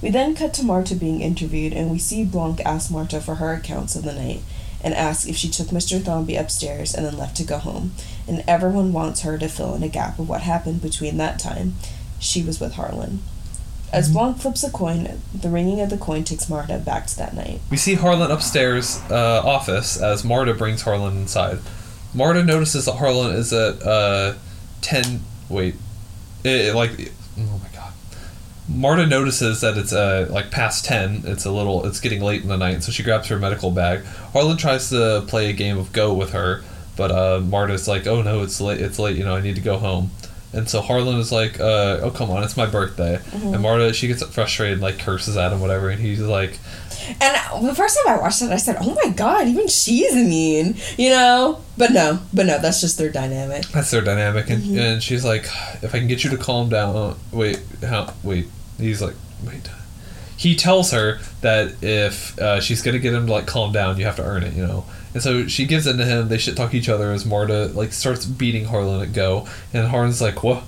[0.02, 3.52] We then cut to Marta being interviewed, and we see Blanc ask Marta for her
[3.54, 4.40] accounts of the night
[4.84, 5.98] and ask if she took Mr.
[5.98, 7.92] Thrombey upstairs and then left to go home,
[8.28, 11.74] and everyone wants her to fill in a gap of what happened between that time
[12.18, 13.22] she was with Harlan.
[13.92, 17.34] As Blanc flips a coin, the ringing of the coin takes Marta back to that
[17.34, 17.60] night.
[17.70, 21.58] We see Harlan upstairs uh, office as Marta brings Harlan inside.
[22.12, 24.34] Marta notices that Harlan is at uh,
[24.82, 25.20] ten.
[25.48, 25.76] Wait,
[26.46, 26.90] it, like
[27.38, 27.92] oh my god.
[28.68, 31.22] Marta notices that it's uh, like past ten.
[31.24, 31.86] It's a little.
[31.86, 34.04] It's getting late in the night, so she grabs her medical bag.
[34.32, 36.62] Harlan tries to play a game of Go with her,
[36.96, 38.80] but uh, Marta's like, "Oh no, it's late.
[38.80, 39.16] It's late.
[39.16, 40.10] You know, I need to go home."
[40.52, 43.20] And so Harlan is like, uh, "Oh come on, it's my birthday."
[43.54, 45.90] And Marta, she gets frustrated, like curses at him, whatever.
[45.90, 46.58] And he's like,
[47.20, 50.76] And the first time I watched it, I said, "Oh my god, even she's mean,"
[50.96, 51.60] you know.
[51.78, 53.66] But no, but no, that's just their dynamic.
[53.68, 55.44] That's their dynamic, and, and she's like,
[55.82, 58.14] "If I can get you to calm down, wait, how?
[58.22, 58.48] Wait."
[58.78, 59.14] He's like,
[59.46, 59.68] "Wait."
[60.38, 64.04] He tells her that if uh, she's gonna get him to like calm down, you
[64.04, 64.84] have to earn it, you know.
[65.14, 66.28] And so she gives in to him.
[66.28, 70.20] They shit talk each other as Marta like starts beating Harlan at go, and Harlan's
[70.20, 70.62] like, "What?"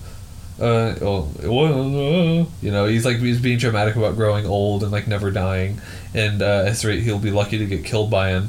[0.60, 5.06] Uh, oh, whoa, you know, he's like he's being dramatic about growing old and like
[5.06, 5.80] never dying,
[6.14, 8.48] and uh, at rate he'll be lucky to get killed by an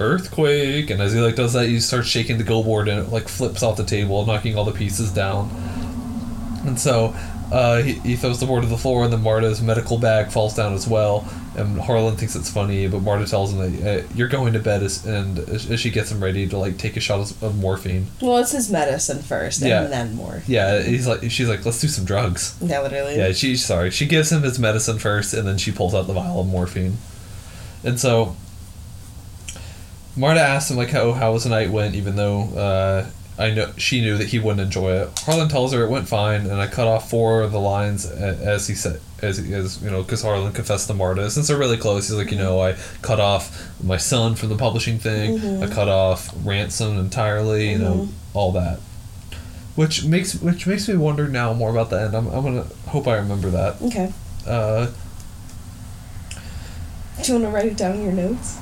[0.00, 0.90] earthquake.
[0.90, 3.28] And as he like does that, he starts shaking the go board and it like
[3.28, 5.50] flips off the table, knocking all the pieces down.
[6.66, 7.14] And so
[7.52, 10.54] uh, he, he throws the board to the floor, and then Marta's medical bag falls
[10.54, 11.28] down as well.
[11.56, 14.82] And Harlan thinks it's funny, but Marta tells him that uh, you're going to bed,
[14.82, 18.06] as, and as she gets him ready to like take a shot of, morphine.
[18.20, 19.84] Well, it's his medicine first, and Yeah.
[19.84, 20.42] then more.
[20.46, 22.56] Yeah, he's like, she's like, let's do some drugs.
[22.60, 23.16] Yeah, literally.
[23.16, 23.90] Yeah, she's sorry.
[23.90, 26.98] She gives him his medicine first, and then she pulls out the vial of morphine.
[27.84, 28.36] And so,
[30.16, 33.06] Marta asks him like, "How how was the night went?" Even though uh,
[33.38, 35.18] I know she knew that he wouldn't enjoy it.
[35.20, 38.66] Harlan tells her it went fine, and I cut off four of the lines as
[38.66, 41.30] he said, as as you know, because Harlan confessed to Marta.
[41.30, 44.56] Since they're really close, he's like, you know, I cut off my son from the
[44.56, 45.62] publishing thing.
[45.62, 47.70] I cut off ransom entirely.
[47.70, 48.78] You know, all that.
[49.74, 52.14] Which makes which makes me wonder now more about the end.
[52.14, 53.80] I'm, I'm gonna hope I remember that.
[53.82, 54.12] Okay.
[54.46, 54.86] Uh,
[57.22, 58.58] Do you want to write it down in your notes?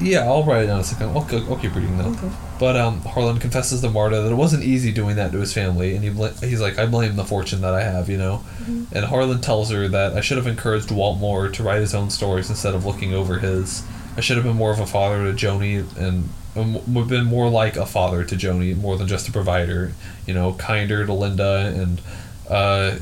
[0.00, 1.08] yeah, I'll write it down in a second.
[1.10, 2.06] I'll, I'll keep reading that.
[2.06, 2.30] Okay.
[2.60, 5.94] But um, Harlan confesses to Marta that it wasn't easy doing that to his family,
[5.94, 8.44] and he bl- he's like, I blame the fortune that I have, you know.
[8.92, 12.10] And Harlan tells her that I should have encouraged Walt more to write his own
[12.10, 13.82] stories instead of looking over his.
[14.14, 17.76] I should have been more of a father to Joni, and um, been more like
[17.76, 19.92] a father to Joni, more than just a provider.
[20.26, 22.02] You know, kinder to Linda and
[22.46, 22.98] uh,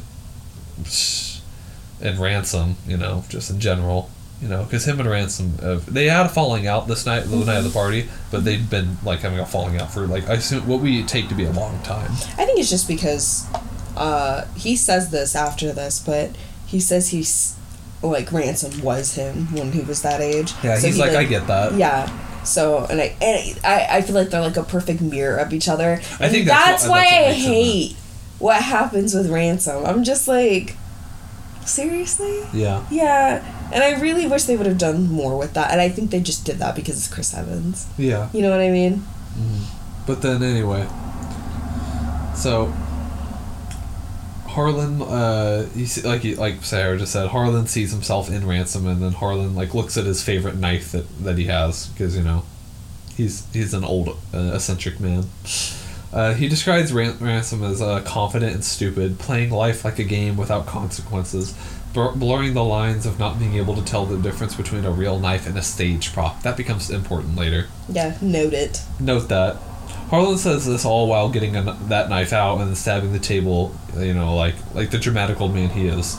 [2.00, 2.76] and Ransom.
[2.86, 4.08] You know, just in general.
[4.40, 7.36] You know, because him and Ransom, uh, they had a falling out this night, the
[7.36, 10.34] night of the party, but they'd been like having a falling out for like I
[10.34, 12.12] assume what we take to be a long time.
[12.12, 13.46] I think it's just because
[13.96, 16.36] uh, he says this after this, but
[16.66, 17.56] he says he's
[18.00, 20.52] like ransom was him when he was that age.
[20.62, 21.74] Yeah, So he's he, like, I get that.
[21.74, 22.06] Yeah.
[22.44, 25.68] So and I and I, I feel like they're like a perfect mirror of each
[25.68, 25.94] other.
[26.20, 27.96] I think that's that's why that's I hate
[28.38, 29.84] what happens with ransom.
[29.84, 30.76] I'm just like,
[31.66, 32.44] seriously.
[32.52, 32.86] Yeah.
[32.90, 35.70] Yeah, and I really wish they would have done more with that.
[35.70, 37.86] And I think they just did that because it's Chris Evans.
[37.98, 38.28] Yeah.
[38.32, 39.04] You know what I mean?
[40.06, 40.86] But then anyway,
[42.34, 42.72] so
[44.46, 49.00] Harlan, uh, he se- like like Sarah just said, Harlan sees himself in Ransom, and
[49.02, 52.44] then Harlan like looks at his favorite knife that that he has because you know,
[53.16, 55.26] he's he's an old uh, eccentric man.
[56.10, 60.38] Uh, he describes Ran- Ransom as uh, confident and stupid, playing life like a game
[60.38, 61.54] without consequences,
[61.92, 65.18] blur- blurring the lines of not being able to tell the difference between a real
[65.18, 66.42] knife and a stage prop.
[66.42, 67.66] That becomes important later.
[67.88, 68.82] Yeah, note it.
[69.00, 69.56] Note that.
[70.10, 74.14] Harlan says this all while getting a, that knife out and stabbing the table, you
[74.14, 76.18] know, like like the dramatic old man he is.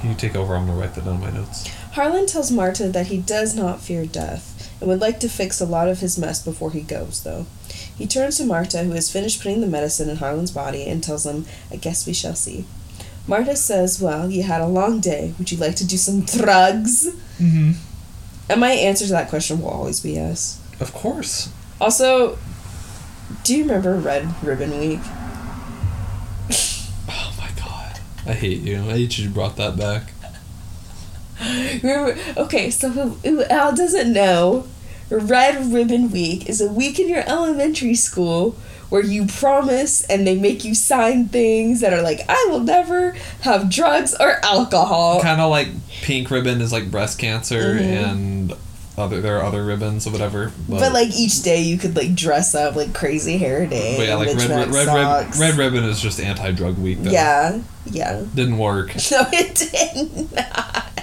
[0.00, 0.54] Can you take over?
[0.54, 1.66] I'm gonna write that down in my notes.
[1.92, 5.66] Harlan tells Marta that he does not fear death and would like to fix a
[5.66, 7.46] lot of his mess before he goes, though.
[7.96, 11.24] He turns to Marta, who has finished putting the medicine in Harlan's body, and tells
[11.24, 12.64] him, I guess we shall see.
[13.26, 15.34] Marta says, Well, you had a long day.
[15.38, 17.06] Would you like to do some drugs?
[17.38, 17.72] Mm-hmm.
[18.48, 20.60] And my answer to that question will always be yes.
[20.80, 21.52] Of course.
[21.80, 22.38] Also,
[23.44, 25.00] do you remember Red Ribbon Week?
[27.08, 28.00] Oh my god.
[28.26, 28.78] I hate you.
[28.78, 30.12] I hate you brought that back.
[31.82, 34.66] Remember, okay, so who, who Al doesn't know,
[35.10, 38.56] Red Ribbon Week is a week in your elementary school
[38.92, 43.12] where you promise and they make you sign things that are like, I will never
[43.40, 45.22] have drugs or alcohol.
[45.22, 45.68] Kind of like
[46.02, 47.80] pink ribbon is like breast cancer, Mhm.
[47.80, 48.52] and
[48.98, 50.52] other there are other ribbons or whatever.
[50.68, 53.94] But like each day you could like dress up like crazy hair day.
[53.96, 57.02] but yeah, like red, red, mismatched red, red ribbon is just anti-drug week.
[57.02, 57.10] Though.
[57.12, 58.22] Yeah, yeah.
[58.34, 58.94] Didn't work.
[59.10, 61.02] No, it did not.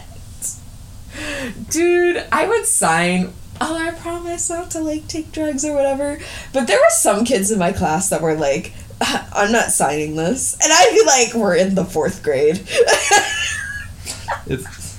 [1.72, 3.34] Dude, I would sign.
[3.62, 6.20] Oh, I promise not to like take drugs or whatever.
[6.54, 10.54] But there were some kids in my class that were like, I'm not signing this.
[10.62, 12.62] And I'd be like, we're in the fourth grade.
[14.48, 14.98] It's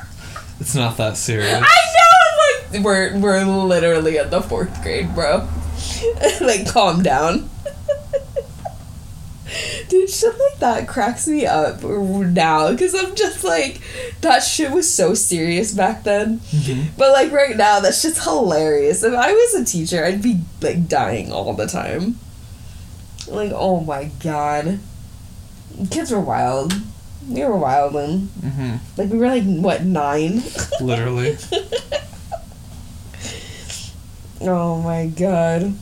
[0.60, 1.54] it's not that serious.
[1.54, 5.48] I know, I'm like, we're, we're literally in the fourth grade, bro.
[6.40, 7.48] like, calm down.
[9.88, 13.80] Dude, shit like that cracks me up now because I'm just like,
[14.20, 16.38] that shit was so serious back then.
[16.38, 16.90] Mm-hmm.
[16.96, 19.02] But like right now, that's just hilarious.
[19.02, 22.18] If I was a teacher, I'd be like dying all the time.
[23.26, 24.78] Like, oh my god.
[25.90, 26.72] Kids were wild.
[27.28, 28.76] We were wild Mm-hmm.
[28.96, 30.42] like we were like what nine?
[30.80, 31.36] Literally.
[34.42, 35.74] Oh my god.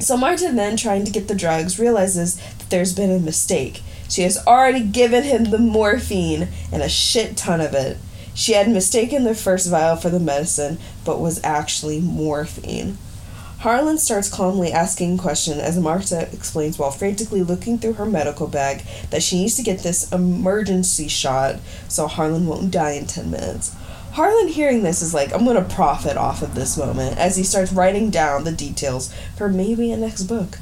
[0.00, 3.82] So Marta then, trying to get the drugs, realizes that there's been a mistake.
[4.08, 7.98] She has already given him the morphine and a shit ton of it.
[8.34, 12.96] She had mistaken the first vial for the medicine, but was actually morphine.
[13.58, 18.84] Harlan starts calmly asking questions as Marta explains while frantically looking through her medical bag
[19.10, 21.56] that she needs to get this emergency shot
[21.88, 23.74] so Harlan won't die in 10 minutes.
[24.12, 27.72] Harlan hearing this is like, I'm gonna profit off of this moment as he starts
[27.72, 30.58] writing down the details for maybe a next book.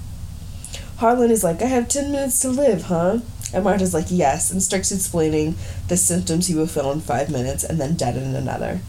[0.99, 3.19] Harlan is like, I have 10 minutes to live, huh?
[3.53, 5.55] And Marta's like, yes, and starts explaining
[5.89, 8.81] the symptoms he will feel in five minutes and then dead in another.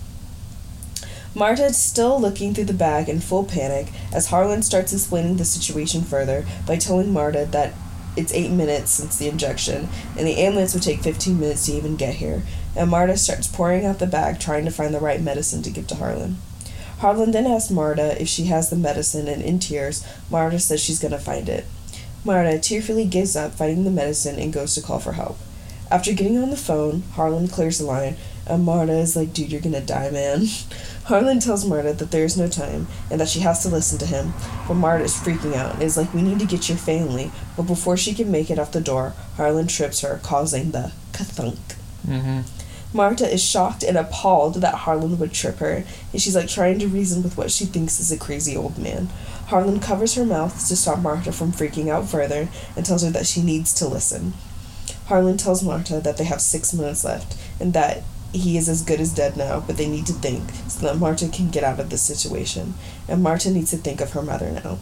[1.35, 5.45] Marta is still looking through the bag in full panic as Harlan starts explaining the
[5.45, 7.73] situation further by telling Marta that
[8.15, 9.87] it's eight minutes since the injection
[10.17, 12.41] and the ambulance would take 15 minutes to even get here.
[12.77, 15.87] And Marta starts pouring out the bag trying to find the right medicine to give
[15.87, 16.37] to Harlan.
[16.99, 20.99] Harlan then asks Marta if she has the medicine, and in tears, Marta says she's
[20.99, 21.65] gonna find it.
[22.23, 25.37] Marta tearfully gives up finding the medicine and goes to call for help.
[25.89, 29.61] After getting on the phone, Harlan clears the line, and Marta is like, dude, you're
[29.61, 30.47] gonna die, man.
[31.05, 34.05] Harlan tells Marta that there is no time and that she has to listen to
[34.05, 34.33] him,
[34.67, 37.31] but Marta is freaking out and is like, we need to get your family.
[37.55, 41.75] But before she can make it out the door, Harlan trips her, causing the kathunk.
[42.05, 42.41] Mm-hmm.
[42.97, 46.87] Marta is shocked and appalled that Harlan would trip her, and she's like trying to
[46.87, 49.07] reason with what she thinks is a crazy old man.
[49.49, 53.27] Harlan covers her mouth to stop Marta from freaking out further and tells her that
[53.27, 54.33] she needs to listen.
[55.05, 58.01] Harlan tells Marta that they have six minutes left and that
[58.33, 61.29] he is as good as dead now, but they need to think so that Marta
[61.29, 62.73] can get out of this situation,
[63.07, 64.79] and Marta needs to think of her mother now.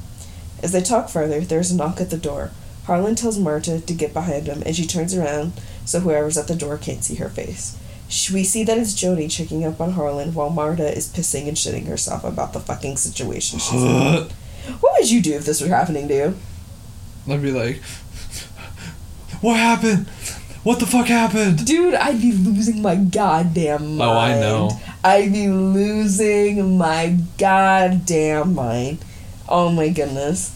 [0.64, 2.52] As they talk further, there's a knock at the door.
[2.86, 5.52] Harlan tells Marta to get behind him, and she turns around
[5.84, 7.78] so whoever's at the door can't see her face.
[8.32, 11.88] We see that it's Joni checking up on Harlan while Marta is pissing and shitting
[11.88, 14.28] herself about the fucking situation she's in.
[14.80, 16.36] What would you do if this were happening to you?
[17.32, 17.82] I'd be like,
[19.42, 20.08] what happened?
[20.64, 21.66] What the fuck happened?
[21.68, 24.02] Dude, I'd be losing my goddamn mind.
[24.02, 24.80] Oh, I know.
[25.04, 29.06] I'd be losing my goddamn mind.
[29.48, 30.56] Oh my goodness.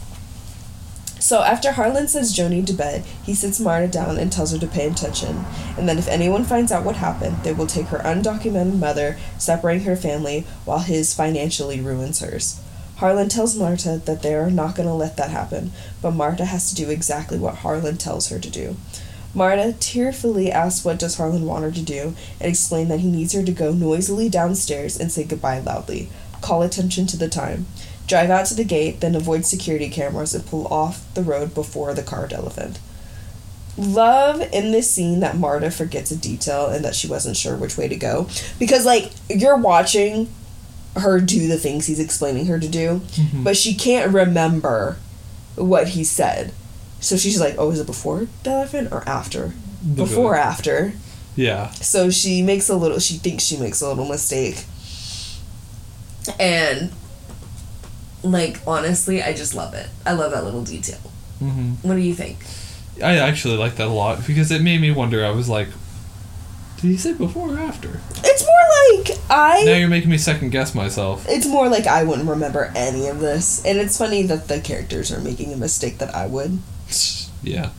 [1.20, 4.68] So after Harlan sends Joni to bed, he sits Marta down and tells her to
[4.68, 5.46] pay attention,
[5.78, 9.84] and that if anyone finds out what happened, they will take her undocumented mother, separating
[9.84, 12.62] her family, while his financially ruins hers.
[12.98, 16.70] Harlan tells Marta that they are not going to let that happen, but Marta has
[16.70, 18.76] to do exactly what Harlan tells her to do.
[19.34, 23.34] Marta tearfully asks what does Harlan want her to do, and explain that he needs
[23.34, 26.10] her to go noisily downstairs and say goodbye loudly.
[26.42, 27.68] Call attention to the time.
[28.10, 31.94] Drive out to the gate, then avoid security cameras and pull off the road before
[31.94, 32.80] the carved elephant.
[33.78, 37.78] Love in this scene that Marta forgets a detail and that she wasn't sure which
[37.78, 38.28] way to go.
[38.58, 40.28] Because, like, you're watching
[40.96, 43.44] her do the things he's explaining her to do, mm-hmm.
[43.44, 44.98] but she can't remember
[45.56, 46.52] what he said.
[47.00, 49.54] So she's like, oh, is it before the elephant or after?
[49.96, 50.94] Before, after.
[51.36, 51.70] Yeah.
[51.74, 54.66] So she makes a little, she thinks she makes a little mistake.
[56.40, 56.92] And,
[58.24, 59.88] like, honestly, I just love it.
[60.06, 61.00] I love that little detail.
[61.40, 62.38] hmm What do you think?
[63.04, 65.24] I actually like that a lot because it made me wonder.
[65.26, 65.70] I was like,
[66.82, 68.00] did he say before or after?
[68.24, 69.64] It's more like I.
[69.66, 71.26] Now you're making me second guess myself.
[71.30, 73.64] it's more like I wouldn't remember any of this.
[73.66, 76.60] And it's funny that the characters are making a mistake that I would.
[77.42, 77.70] Yeah.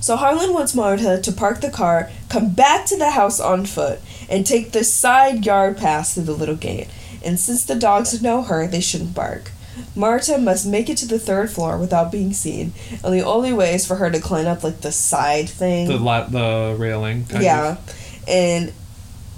[0.00, 4.00] So Harlan wants Marta to park the car, come back to the house on foot,
[4.28, 6.88] and take the side yard pass through the little gate.
[7.24, 9.52] And since the dogs know her, they shouldn't bark.
[9.94, 12.72] Marta must make it to the third floor without being seen,
[13.04, 15.88] and the only way is for her to climb up like the side thing.
[15.88, 17.24] The la- the railing.
[17.26, 18.24] Kind yeah, Of.
[18.28, 18.72] and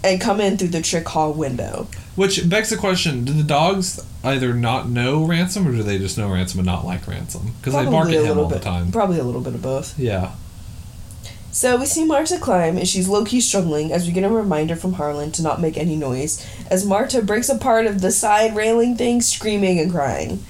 [0.05, 1.87] and come in through the trick hall window.
[2.17, 6.19] Which begs the question: Do the dogs either not know ransom, or do they just
[6.19, 7.55] know ransom and not like ransom?
[7.59, 8.59] Because they bark at him all bit.
[8.59, 8.93] the time.
[8.93, 9.99] Probably a little bit of both.
[9.99, 10.33] Yeah.
[11.55, 14.75] So we see Marta climb, and she's low key struggling as we get a reminder
[14.75, 18.57] from Harlan to not make any noise as Marta breaks a part of the side
[18.57, 20.43] railing thing, screaming and crying.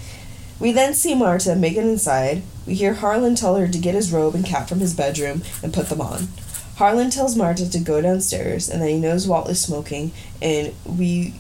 [0.61, 2.43] We then see Marta make it inside.
[2.69, 5.75] We hear Harlan tell her to get his robe and cap from his bedroom and
[5.75, 6.29] put them on.
[6.77, 11.35] Harlan tells Marta to go downstairs and that he knows Walt is smoking, and we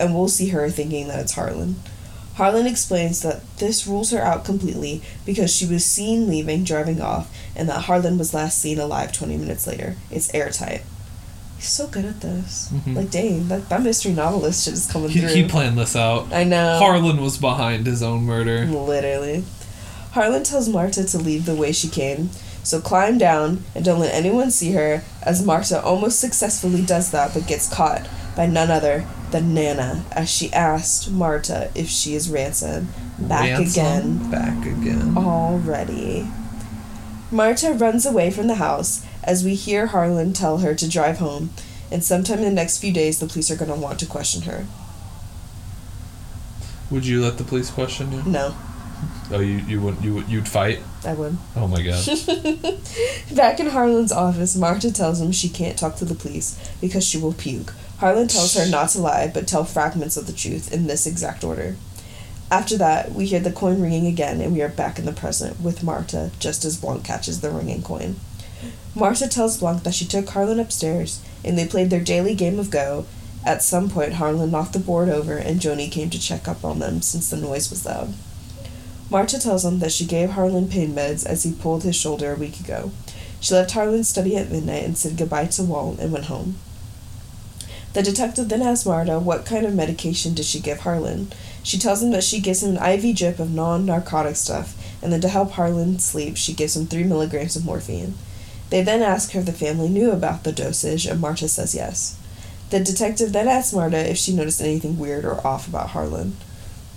[0.00, 1.76] and we'll see her thinking that it's Harlan.
[2.38, 7.28] Harlan explains that this rules her out completely because she was seen leaving, driving off,
[7.56, 9.96] and that Harlan was last seen alive 20 minutes later.
[10.10, 10.82] It's airtight.
[11.56, 12.68] He's so good at this.
[12.72, 12.94] Mhm.
[12.94, 15.30] Like, dang, that, that mystery novelist shit is coming He, through.
[15.30, 16.32] he planned this out.
[16.32, 16.78] I know.
[16.78, 18.64] Harlan was behind his own murder.
[18.66, 19.42] Literally.
[20.12, 22.30] Harlan tells Marta to leave the way she came,
[22.62, 27.34] so climb down and don't let anyone see her, as Marta almost successfully does that
[27.34, 28.06] but gets caught
[28.36, 32.88] by none other than Nana, as she asked Marta if she is ransom.
[33.18, 34.30] Back Ransom, again.
[34.30, 35.16] Back again.
[35.16, 36.28] Already.
[37.30, 41.50] Marta runs away from the house as we hear Harlan tell her to drive home,
[41.90, 44.42] and sometime in the next few days the police are going to want to question
[44.42, 44.66] her.
[46.90, 48.22] Would you let the police question you?
[48.22, 48.54] No,
[49.30, 50.80] Oh, you you would you you'd fight?
[51.04, 51.36] I would.
[51.54, 52.04] Oh my god.
[53.36, 57.18] Back in Harlan's office, Marta tells him she can't talk to the police because she
[57.18, 57.74] will puke.
[57.98, 61.42] Harlan tells her not to lie, but tell fragments of the truth in this exact
[61.42, 61.76] order.
[62.50, 65.60] After that, we hear the coin ringing again, and we are back in the present
[65.60, 68.16] with Marta just as Blanc catches the ringing coin.
[68.94, 72.70] Marta tells Blanc that she took Harlan upstairs and they played their daily game of
[72.70, 73.06] Go.
[73.44, 76.80] At some point, Harlan knocked the board over and Joni came to check up on
[76.80, 78.14] them since the noise was loud.
[79.10, 82.36] Marta tells him that she gave Harlan pain meds as he pulled his shoulder a
[82.36, 82.90] week ago.
[83.40, 86.56] She left Harlan's study at midnight and said goodbye to Walt and went home.
[87.94, 91.32] The detective then asks Marta what kind of medication did she give Harlan.
[91.62, 95.12] She tells him that she gives him an IV drip of non narcotic stuff, and
[95.12, 98.14] then to help Harlan sleep, she gives him three milligrams of morphine.
[98.70, 102.18] They then ask her if the family knew about the dosage, and Marta says yes.
[102.70, 106.36] The detective then asks Marta if she noticed anything weird or off about Harlan.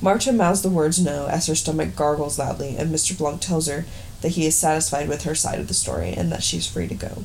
[0.01, 3.17] Marta mouths the words no as her stomach gargles loudly, and Mr.
[3.17, 3.85] Blanc tells her
[4.21, 6.87] that he is satisfied with her side of the story and that she is free
[6.87, 7.23] to go.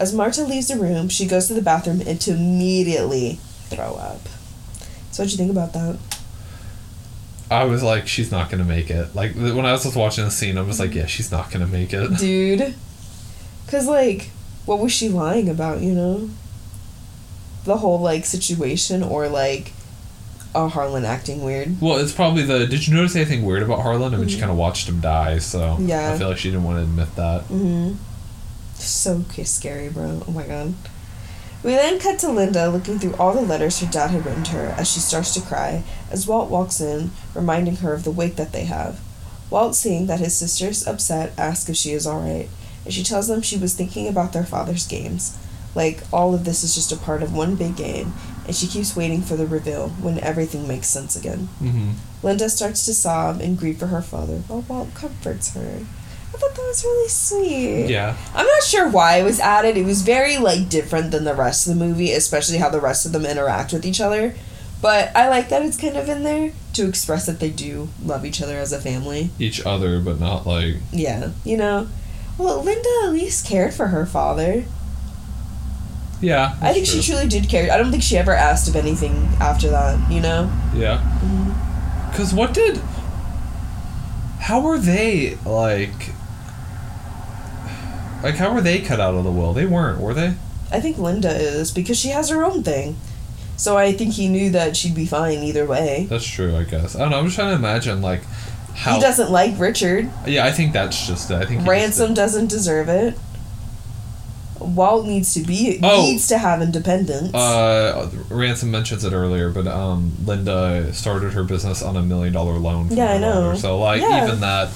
[0.00, 4.22] As Marta leaves the room, she goes to the bathroom and to immediately throw up.
[5.12, 5.98] So, what'd you think about that?
[7.50, 9.14] I was like, she's not gonna make it.
[9.14, 11.66] Like when I was just watching the scene, I was like, yeah, she's not gonna
[11.66, 12.16] make it.
[12.18, 12.74] Dude.
[13.66, 14.30] Because, like,
[14.64, 16.30] what was she lying about, you know?
[17.64, 19.72] The whole, like, situation, or, like,
[20.54, 21.80] oh, Harlan acting weird.
[21.80, 22.66] Well, it's probably the.
[22.66, 24.14] Did you notice anything weird about Harlan?
[24.14, 26.12] I mean, she kind of watched him die, so Yeah.
[26.12, 27.42] I feel like she didn't want to admit that.
[27.42, 27.94] Mm-hmm.
[28.80, 30.22] So scary, bro.
[30.26, 30.74] Oh my god.
[31.62, 34.52] We then cut to Linda looking through all the letters her dad had written to
[34.52, 38.36] her as she starts to cry as Walt walks in, reminding her of the wake
[38.36, 39.00] that they have.
[39.50, 42.48] Walt, seeing that his sister's upset, asks if she is alright,
[42.84, 45.36] and she tells them she was thinking about their father's games.
[45.74, 48.14] Like, all of this is just a part of one big game,
[48.46, 51.48] and she keeps waiting for the reveal when everything makes sense again.
[51.60, 51.90] Mm-hmm.
[52.22, 55.80] Linda starts to sob and grieve for her father, while Walt comforts her.
[56.40, 57.90] I thought that was really sweet.
[57.90, 58.16] Yeah.
[58.34, 59.76] I'm not sure why it was added.
[59.76, 63.04] It was very like different than the rest of the movie, especially how the rest
[63.04, 64.34] of them interact with each other.
[64.80, 68.24] But I like that it's kind of in there to express that they do love
[68.24, 69.28] each other as a family.
[69.38, 70.76] Each other, but not like.
[70.92, 71.88] Yeah, you know.
[72.38, 74.64] Well, Linda at least cared for her father.
[76.22, 76.56] Yeah.
[76.62, 77.70] I think she truly did care.
[77.70, 80.50] I don't think she ever asked of anything after that, you know?
[80.74, 80.98] Yeah.
[81.22, 82.16] Mm-hmm.
[82.16, 82.78] Cause what did?
[84.40, 86.12] How were they like?
[88.22, 89.52] Like how were they cut out of the will?
[89.52, 90.34] They weren't, were they?
[90.72, 92.96] I think Linda is because she has her own thing.
[93.56, 96.06] So I think he knew that she'd be fine either way.
[96.08, 96.96] That's true, I guess.
[96.96, 97.18] I don't know.
[97.18, 98.22] I'm just trying to imagine like
[98.74, 98.94] how.
[98.94, 100.08] He doesn't like Richard.
[100.26, 101.34] Yeah, I think that's just it.
[101.34, 103.14] I think Ransom doesn't deserve it.
[104.58, 106.02] Walt needs to be Oh.
[106.02, 107.34] needs to have independence.
[107.34, 112.58] Uh, Ransom mentions it earlier, but um, Linda started her business on a million dollar
[112.58, 112.88] loan.
[112.88, 113.54] From Yeah, I know.
[113.56, 114.26] So like Yeah.
[114.26, 114.68] even that.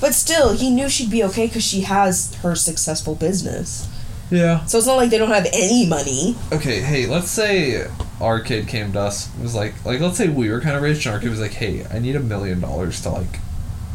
[0.00, 3.88] But still, he knew she'd be okay because she has her successful business.
[4.30, 4.64] Yeah.
[4.66, 6.36] So it's not like they don't have any money.
[6.52, 7.86] Okay, hey, let's say
[8.20, 11.06] our kid came to us was like like let's say we were kind of rich
[11.06, 13.40] and our kid was like, hey, I need a million dollars to like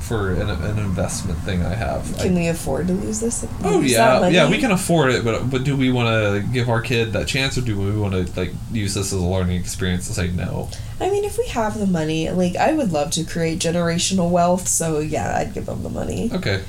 [0.04, 2.04] for an, an investment thing I have.
[2.20, 3.48] Can I, we afford to lose this?
[3.64, 6.82] oh yeah, yeah, we can afford it, but but do we want to give our
[6.82, 10.08] kid that chance, or do we want to like use this as a learning experience
[10.08, 10.70] to say no?
[11.00, 14.68] I mean, if we have the money, like I would love to create generational wealth.
[14.68, 16.30] So yeah, I'd give them the money.
[16.34, 16.64] Okay,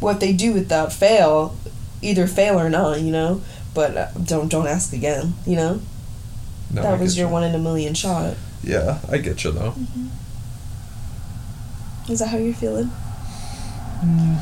[0.00, 1.56] What they do with that fail,
[2.00, 3.42] either fail or not, you know.
[3.74, 5.80] But uh, don't don't ask again, you know.
[6.72, 7.32] no, I that was get your you.
[7.32, 8.36] one in a million shot.
[8.62, 9.74] Yeah, I get you though.
[12.08, 12.90] Is that how you're feeling?
[14.00, 14.38] Mm.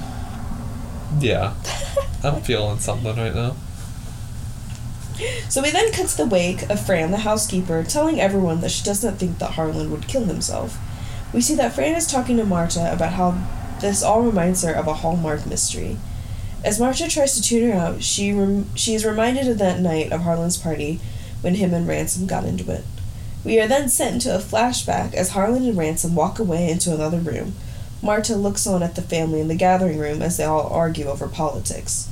[1.20, 1.55] Yeah,
[2.24, 3.57] I'm feeling something right now.
[5.49, 8.82] So we then cut to the wake of Fran, the housekeeper, telling everyone that she
[8.85, 10.78] does not think that Harlan would kill himself.
[11.35, 13.39] We see that Fran is talking to Marta about how
[13.81, 15.99] this all reminds her of a Hallmark mystery.
[16.65, 20.12] As Marta tries to tune her out, she rem- she is reminded of that night
[20.12, 21.01] of Harlan's party
[21.41, 22.85] when him and Ransom got into it.
[23.45, 27.19] We are then sent into a flashback as Harlan and Ransom walk away into another
[27.19, 27.55] room.
[28.03, 31.29] Marta looks on at the family in the gathering room as they all argue over
[31.29, 32.09] politics.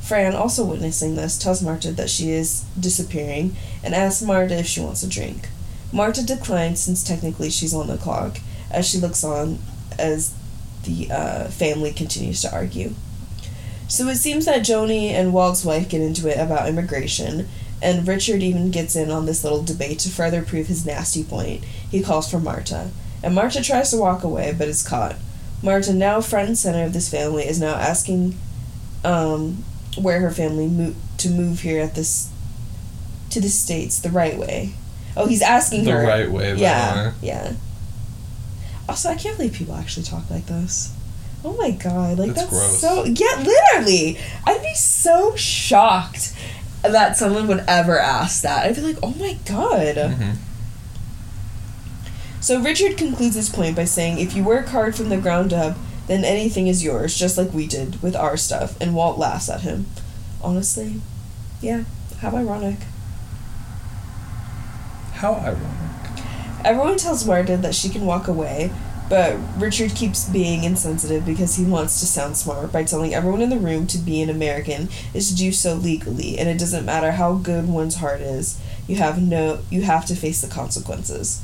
[0.00, 3.54] Fran, also witnessing this, tells Marta that she is disappearing
[3.84, 5.48] and asks Marta if she wants a drink.
[5.92, 8.38] Marta declines since technically she's on the clock,
[8.70, 9.58] as she looks on
[9.98, 10.34] as
[10.84, 12.94] the uh, family continues to argue.
[13.88, 17.48] So it seems that Joni and Walt's wife get into it about immigration,
[17.82, 21.64] and Richard even gets in on this little debate to further prove his nasty point.
[21.64, 22.90] He calls for Marta,
[23.22, 25.16] and Marta tries to walk away but is caught.
[25.62, 28.36] Marta, now front and center of this family, is now asking
[29.04, 29.64] um,
[29.98, 32.30] where her family mo- to move here at this
[33.30, 34.72] to the states the right way.
[35.16, 37.52] Oh, he's asking The her the right way, Yeah, yeah.
[38.88, 40.92] Also, I can't believe people actually talk like this.
[41.44, 42.80] Oh my god, like that's gross.
[42.80, 44.18] so yeah, literally.
[44.44, 46.34] I'd be so shocked
[46.82, 48.66] that someone would ever ask that.
[48.66, 49.96] I'd be like, oh my god.
[49.96, 50.30] hmm
[52.40, 55.76] So Richard concludes his point by saying, if you work hard from the ground up,
[56.06, 58.80] then anything is yours, just like we did with our stuff.
[58.80, 59.86] And Walt laughs at him.
[60.42, 61.00] Honestly,
[61.60, 61.84] yeah,
[62.20, 62.78] how ironic.
[65.12, 66.24] How ironic.
[66.64, 68.72] Everyone tells Marta that she can walk away,
[69.10, 73.50] but Richard keeps being insensitive because he wants to sound smart by telling everyone in
[73.50, 77.10] the room to be an American is to do so legally, and it doesn't matter
[77.10, 78.60] how good one's heart is.
[78.86, 81.42] You have no you have to face the consequences.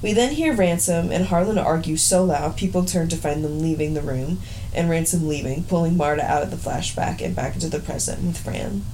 [0.00, 3.94] We then hear Ransom and Harlan argue so loud people turn to find them leaving
[3.94, 4.38] the room,
[4.72, 8.38] and Ransom leaving, pulling Marta out of the flashback and back into the present with
[8.38, 8.84] Fran.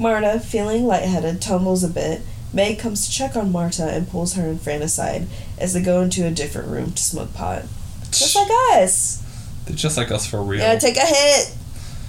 [0.00, 2.22] Marta, feeling lightheaded, tumbles a bit.
[2.52, 5.28] Meg comes to check on Marta and pulls her and Fran aside
[5.60, 7.64] as they go into a different room to smoke pot.
[8.10, 9.22] Just like us.
[9.66, 10.60] They're just like us for real.
[10.60, 11.54] You gotta take a hit.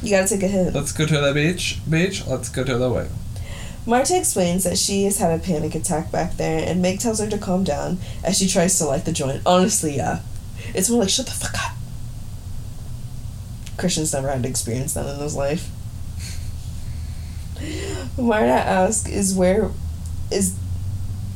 [0.02, 0.74] You gotta take a hit.
[0.74, 1.80] Let's go to the beach.
[1.90, 2.26] Beach.
[2.26, 3.08] Let's go to the way.
[3.86, 7.28] Marta explains that she has had a panic attack back there, and Meg tells her
[7.30, 9.42] to calm down as she tries to light the joint.
[9.46, 10.22] Honestly, yeah.
[10.74, 11.76] It's more like, shut the fuck up.
[13.78, 15.70] Christian's never had to experience that in his life.
[18.18, 19.72] Marta asks, is where
[20.32, 20.56] is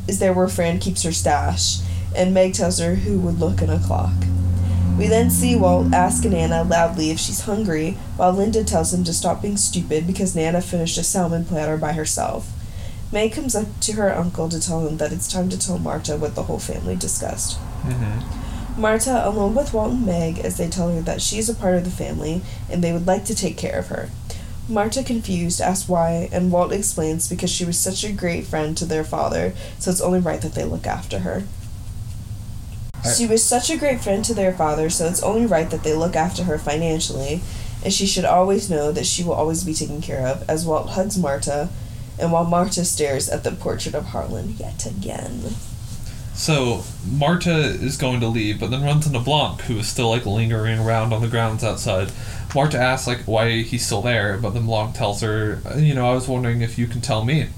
[0.07, 1.77] is there where Fran keeps her stash,
[2.15, 4.13] and Meg tells her who would look in a clock.
[4.97, 9.13] We then see Walt asking Nana loudly if she's hungry, while Linda tells him to
[9.13, 12.49] stop being stupid because Nana finished a salmon platter by herself.
[13.11, 16.15] Meg comes up to her uncle to tell him that it's time to tell Marta
[16.15, 17.59] what the whole family discussed.
[17.83, 18.81] Mm-hmm.
[18.81, 21.85] Marta, along with Walt and Meg, as they tell her that she's a part of
[21.85, 24.09] the family and they would like to take care of her.
[24.67, 28.85] Marta, confused, asks why, and Walt explains because she was such a great friend to
[28.85, 31.43] their father, so it's only right that they look after her.
[33.13, 35.93] She was such a great friend to their father, so it's only right that they
[35.93, 37.41] look after her financially,
[37.83, 40.89] and she should always know that she will always be taken care of, as Walt
[40.89, 41.69] hugs Marta,
[42.19, 45.55] and while Marta stares at the portrait of Harlan yet again.
[46.33, 50.25] So Marta is going to leave, but then runs into Blanc, who is still like
[50.25, 52.11] lingering around on the grounds outside.
[52.53, 56.13] Marta asks like why he's still there, but then Blanc tells her, you know, I
[56.13, 57.49] was wondering if you can tell me.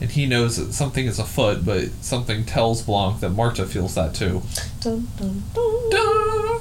[0.00, 4.14] And he knows that something is afoot, but something tells Blanc that Marta feels that
[4.14, 4.42] too.
[4.80, 5.90] Dun, dun, dun.
[5.90, 6.60] Duh!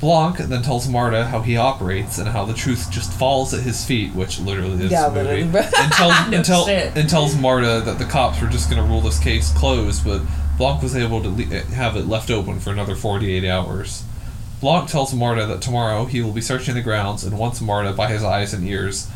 [0.00, 3.84] Blanc then tells Marta how he operates and how the truth just falls at his
[3.84, 5.40] feet, which literally is Yeah, the movie.
[5.42, 5.52] and
[5.92, 9.18] tells, and, tell, and tells Marta that the cops were just going to rule this
[9.18, 10.22] case closed, but
[10.56, 14.04] Blanc was able to le- have it left open for another 48 hours.
[14.60, 18.06] Blanc tells Marta that tomorrow he will be searching the grounds and wants Marta by
[18.06, 19.08] his eyes and ears.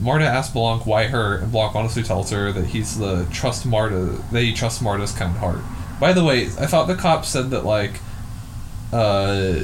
[0.00, 4.18] Marta asks Blanc why her, and Blanc honestly tells her that he's the trust Marta
[4.32, 5.60] that he trusts Marta's kind heart.
[6.00, 8.00] By the way, I thought the cops said that like,
[8.92, 9.60] uh,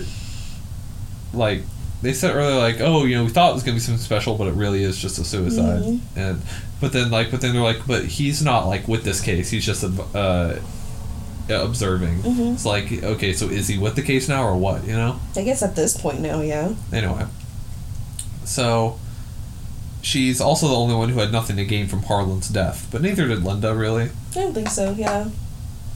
[1.35, 1.63] like
[2.03, 4.37] they said earlier like, oh, you know, we thought it was gonna be something special,
[4.37, 5.83] but it really is just a suicide.
[5.83, 6.01] Mhm.
[6.17, 6.43] And
[6.81, 9.51] but then like, but then they're like, but he's not like with this case.
[9.51, 9.85] He's just
[10.15, 10.55] uh,
[11.49, 12.23] observing.
[12.23, 12.55] Mhm.
[12.55, 14.85] It's like, okay, so is he with the case now or what?
[14.87, 15.21] You know.
[15.37, 16.73] I guess at this point now, yeah.
[16.93, 17.25] Anyway,
[18.45, 18.99] so
[20.03, 23.27] she's also the only one who had nothing to gain from Harlan's death, but neither
[23.29, 24.11] did Linda really.
[24.33, 25.31] I don't think so, yeah.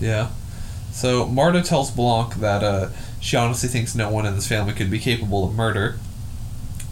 [0.01, 0.31] Yeah.
[0.93, 2.89] So Marta tells Blanc that uh,
[3.21, 5.99] she honestly thinks no one in this family could be capable of murder,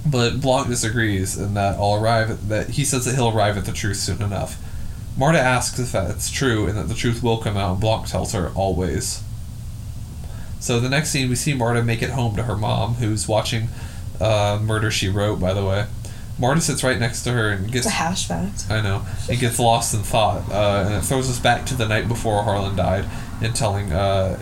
[0.04, 3.64] but Blanc disagrees, and that I'll arrive at, that he says that he'll arrive at
[3.64, 4.60] the truth soon enough.
[5.16, 8.32] Marta asks if that's true and that the truth will come out, and Blanc tells
[8.32, 9.22] her always.
[10.60, 13.68] So the next scene, we see Marta make it home to her mom, who's watching
[14.20, 15.38] uh, Murder She Wrote.
[15.38, 15.86] By the way,
[16.38, 18.66] Marta sits right next to her and It's gets a hash fact.
[18.68, 19.02] I know.
[19.28, 22.42] It gets lost in thought, uh, and it throws us back to the night before
[22.42, 23.04] Harlan died,
[23.40, 24.38] and telling uh,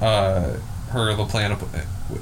[0.00, 0.54] uh,
[0.90, 1.62] her the plan, of,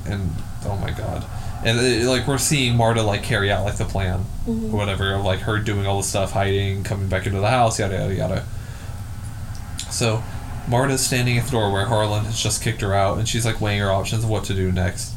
[0.06, 0.30] and
[0.64, 1.24] oh my god,
[1.64, 4.72] and it, like we're seeing Marta like carry out like the plan, Mhm.
[4.72, 7.78] or whatever, of like her doing all the stuff, hiding, coming back into the house,
[7.78, 8.44] yada yada yada.
[9.90, 10.22] So,
[10.68, 13.60] Marta's standing at the door where Harlan has just kicked her out, and she's like
[13.60, 15.11] weighing her options of what to do next.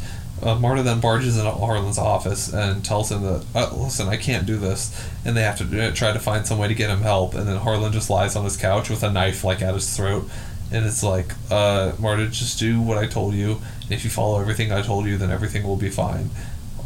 [0.45, 4.45] Uh, Marta then barges into Harlan's office and tells him that, uh, listen, I can't
[4.45, 4.95] do this.
[5.25, 7.33] And they have to uh, try to find some way to get him help.
[7.33, 10.29] And then Harlan just lies on his couch with a knife like at his throat.
[10.71, 13.59] And it's like, uh, Marta, just do what I told you.
[13.81, 16.29] And if you follow everything I told you, then everything will be fine.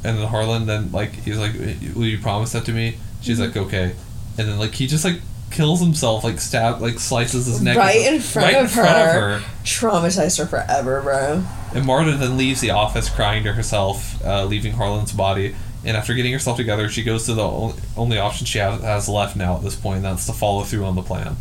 [0.06, 1.54] And then Harlan then like he's like,
[1.94, 2.96] will you promise that to me?
[3.22, 3.94] She's like, okay.
[4.38, 5.20] And then like he just like
[5.52, 8.90] kills himself, like stab, like slices his neck Right in front, right of, in front
[8.90, 9.34] her.
[9.34, 9.50] of her.
[9.66, 11.44] Traumatized her forever, bro.
[11.74, 15.56] And Marta then leaves the office crying to herself, uh, leaving Harlan's body.
[15.86, 19.56] And after getting herself together, she goes to the only, option she has, left now
[19.56, 21.38] at this point, and that's to follow through on the plan.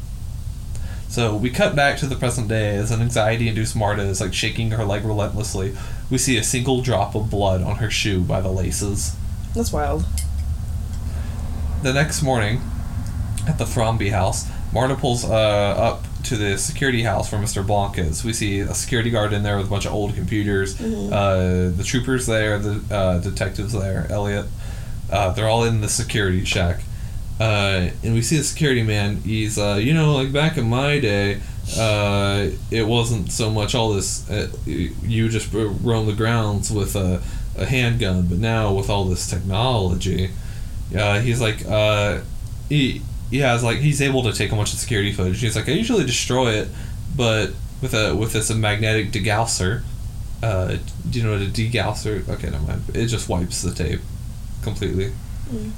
[1.09, 4.71] So we cut back to the present day as an anxiety-induced Marta is like shaking
[4.73, 5.75] her leg relentlessly.
[6.11, 9.17] We see a single drop of blood on her shoe by the laces.
[9.55, 10.05] That's wild.
[11.83, 12.61] The next morning,
[13.47, 17.67] at the Thrombey house, Marta pulls uh, up to the security house where Mr.
[17.67, 18.25] Blanc is.
[18.25, 20.75] We see a security guard in there with a bunch of old computers.
[20.75, 21.13] Mhm.
[21.13, 24.47] Uh, the troopers there, the uh, detectives there, Elliot.
[25.11, 26.81] Uh, they're all in the security shack.
[27.41, 29.21] Uh, and we see the security man.
[29.25, 31.41] He's, uh, you know, like back in my day,
[31.79, 34.29] uh, it wasn't so much all this.
[34.29, 37.21] Uh, you just roam the grounds with a,
[37.57, 40.31] a handgun, but now with all this technology,
[40.99, 42.19] uh, he's like, uh,
[42.69, 45.41] he he has like he's able to take a bunch of security footage.
[45.41, 46.69] He's like, I usually destroy it,
[47.17, 47.51] but
[47.81, 49.83] with a with this magnetic degausser.
[50.43, 50.77] Uh,
[51.11, 52.29] do you know what a degausser?
[52.29, 52.83] Okay, never mind.
[52.95, 54.01] It just wipes the tape
[54.63, 55.13] completely.
[55.51, 55.73] Mm.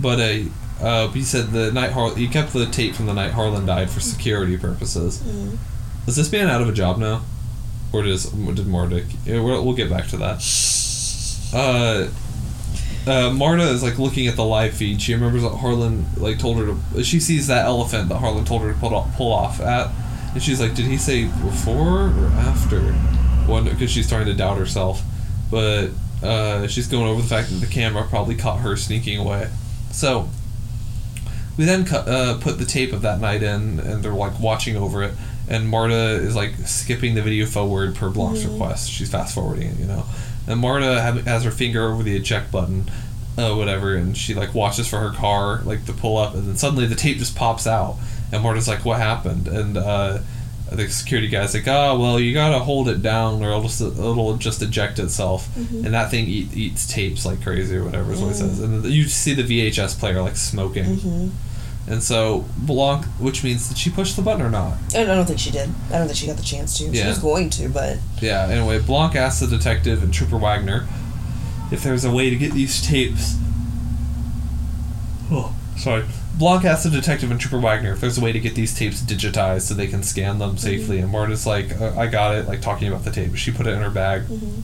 [0.00, 3.32] But uh, uh, he said the night Har- he kept the tape from the night
[3.32, 5.18] Harlan died for security purposes.
[5.18, 5.58] Mm.
[6.08, 7.22] Is this man out of a job now,
[7.92, 10.42] or does did yeah, We'll, we'll get back to that.
[11.54, 12.08] Uh,
[13.06, 15.00] uh, Marta is like looking at the live feed.
[15.02, 17.04] She remembers that Harlan like told her to.
[17.04, 19.90] She sees that elephant that Harlan told her to pull off, pull off at,
[20.34, 22.80] and she's like, "Did he say before or after?"
[23.46, 25.02] One because she's starting to doubt herself,
[25.50, 25.88] but
[26.22, 29.50] uh, she's going over the fact that the camera probably caught her sneaking away.
[29.90, 30.28] So
[31.58, 34.76] we then cut, uh, put the tape of that night in, and they're like watching
[34.76, 35.12] over it.
[35.48, 38.52] And Marta is like skipping the video forward per Blanc's Mhm.
[38.52, 38.88] request.
[38.90, 40.04] She's fast forwarding it, you know.
[40.46, 42.90] And Marta have, has her finger over the eject button,
[43.38, 46.56] uh, whatever, and she like watches for her car like to pull up, and then
[46.56, 47.96] suddenly the tape just pops out,
[48.32, 50.18] and Marta's like, "What happened?" And uh,
[50.70, 54.36] the security guy's like, "Oh, well, you gotta hold it down, or it'll just it'll
[54.36, 55.84] just eject itself." Mhm.
[55.86, 58.36] And that thing eat, eats tapes like crazy, or whatever is what Mm.
[58.38, 58.60] says.
[58.60, 60.84] And you see the VHS player like smoking.
[60.96, 61.28] hmm
[61.88, 64.78] And so Blanc, which means did she push the button or not?
[64.94, 65.68] I don't think she did.
[65.90, 66.94] I don't think she got the chance to.
[66.94, 68.46] She was going to, but Yeah.
[68.48, 70.86] Anyway, Blanc asks the detective and Trooper Wagner
[71.72, 73.34] if there's a way to get these tapes.
[75.30, 76.04] Oh, sorry.
[76.34, 79.00] Blanc asks the detective and Trooper Wagner if there's a way to get these tapes
[79.02, 80.98] digitized so they can scan them safely.
[80.98, 83.34] And Marta's like, uh, "I got it." Like talking about the tape.
[83.36, 84.22] She put it in her bag.
[84.28, 84.62] Mhm.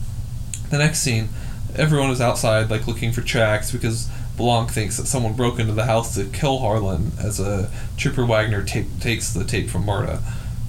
[0.69, 1.29] The next scene,
[1.75, 4.07] everyone is outside, like looking for tracks because
[4.39, 7.11] Blanc thinks that someone broke into the house to kill Harlan.
[7.19, 10.21] As a Trooper Wagner takes the tape from Marta.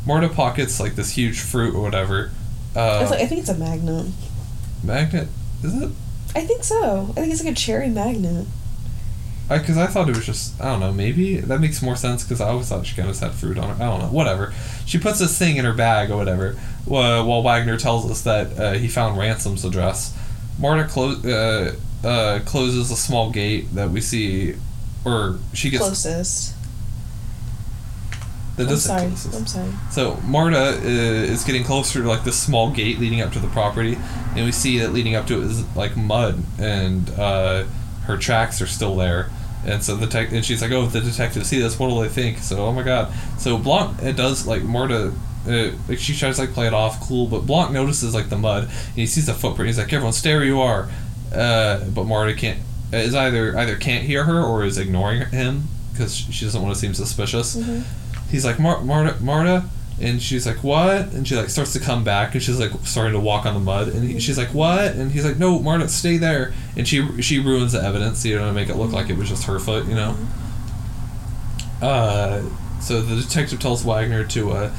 [0.05, 2.33] Marta pockets like this huge fruit or whatever.
[2.75, 4.07] Uh, it's like, I think it's a magnet.
[4.83, 5.29] magnet,
[5.63, 5.91] is it?
[6.35, 7.07] I think so.
[7.11, 8.47] I think it's like a cherry magnet.
[9.49, 10.93] Because I, thought it was just I don't know.
[10.93, 13.77] Maybe that makes more sense because I always thought she kind of had fruit on
[13.77, 13.85] her.
[13.85, 14.07] I don't know.
[14.09, 14.53] Whatever.
[14.85, 16.53] She puts this thing in her bag or whatever.
[16.85, 20.17] While, while Wagner tells us that uh, he found Ransom's address.
[20.59, 21.21] Marta clo-
[22.05, 24.55] uh, closes a small gate that we see,
[25.05, 26.55] or she gets Closest.
[28.57, 29.07] that I'm sorry.
[29.09, 29.35] closest.
[29.35, 29.71] I'm sorry.
[29.91, 33.49] So Marta uh, is getting closer to like this small gate leading up to the
[33.49, 33.97] property,
[34.37, 37.65] and we see that leading up to it is like mud, and uh,
[38.05, 39.31] her tracks are still there.
[39.65, 42.01] And so the tech, and she's like, "Oh, if the detectives see this, what will
[42.01, 43.13] they think?" So, oh my god.
[43.39, 45.13] So Blanc, it does like Marta.
[45.49, 48.37] Uh, like she tries to like play it off cool, but Blanc notices like the
[48.39, 49.69] mud, and he sees the footprint.
[49.69, 50.89] He's like, "Everyone, stay where you are."
[51.33, 52.59] Uh, but Marta can't.
[52.93, 56.81] Is either either can't hear her or is ignoring him because she doesn't want to
[56.81, 57.85] seem suspicious Mhm.
[58.31, 59.65] he's like Mar- Marta, Marta,
[60.01, 61.13] and she's like what?
[61.13, 63.61] And she like starts to come back, and she's like starting to walk on the
[63.61, 64.93] mud, and he, she's like what?
[64.95, 66.53] And he's like no, Marta, stay there.
[66.77, 69.29] And she she ruins the evidence, you know, to make it look like it was
[69.29, 70.17] just her foot, you know.
[71.81, 72.43] Uh,
[72.81, 74.71] so the detective tells Wagner to uh,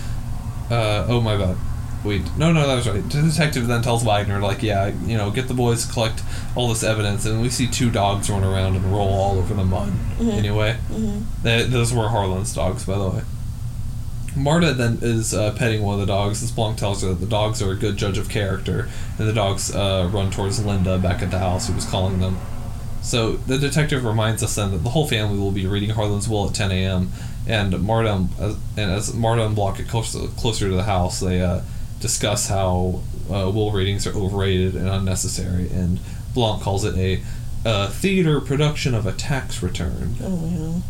[0.69, 1.56] uh, oh my bad.
[2.03, 3.07] Wait, no, no, that was right.
[3.10, 6.23] The detective then tells Wagner, like, yeah, you know, get the boys to collect
[6.56, 9.64] all this evidence, and we see two dogs run around and roll all over the
[9.64, 9.91] mud.
[10.19, 10.34] Mhm.
[10.34, 11.23] Anyway, Mhm.
[11.44, 13.22] Th those were Harlan's dogs, by the way.
[14.36, 16.41] Marta then is uh, petting one of the dogs.
[16.41, 18.88] As Blanc tells her that the dogs are a good judge of character,
[19.19, 22.38] and the dogs uh, run towards Linda back at the house who was calling them.
[23.03, 26.48] So the detective reminds us then that the whole family will be reading Harlan's will
[26.48, 27.11] at 10 a.m.
[27.48, 31.19] And Marta and, uh, and as Marta and Blanc get closer, closer to the house,
[31.19, 31.61] they uh,
[32.02, 35.69] discuss how uh, will readings are overrated and unnecessary.
[35.69, 35.99] And
[36.34, 37.22] Blanc calls it a
[37.65, 40.15] uh, theater production of a tax return.
[40.22, 40.82] Oh yeah.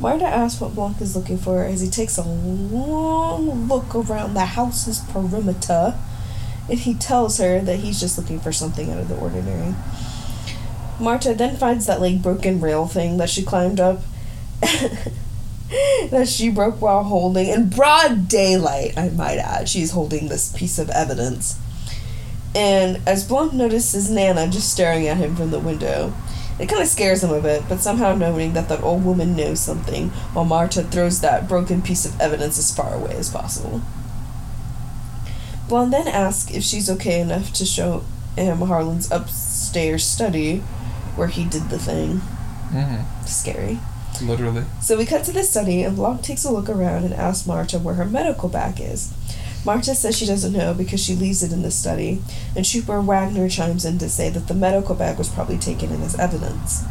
[0.00, 4.44] Marta asks what Blanc is looking for as he takes a long look around the
[4.44, 5.98] house's perimeter,
[6.68, 9.74] and he tells her that he's just looking for something out of the ordinary.
[11.00, 14.02] Marta then finds that like broken rail thing that she climbed up,
[16.10, 18.96] that she broke while holding in broad daylight.
[18.96, 21.58] I might add, she's holding this piece of evidence.
[22.54, 26.14] And as Blanc notices Nana just staring at him from the window,
[26.58, 29.60] it kind of scares him a bit, but somehow knowing that that old woman knows
[29.60, 33.82] something, while Marta throws that broken piece of evidence as far away as possible.
[35.68, 38.04] Blanc then asks if she's okay enough to show
[38.36, 40.58] him Harlan's upstairs study
[41.14, 42.22] where he did the thing.
[42.72, 43.26] Mm-hmm.
[43.26, 43.78] Scary.
[44.20, 44.64] Literally.
[44.80, 47.78] So we cut to the study, and Blanc takes a look around and asks Marta
[47.78, 49.12] where her medical bag is.
[49.64, 52.22] Marta says she doesn't know because she leaves it in the study,
[52.56, 56.02] and Trooper Wagner chimes in to say that the medical bag was probably taken in
[56.02, 56.84] as evidence.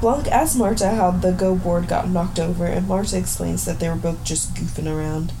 [0.00, 3.88] Blanc asks Marta how the Go board got knocked over, and Marta explains that they
[3.88, 5.32] were both just goofing around.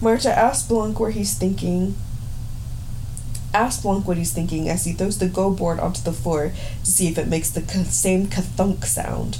[0.00, 1.94] Marta asks Blanc where he's thinking.
[3.54, 6.52] Asks Blanc what he's thinking as he throws the Go board onto the floor
[6.82, 9.38] to see if it makes the same kathunk sound.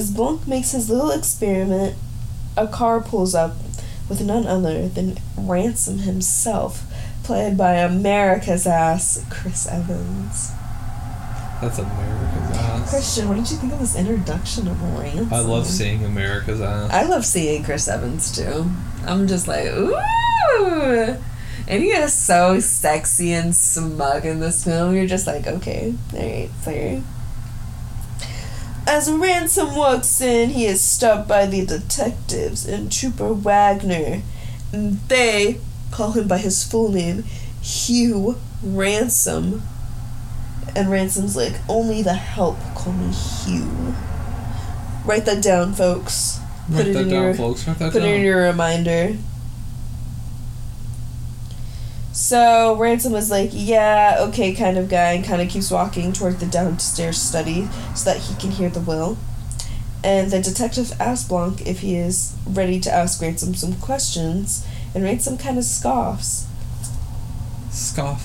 [0.00, 1.94] As Blanc makes his little experiment,
[2.56, 3.56] a car pulls up
[4.08, 6.90] with none other than Ransom himself,
[7.22, 10.52] played by America's ass, Chris Evans.
[11.60, 12.88] That's America's ass.
[12.88, 15.34] Christian, what did you think of this introduction of Ransom?
[15.34, 16.90] I love seeing America's ass.
[16.90, 18.70] I love seeing Chris Evans too.
[19.04, 19.98] I'm just like, ooh.
[21.68, 24.94] And he is so sexy and smug in this film.
[24.94, 27.02] You're just like, okay, alright, sorry.
[28.86, 34.22] As Ransom walks in, he is stopped by the detectives and Trooper Wagner.
[34.72, 37.24] And they call him by his full name,
[37.62, 39.62] Hugh Ransom.
[40.74, 43.94] And Ransom's like, only the help call me Hugh.
[45.04, 46.40] Write that down, folks.
[46.68, 47.66] Write Put it that in down, your folks.
[47.66, 48.08] Write that Put down.
[48.08, 49.16] it in your reminder.
[52.30, 56.38] So Ransom was like, yeah, okay, kind of guy, and kind of keeps walking toward
[56.38, 59.18] the downstairs study so that he can hear the will.
[60.04, 65.02] And the detective asks Blanc if he is ready to ask Ransom some questions, and
[65.02, 66.46] Ransom kind of scoffs.
[67.72, 68.22] Scoff.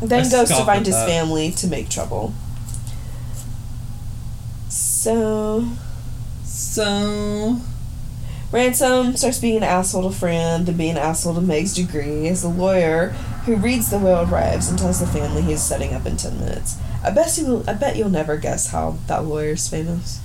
[0.00, 1.06] Then I goes to find his that.
[1.06, 2.32] family to make trouble.
[4.70, 5.68] So
[6.42, 7.60] So.
[8.50, 12.44] Ransom starts being an asshole to Fran, then being an asshole to Meg's degree as
[12.44, 13.14] a lawyer
[13.44, 16.38] who reads the will arrives and tells the family he is setting up in ten
[16.38, 16.76] minutes.
[17.04, 20.20] I bet you will, I bet you'll never guess how that lawyer's famous.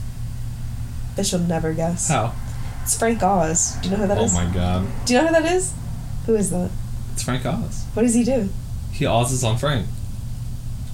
[1.16, 2.10] Bet you'll never guess.
[2.10, 2.34] How?
[2.84, 3.76] It's Frank Oz.
[3.82, 4.34] Do you know who that oh is?
[4.34, 4.88] my god.
[5.06, 5.74] Do you know who that is?
[6.26, 6.70] Who is that?
[7.14, 7.86] It's Frank Oz.
[7.94, 8.50] What does he do?
[8.92, 9.88] He Oz's on Frank.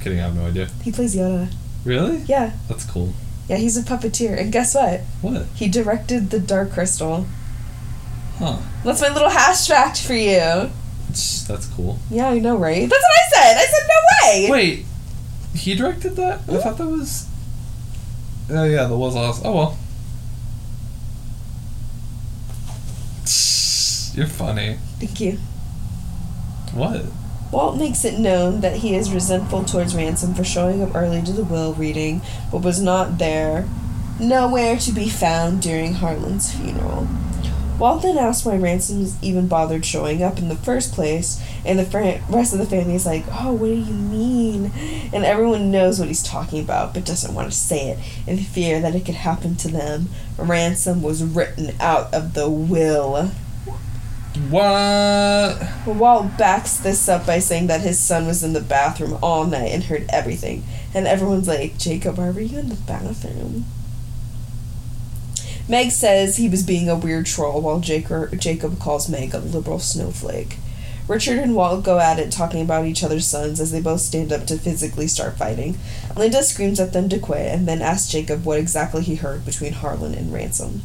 [0.01, 0.67] Kidding, I have no idea.
[0.81, 1.53] He plays Yoda.
[1.85, 2.17] Really?
[2.19, 2.53] Yeah.
[2.67, 3.13] That's cool.
[3.47, 4.39] Yeah, he's a puppeteer.
[4.39, 5.01] And guess what?
[5.21, 5.45] What?
[5.55, 7.25] He directed The Dark Crystal.
[8.37, 8.59] Huh.
[8.83, 10.71] That's my little hash fact for you.
[11.13, 11.99] Tch, That's cool.
[12.09, 12.89] Yeah, I know, right?
[12.89, 13.57] That's what I said.
[13.57, 13.95] I said no
[14.27, 14.51] way.
[14.51, 14.85] Wait,
[15.55, 16.41] he directed that?
[16.49, 17.27] I thought that was.
[18.49, 19.47] Oh yeah, that was awesome.
[19.47, 19.77] Oh well.
[24.15, 24.77] You're funny.
[24.99, 25.39] Thank you.
[26.73, 27.05] What?
[27.51, 31.31] Walt makes it known that he is resentful towards Ransom for showing up early to
[31.31, 32.21] the will reading,
[32.51, 33.67] but was not there,
[34.19, 37.07] nowhere to be found during Harlan's funeral.
[37.79, 41.85] Walt then asks why Ransom even bothered showing up in the first place, and the
[41.85, 44.71] fr- rest of the family is like, Oh, what do you mean?
[45.11, 48.79] And everyone knows what he's talking about, but doesn't want to say it in fear
[48.79, 50.09] that it could happen to them.
[50.37, 53.31] Ransom was written out of the will.
[54.49, 55.61] What?
[55.85, 59.71] Walt backs this up by saying that his son was in the bathroom all night
[59.71, 60.63] and heard everything.
[60.93, 63.65] And everyone's like, Jacob, why were you in the bathroom?
[65.73, 69.79] Meg says he was being a weird troll while Jacob, Jacob calls Meg a liberal
[69.79, 70.57] snowflake.
[71.07, 74.31] Richard and Walt go at it talking about each other's sons as they both stand
[74.31, 75.79] up to physically start fighting.
[76.15, 79.73] Linda screams at them to quit and then asks Jacob what exactly he heard between
[79.73, 80.83] Harlan and Ransom.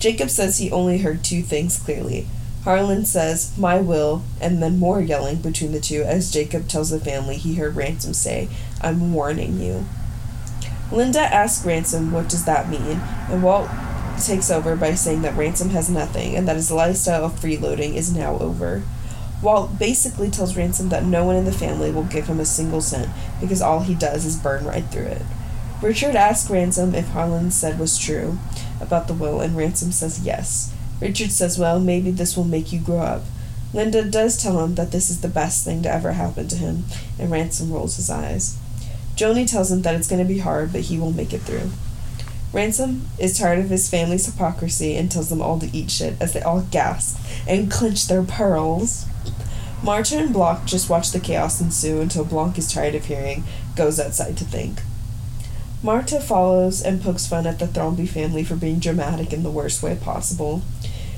[0.00, 2.26] Jacob says he only heard two things clearly.
[2.64, 6.98] Harlan says, My will, and then more yelling between the two as Jacob tells the
[6.98, 8.48] family he heard Ransom say,
[8.80, 9.86] I'm warning you.
[10.90, 13.00] Linda asks Ransom, What does that mean?
[13.30, 13.70] And Walt
[14.24, 18.14] takes over by saying that Ransom has nothing and that his lifestyle of freeloading is
[18.14, 18.82] now over.
[19.42, 22.80] Walt basically tells Ransom that no one in the family will give him a single
[22.80, 23.08] cent
[23.40, 25.22] because all he does is burn right through it.
[25.82, 28.38] Richard asks Ransom if Harlan said was true
[28.80, 30.74] about the will, and Ransom says yes.
[31.00, 33.22] Richard says, Well, maybe this will make you grow up.
[33.74, 36.84] Linda does tell him that this is the best thing to ever happen to him,
[37.18, 38.56] and Ransom rolls his eyes.
[39.16, 41.70] Joni tells him that it's going to be hard, but he will make it through.
[42.56, 46.32] Ransom is tired of his family's hypocrisy and tells them all to eat shit as
[46.32, 49.04] they all gasp and clench their pearls.
[49.82, 53.44] Marta and Blanc just watch the chaos ensue until Blanc is tired of hearing,
[53.76, 54.80] goes outside to think.
[55.82, 59.82] Marta follows and pokes fun at the Thrombey family for being dramatic in the worst
[59.82, 60.62] way possible.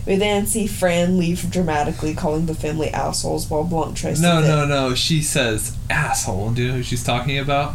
[0.06, 4.48] We then see Fran leave dramatically, calling the family assholes while Blanc tries No, to.
[4.48, 4.94] No, no, no.
[4.96, 6.50] She says asshole.
[6.50, 7.74] Do you know who she's talking about?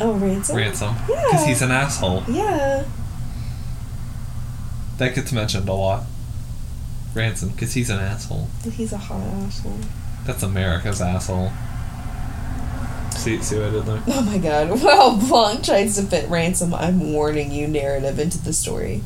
[0.00, 0.56] Oh, Ransom?
[0.56, 0.94] Ransom.
[1.08, 1.24] Yeah.
[1.26, 2.22] Because he's an asshole.
[2.28, 2.84] Yeah.
[4.98, 6.04] That gets mentioned a lot.
[7.14, 8.48] Ransom, because he's an asshole.
[8.70, 9.78] He's a hot asshole.
[10.24, 11.50] That's America's asshole.
[13.16, 14.02] See, see what I did there?
[14.08, 14.70] Oh my god.
[14.82, 19.02] Well, Blanc tries to fit Ransom, I'm warning you narrative into the story.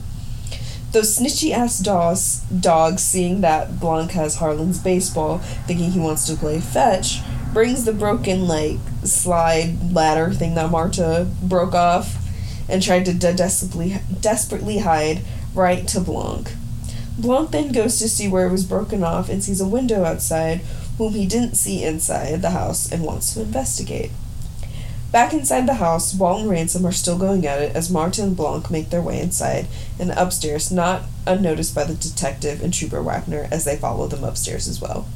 [0.93, 6.35] Those snitchy ass dogs, dogs seeing that Blanc has Harlan's baseball, thinking he wants to
[6.35, 7.21] play fetch,
[7.53, 12.17] brings the broken, like, slide ladder thing that Marta broke off
[12.69, 15.23] and tried to de- desperately, desperately hide
[15.55, 16.53] right to Blanc.
[17.19, 20.61] Blanc then goes to see where it was broken off and sees a window outside,
[20.97, 24.11] whom he didn't see inside the house, and wants to investigate.
[25.13, 28.37] Back inside the house, Walt and Ransom are still going at it as Marta and
[28.37, 29.67] Blanc make their way inside
[29.99, 34.69] and upstairs, not unnoticed by the detective and Trooper Wagner as they follow them upstairs
[34.69, 35.09] as well.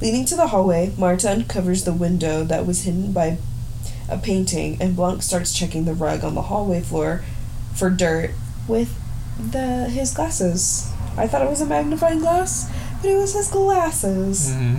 [0.00, 3.36] Leading to the hallway, Marta uncovers the window that was hidden by
[4.08, 7.22] a painting, and Blanc starts checking the rug on the hallway floor
[7.74, 8.30] for dirt
[8.66, 8.98] with
[9.38, 10.90] the his glasses.
[11.16, 12.70] I thought it was a magnifying glass,
[13.00, 14.50] but it was his glasses.
[14.50, 14.78] Mm-hmm.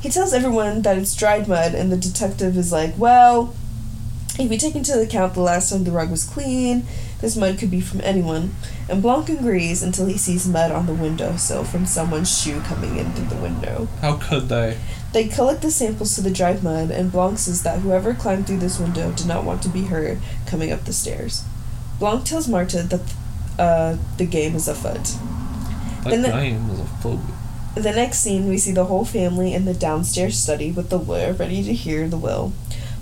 [0.00, 3.54] He tells everyone that it's dried mud, and the detective is like, Well,
[4.38, 6.84] if we take into account the last time the rug was clean,
[7.20, 8.54] this mud could be from anyone.
[8.92, 13.10] And Blanc agrees until he sees mud on the windowsill from someone's shoe coming in
[13.14, 13.88] through the window.
[14.02, 14.76] How could they?
[15.14, 18.58] They collect the samples to the dried mud, and Blanc says that whoever climbed through
[18.58, 21.42] this window did not want to be heard coming up the stairs.
[21.98, 23.14] Blanc tells Marta that
[23.58, 25.16] uh, the game is afoot.
[26.04, 27.34] That the- game was a phobia.
[27.74, 31.32] The next scene, we see the whole family in the downstairs study with the lawyer
[31.32, 32.52] ready to hear the will.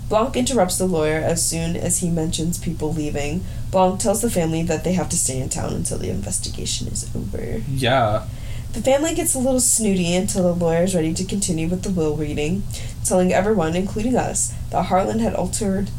[0.07, 3.43] Blanc interrupts the lawyer as soon as he mentions people leaving.
[3.71, 7.09] Blanc tells the family that they have to stay in town until the investigation is
[7.15, 7.61] over.
[7.69, 8.27] Yeah.
[8.73, 11.89] The family gets a little snooty until the lawyer is ready to continue with the
[11.89, 12.63] will reading,
[13.05, 15.89] telling everyone, including us, that Harlan had altered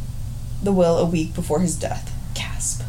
[0.63, 2.11] the will a week before his death.
[2.35, 2.83] Gasp.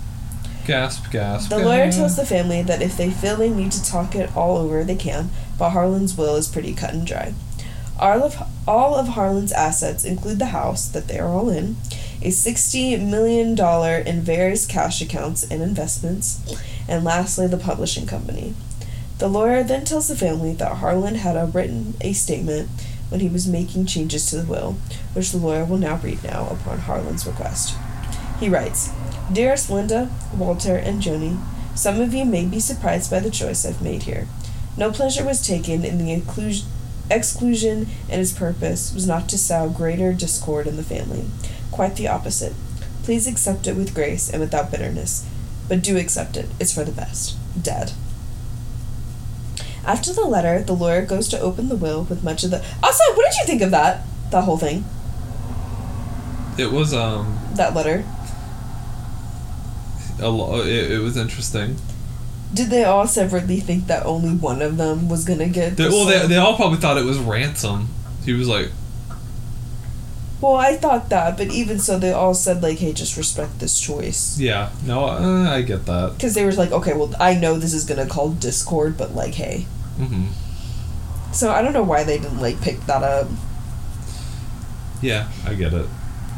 [0.65, 1.49] Gasp, gasp.
[1.49, 4.57] The lawyer tells the family that if they feel they need to talk it all
[4.57, 7.33] over, they can, but Harlan's will is pretty cut and dry.
[7.99, 11.75] All of, all of Harlan's assets include the house that they are all in,
[12.23, 13.59] a $60 million
[14.07, 18.55] in various cash accounts and investments, and lastly, the publishing company.
[19.19, 22.69] The lawyer then tells the family that Harlan had a written a statement
[23.09, 24.77] when he was making changes to the will,
[25.13, 27.77] which the lawyer will now read now upon Harlan's request.
[28.39, 28.89] He writes,
[29.31, 31.39] Dearest Linda, Walter, and Joni,
[31.75, 34.27] some of you may be surprised by the choice I've made here.
[34.77, 36.67] No pleasure was taken in the inclusion,
[37.11, 41.25] exclusion, and its purpose was not to sow greater discord in the family.
[41.73, 42.53] Quite the opposite.
[43.03, 45.27] Please accept it with grace and without bitterness.
[45.67, 46.45] But do accept it.
[46.59, 47.35] It's for the best.
[47.61, 47.91] Dead.
[49.85, 52.57] After the letter, the lawyer goes to open the will with much of the.
[52.83, 54.05] Also, what did you think of that?
[54.29, 54.85] That whole thing?
[56.57, 58.05] It was um That letter?
[60.21, 61.77] a lo- it, it was interesting.
[62.53, 65.75] Did they all separately think that only one of them was gonna get?
[65.75, 67.89] They, well, they, they all probably thought it was ransom.
[68.23, 68.69] He was like,
[70.43, 73.79] Well, I thought that, but even so, they all said like, "Hey, just respect this
[73.79, 76.15] choice," yeah, no, uh, I get that.
[76.17, 79.35] because they were like, "Okay, well, I know this is gonna cause discord, but like,
[79.35, 79.67] hey."
[79.97, 80.25] hmm
[81.31, 83.27] So I don't know why they didn't like pick that up.
[85.01, 85.87] Yeah, I get it.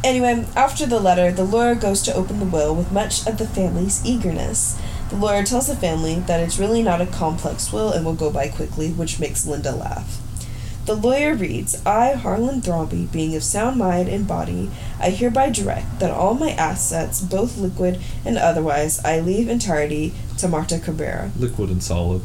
[0.03, 3.47] Anyway, after the letter, the lawyer goes to open the will with much of the
[3.47, 4.77] family's eagerness.
[5.09, 8.29] The lawyer tells the family that it's really not a complex will and will go
[8.29, 10.19] by quickly, which makes Linda laugh.
[10.85, 15.99] The lawyer reads I, Harlan Thrombey, being of sound mind and body, I hereby direct
[15.99, 21.31] that all my assets, both liquid and otherwise, I leave entirety to Marta Cabrera.
[21.39, 22.21] Liquid and solid.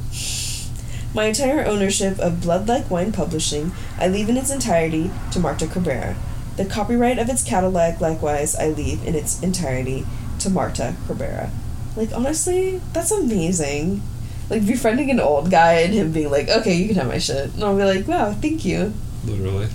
[1.15, 5.66] My entire ownership of Blood Like Wine Publishing, I leave in its entirety to Marta
[5.66, 6.15] Cabrera.
[6.59, 10.05] The copyright of its catalog, likewise, I leave in its entirety
[10.41, 11.51] to Marta Cabrera.
[11.97, 14.03] Like, honestly, that's amazing.
[14.51, 17.55] Like, befriending an old guy and him being like, okay, you can have my shit.
[17.55, 18.93] And I'll be like, wow, thank you.
[19.24, 19.68] Literally.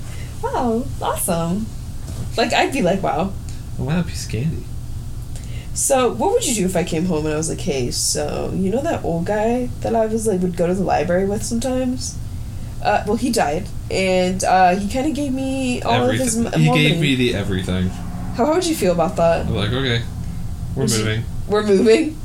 [0.44, 1.66] Wow, awesome.
[2.38, 3.32] Like, I'd be like, wow.
[3.80, 4.64] I want that piece of candy.
[5.74, 8.50] So, what would you do if I came home and I was like, "Hey, so
[8.56, 11.44] you know that old guy that I was like would go to the library with
[11.44, 12.18] sometimes?
[12.82, 16.38] Uh, well, he died, and uh, he kind of gave me all of his.
[16.38, 16.54] everything.
[16.54, 17.90] m- He gave me the everything.
[17.90, 19.48] How, how would you feel about that?
[19.48, 20.02] I'm like, okay,
[20.78, 21.24] we're moving.
[21.50, 22.18] We're moving.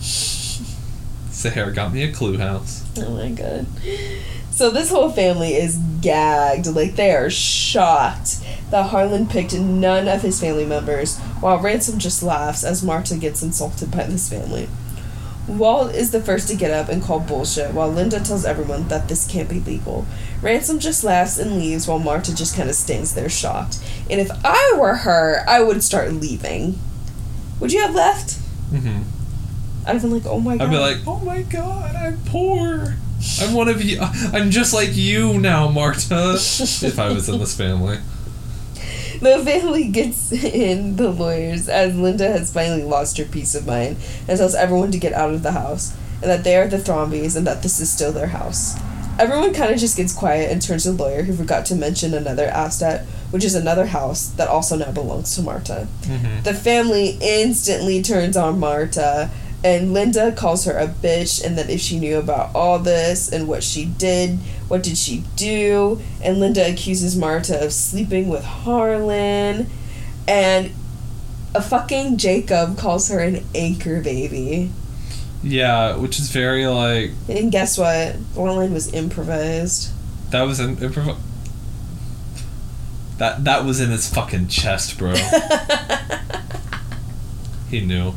[1.41, 2.85] Sahara got me a clue house.
[2.99, 3.67] Oh my god.
[4.51, 6.67] So this whole family is gagged.
[6.67, 8.41] Like they are shocked
[8.71, 13.43] that Harlan picked none of his family members, while Ransom just laughs as Marta gets
[13.43, 14.69] insulted by this family.
[15.49, 19.09] Walt is the first to get up and call bullshit, while Linda tells everyone that
[19.09, 20.05] this can't be legal.
[20.43, 23.83] Ransom just laughs and leaves, while Marta just kind of stands there shocked.
[24.11, 26.79] And if I were her, I would start leaving.
[27.59, 28.35] Would you have left?
[28.71, 29.01] hmm
[29.87, 30.67] I'd have been like, oh my god.
[30.67, 32.97] I'd be like, oh my god, I'm poor.
[33.41, 34.01] I'm one of you.
[34.01, 36.35] I'm just like you now, Marta.
[36.39, 37.99] if I was in this family.
[39.21, 43.97] The family gets in the lawyers as Linda has finally lost her peace of mind
[44.27, 47.37] and tells everyone to get out of the house and that they are the Thrombeys
[47.37, 48.79] and that this is still their house.
[49.19, 52.15] Everyone kind of just gets quiet and turns to the lawyer who forgot to mention
[52.15, 55.87] another Astat, which is another house that also now belongs to Marta.
[56.03, 56.43] Mm-hmm.
[56.43, 59.31] The family instantly turns on Marta,
[59.63, 63.47] and Linda calls her a bitch, and that if she knew about all this and
[63.47, 64.39] what she did,
[64.69, 66.01] what did she do?
[66.23, 69.69] And Linda accuses Marta of sleeping with Harlan,
[70.27, 70.71] and
[71.55, 74.71] a fucking Jacob calls her an anchor baby.
[75.43, 78.17] Yeah, which is very like And guess what?
[78.35, 79.91] The line was improvised.
[80.31, 81.17] that was an improv.
[83.19, 85.15] That that was in his fucking chest, bro.
[87.71, 88.13] he knew.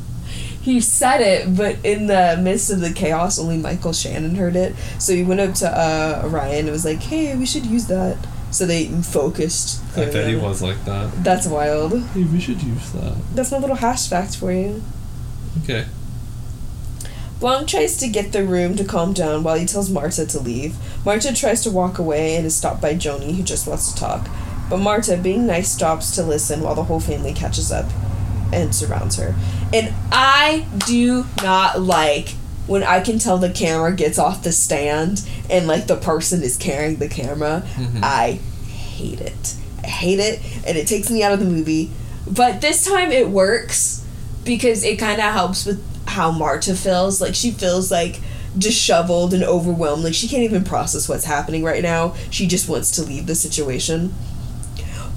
[0.64, 4.74] He said it, but in the midst of the chaos, only Michael Shannon heard it.
[4.98, 8.18] So he went up to uh, Rian and was like, "Hey, we should use that."
[8.50, 9.84] So they focused.
[9.92, 10.48] I bet he clearly on it.
[10.48, 11.22] was like that.
[11.22, 12.02] That's wild.
[12.02, 13.18] Hey, we should use that.
[13.36, 14.82] That's my little hash fact for you.
[15.64, 15.86] Okay.
[17.42, 20.78] Blanc tries to get the room to calm down while he tells Marta to leave.
[21.04, 24.30] Marta tries to walk away and is stopped by Joni, who just wants to talk.
[24.70, 27.92] But Marta, being nice, stops to listen while the whole family catches up
[28.54, 29.36] and surrounds her.
[29.74, 32.30] And I do not like
[32.68, 36.56] when I can tell the camera gets off the stand and like the person is
[36.56, 37.64] carrying the camera.
[37.76, 38.00] Mhm.
[38.04, 39.56] I hate it.
[39.84, 41.92] I hate it and it takes me out of the movie.
[42.26, 44.02] But this time it works
[44.46, 47.20] because it kind of helps with how Marta feels.
[47.20, 48.22] Like she feels like
[48.58, 50.04] disheveled and overwhelmed.
[50.06, 52.16] Like she can't even process what's happening right now.
[52.30, 54.14] She just wants to leave the situation.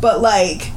[0.00, 0.72] But like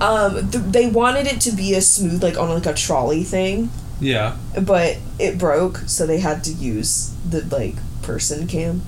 [0.00, 3.70] um th- they wanted it to be a smooth like on like a trolley thing,
[4.00, 4.36] Yeah.
[4.60, 8.80] but it broke, so they had to use the like person cam,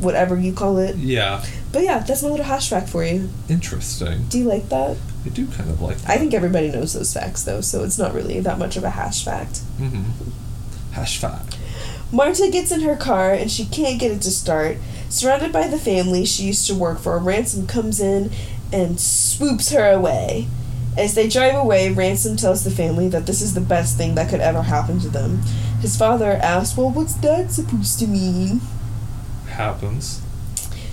[0.00, 0.96] whatever you call it.
[0.96, 1.44] Yeah.
[1.72, 3.30] But yeah, that's my little hash fact for you.
[3.48, 4.26] Interesting.
[4.28, 4.96] Do you like that?
[5.24, 6.10] I do kind of like that.
[6.10, 8.90] I think everybody knows those facts though, so it's not really that much of a
[8.90, 9.60] hash fact.
[9.80, 10.92] Mm-hmm.
[10.92, 11.58] Hash fact.
[12.12, 14.76] Marta gets in her car and she can't get it to start.
[15.08, 18.30] Surrounded by the family she used to work for, a Ransom comes in
[18.72, 20.48] and swoops her away.
[20.96, 24.28] As they drive away, Ransom tells the family that this is the best thing that
[24.28, 25.38] could ever happen to them.
[25.80, 28.60] His father asks, Well, what's that supposed to mean?
[29.48, 30.20] Happens.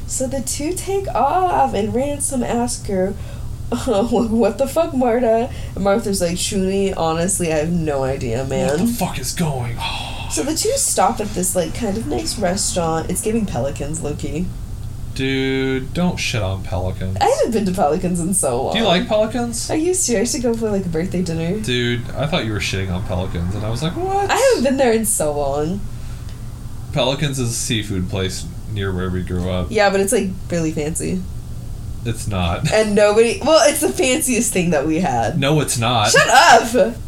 [0.07, 3.11] So the two take off, and Ransom asks her,
[3.71, 5.51] What the fuck, Marta?
[5.75, 8.69] And Martha's like, Truly, honestly, I have no idea, man.
[8.69, 10.31] What the fuck is going on?
[10.31, 13.09] So the two stop at this like kind of nice restaurant.
[13.09, 14.45] It's giving Pelicans, low key.
[15.19, 17.17] Dude, don't shit on pelicans.
[17.19, 18.73] I haven't been to Pelicans in so long.
[18.73, 19.69] Do you like pelicans?
[19.69, 20.15] I used to.
[20.15, 21.59] I used to go for like a birthday dinner.
[21.59, 24.31] Dude, I thought you were shitting on pelicans, and I was like, what?
[24.31, 25.81] I haven't been there in so long.
[26.93, 29.67] Pelicans is a seafood place near where we grew up.
[29.69, 31.21] Yeah, but it's like really fancy.
[32.05, 32.71] It's not.
[32.71, 33.41] And nobody.
[33.43, 35.37] Well, it's the fanciest thing that we had.
[35.37, 36.11] No, it's not.
[36.11, 36.95] Shut up!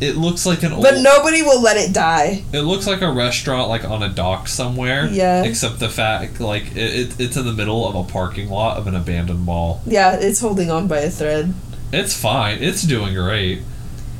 [0.00, 0.82] It looks like an old.
[0.82, 2.42] But nobody will let it die.
[2.52, 5.06] It looks like a restaurant, like on a dock somewhere.
[5.06, 5.44] Yeah.
[5.44, 8.86] Except the fact, like, it, it, it's in the middle of a parking lot of
[8.86, 9.82] an abandoned mall.
[9.86, 11.54] Yeah, it's holding on by a thread.
[11.92, 12.58] It's fine.
[12.60, 13.62] It's doing great.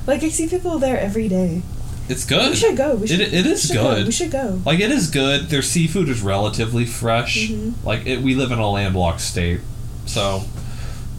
[0.06, 1.62] Like I see people there every day.
[2.08, 2.50] It's good.
[2.50, 2.94] We should go.
[2.96, 3.82] We should, It, it we is go.
[3.94, 4.06] good.
[4.06, 4.60] We should go.
[4.64, 5.48] Like it is good.
[5.48, 7.48] Their seafood is relatively fresh.
[7.48, 7.72] Mhm.
[7.82, 9.60] Like it, we live in a landlocked state,
[10.06, 10.42] so,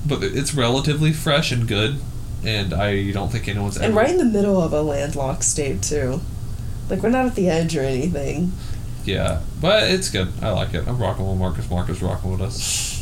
[0.06, 2.00] but it's relatively fresh and good.
[2.46, 3.96] And I don't think anyone's And ever.
[3.96, 6.22] right in the middle of a landlocked state too.
[6.90, 8.52] Like we're not at the edge or anything.
[9.04, 10.30] Yeah, but it's good.
[10.42, 10.88] I like it.
[10.88, 11.70] I'm rocking with Marcus.
[11.70, 12.94] Marcus rocking with us.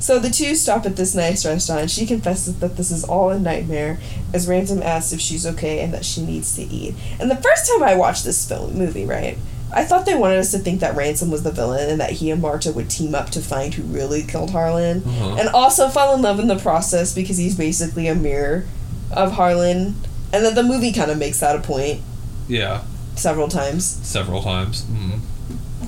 [0.00, 1.82] So the two stop at this nice restaurant.
[1.82, 3.98] and She confesses that this is all a nightmare,
[4.32, 6.94] as Ransom asks if she's okay and that she needs to eat.
[7.20, 9.36] And the first time I watched this film movie, right,
[9.72, 12.30] I thought they wanted us to think that Ransom was the villain and that he
[12.30, 15.36] and Marta would team up to find who really killed Harlan, Uh-huh.
[15.38, 18.64] and also fall in love in the process because he's basically a mirror
[19.10, 19.96] of Harlan,
[20.32, 22.00] and that the movie kind of makes that a point
[22.48, 22.82] Yeah,
[23.14, 23.84] several times.
[24.02, 24.82] several times.
[24.82, 25.20] Mm.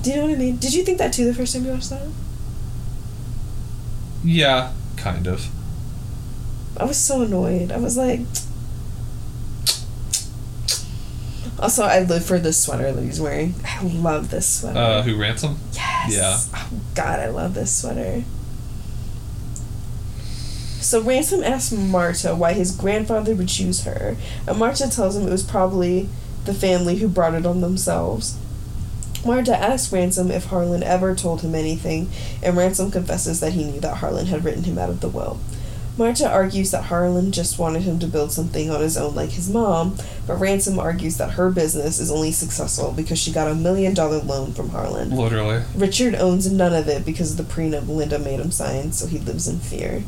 [0.03, 0.57] Do you know what I mean?
[0.57, 2.07] Did you think that too the first time you watched that?
[4.23, 5.47] Yeah, kind of.
[6.77, 7.71] I was so annoyed.
[7.71, 8.21] I was like.
[11.61, 13.53] Also, I live for this sweater that he's wearing.
[13.63, 14.79] I love this sweater.
[14.79, 15.57] Uh, who ransom?
[15.73, 16.49] yes.
[16.51, 16.59] yeah.
[16.59, 18.23] Oh God, I love this sweater.
[20.81, 24.17] So Ransom asks Marta why his grandfather would choose her,
[24.47, 26.09] and Marta tells him it was probably
[26.45, 28.37] the family who brought it on themselves.
[29.23, 32.09] Marta asks Ransom if Harlan ever told him anything,
[32.41, 35.39] and Ransom confesses that he knew that Harlan had written him out of the will.
[35.97, 39.49] Marta argues that Harlan just wanted him to build something on his own like his
[39.49, 43.93] mom, but Ransom argues that her business is only successful because she got a million
[43.93, 45.09] dollar loan from Harlan.
[45.11, 45.63] Literally.
[45.75, 49.19] Richard owns none of it because of the prenup Linda made him sign, so he
[49.19, 50.03] lives in fear.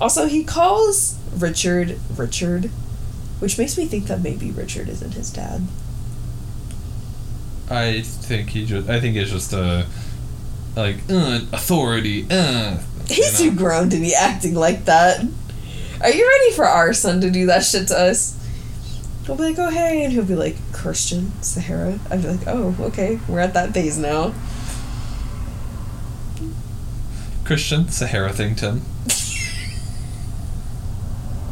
[0.00, 2.66] Also, he calls Richard Richard,
[3.40, 5.62] which makes me think that maybe Richard isn't his dad.
[7.70, 8.88] I think he just.
[8.88, 9.86] I think it's just a
[10.76, 12.26] like uh, authority.
[12.30, 12.78] Uh,
[13.08, 15.20] He's you too grown to be acting like that.
[16.00, 18.38] Are you ready for our son to do that shit to us?
[19.26, 21.98] He'll be like, oh hey, and he'll be like, Christian, Sahara.
[22.10, 24.34] I'd be like, oh, okay, we're at that phase now.
[27.44, 28.80] Christian Sahara Thington.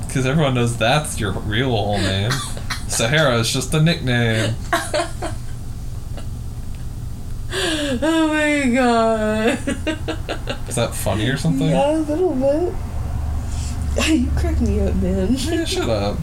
[0.06, 2.30] Because everyone knows that's your real whole name.
[2.88, 4.54] Sahara is just a nickname.
[8.00, 9.58] oh my god.
[10.68, 11.68] Is that funny or something?
[11.68, 12.74] Yeah, a little bit.
[14.08, 15.34] you crack me up, man.
[15.38, 16.18] Yeah, shut up.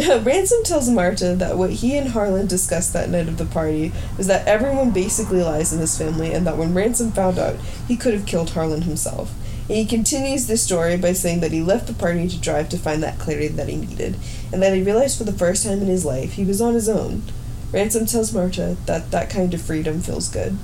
[0.00, 3.92] Uh, Ransom tells Marta that what he and Harlan discussed that night of the party
[4.16, 7.56] was that everyone basically lies in this family and that when Ransom found out,
[7.86, 9.32] he could have killed Harlan himself.
[9.68, 12.78] And he continues this story by saying that he left the party to drive to
[12.78, 14.16] find that clarity that he needed,
[14.52, 16.88] and that he realized for the first time in his life he was on his
[16.88, 17.22] own.
[17.72, 20.56] Ransom tells Marta that that kind of freedom feels good.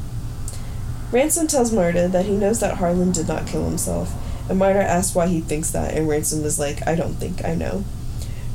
[1.12, 4.12] Ransom tells Marta that he knows that Harlan did not kill himself,
[4.48, 7.54] and Marta asks why he thinks that, and Ransom is like, I don't think I
[7.54, 7.84] know.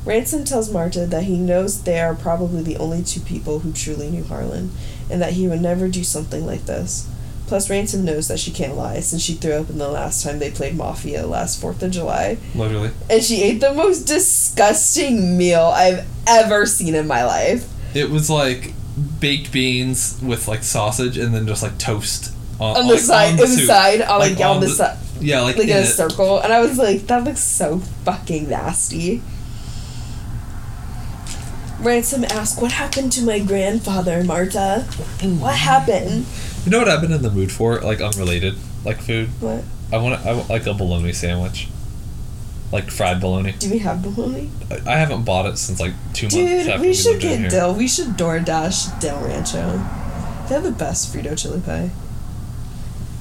[0.03, 4.09] Ransom tells Marta that he knows they are probably the only two people who truly
[4.09, 4.71] knew Harlan,
[5.09, 7.07] and that he would never do something like this.
[7.47, 10.39] Plus, Ransom knows that she can't lie since she threw up in the last time
[10.39, 12.91] they played Mafia last 4th of July, Literally.
[13.09, 17.67] and she ate the most disgusting meal I've ever seen in my life.
[17.93, 18.73] It was like
[19.19, 23.33] baked beans with like sausage and then just like toast on, On the like, side,
[23.33, 25.65] on on the side, on like, Like, on, on the, the- side, Yeah, like, like
[25.67, 25.85] in in a it.
[25.87, 29.21] circle, and I was like, that looks so fucking nasty.
[31.79, 34.85] Ransom asked, "What happened to my grandfather, Marta?
[35.39, 36.25] What happened?
[36.63, 37.79] You know what I've been in the mood for?
[37.79, 38.55] Like unrelated,
[38.85, 39.29] like food.
[39.39, 39.63] What?
[39.91, 41.69] I want I want like a bologna sandwich,
[42.71, 43.53] like fried bologna.
[43.53, 44.49] Do we have bologna?
[44.69, 47.51] I, I haven't bought it since like two months Dude, we should get.
[47.51, 47.73] Del.
[47.75, 49.71] We should DoorDash Del Rancho.
[50.47, 51.91] They have the best Frito chili pie.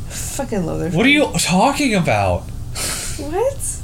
[0.09, 0.91] Fucking love their.
[0.91, 2.43] What are you talking about?
[3.19, 3.77] What?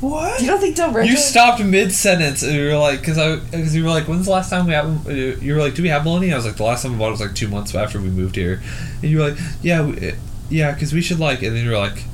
[0.00, 0.40] What?
[0.40, 1.10] You don't think Del Rancho?
[1.10, 4.26] You stopped mid sentence and you were like, because I, because you were like, when's
[4.26, 5.10] the last time we have?
[5.10, 6.32] You were like, do we have bologna?
[6.32, 8.08] I was like, the last time I bought it was like two months after we
[8.08, 8.62] moved here,
[9.02, 10.12] and you were like, yeah, we,
[10.50, 12.04] yeah, because we should like, and then you were like,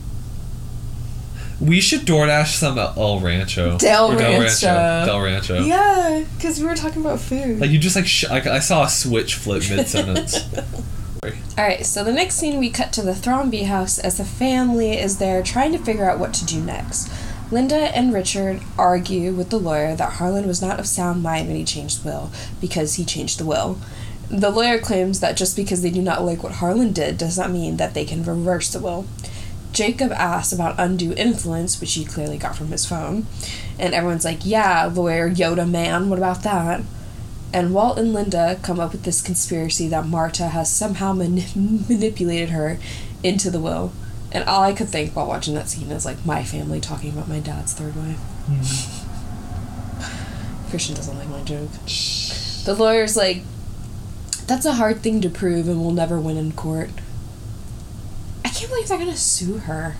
[1.62, 3.78] we should DoorDash some El Rancho.
[3.78, 4.66] Del Or Rancho.
[4.66, 5.62] Del Rancho.
[5.62, 7.60] Yeah, because we were talking about food.
[7.60, 10.38] Like you just like, sh- like I saw a switch flip mid sentence.
[11.58, 15.18] Alright, so the next scene we cut to the Thrombey house as the family is
[15.18, 17.08] there trying to figure out what to do next.
[17.52, 21.56] Linda and Richard argue with the lawyer that Harlan was not of sound mind when
[21.56, 23.78] he changed the will, because he changed the will.
[24.30, 27.50] The lawyer claims that just because they do not like what Harlan did does not
[27.50, 29.06] mean that they can reverse the will.
[29.72, 33.26] Jacob asks about undue influence, which he clearly got from his phone.
[33.78, 36.82] And everyone's like, yeah, lawyer Yoda man, what about that?
[37.54, 42.50] And Walt and Linda come up with this conspiracy that Marta has somehow mani- manipulated
[42.50, 42.78] her
[43.22, 43.92] into the will.
[44.30, 47.28] And all I could think while watching that scene is like my family talking about
[47.28, 48.18] my dad's third wife.
[50.70, 51.68] Christian doesn't like my joke.
[52.64, 53.42] The lawyer's like,
[54.46, 56.90] that's a hard thing to prove and we'll never win in court.
[58.44, 59.96] I can't believe they're gonna sue her.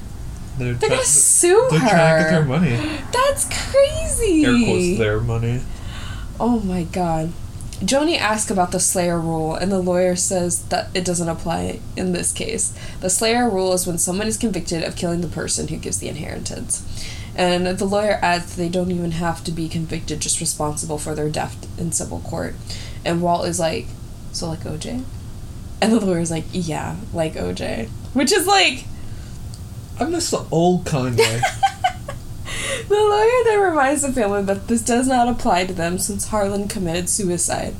[0.59, 1.71] They're, They're gonna sue her.
[1.71, 1.89] they're her.
[1.89, 3.01] trying to get their money.
[3.13, 4.45] That's crazy.
[4.45, 5.61] Air quotes their money.
[6.39, 7.33] Oh my god.
[7.81, 12.13] Joni asks about the Slayer rule, and the lawyer says that it doesn't apply in
[12.13, 12.73] this case.
[13.01, 16.09] The Slayer rule is when someone is convicted of killing the person who gives the
[16.09, 16.85] inheritance.
[17.35, 21.29] And the lawyer adds they don't even have to be convicted, just responsible for their
[21.31, 22.55] death in civil court.
[23.05, 23.87] And Walt is like,
[24.33, 25.03] so like OJ?
[25.81, 27.89] And the lawyer's like, yeah, like OJ.
[28.13, 28.85] Which is like,
[29.99, 31.43] I miss the old Kanye.
[32.89, 36.69] The lawyer then reminds the family that this does not apply to them since Harlan
[36.69, 37.75] committed suicide.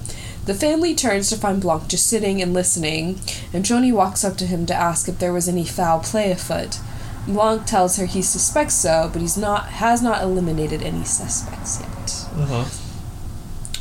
[0.47, 3.21] The family turns to find Blanc just sitting and listening,
[3.53, 6.79] and Joni walks up to him to ask if there was any foul play afoot.
[7.27, 12.27] Blanc tells her he suspects so, but he's not has not eliminated any suspects yet.
[12.37, 12.65] uh huh.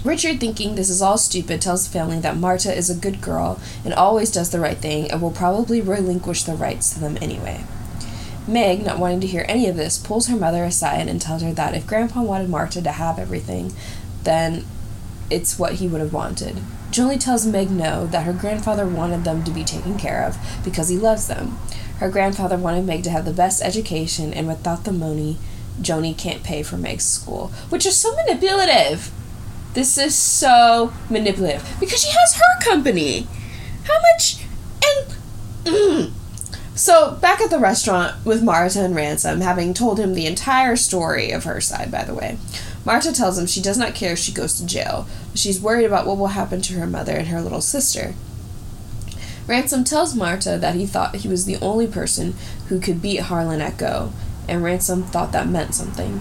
[0.04, 3.60] Richard, thinking this is all stupid, tells the family that Marta is a good girl
[3.86, 7.64] and always does the right thing and will probably relinquish the rights to them anyway.
[8.48, 11.54] Meg, not wanting to hear any of this, pulls her mother aside and tells her
[11.54, 13.74] that if Grandpa wanted Marta to have everything,
[14.24, 14.66] then
[15.30, 16.58] it's what he would have wanted.
[16.90, 20.90] Julie tells Meg no, that her grandfather wanted them to be taken care of because
[20.90, 21.58] he loves them.
[22.00, 25.38] Her grandfather wanted Meg to have the best education, and without the money,
[25.80, 29.12] Joni can't pay for Meg's school, which is so manipulative.
[29.74, 33.28] This is so manipulative because she has her company.
[33.86, 34.44] How much?
[34.84, 35.16] And
[35.66, 36.12] mm.
[36.76, 41.32] so back at the restaurant with Marta and Ransom, having told him the entire story
[41.32, 42.38] of her side, by the way.
[42.84, 45.86] Marta tells him she does not care if she goes to jail, but she's worried
[45.86, 48.16] about what will happen to her mother and her little sister.
[49.48, 52.36] Ransom tells Marta that he thought he was the only person
[52.68, 54.12] who could beat Harlan Go,
[54.48, 56.20] and Ransom thought that meant something,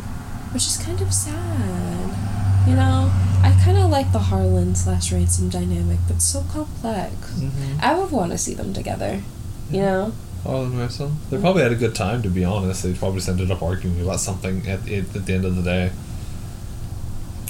[0.53, 2.69] which is kind of sad.
[2.69, 3.11] You know,
[3.43, 7.15] I kind of like the Harlan slash Ransom dynamic, but so complex.
[7.15, 7.79] Mm-hmm.
[7.81, 9.23] I would want to see them together.
[9.71, 10.13] You know,
[10.43, 11.19] Harlan Ransom.
[11.31, 12.83] They probably had a good time, to be honest.
[12.83, 15.63] They probably just ended up arguing about something at, at, at the end of the
[15.63, 15.93] day.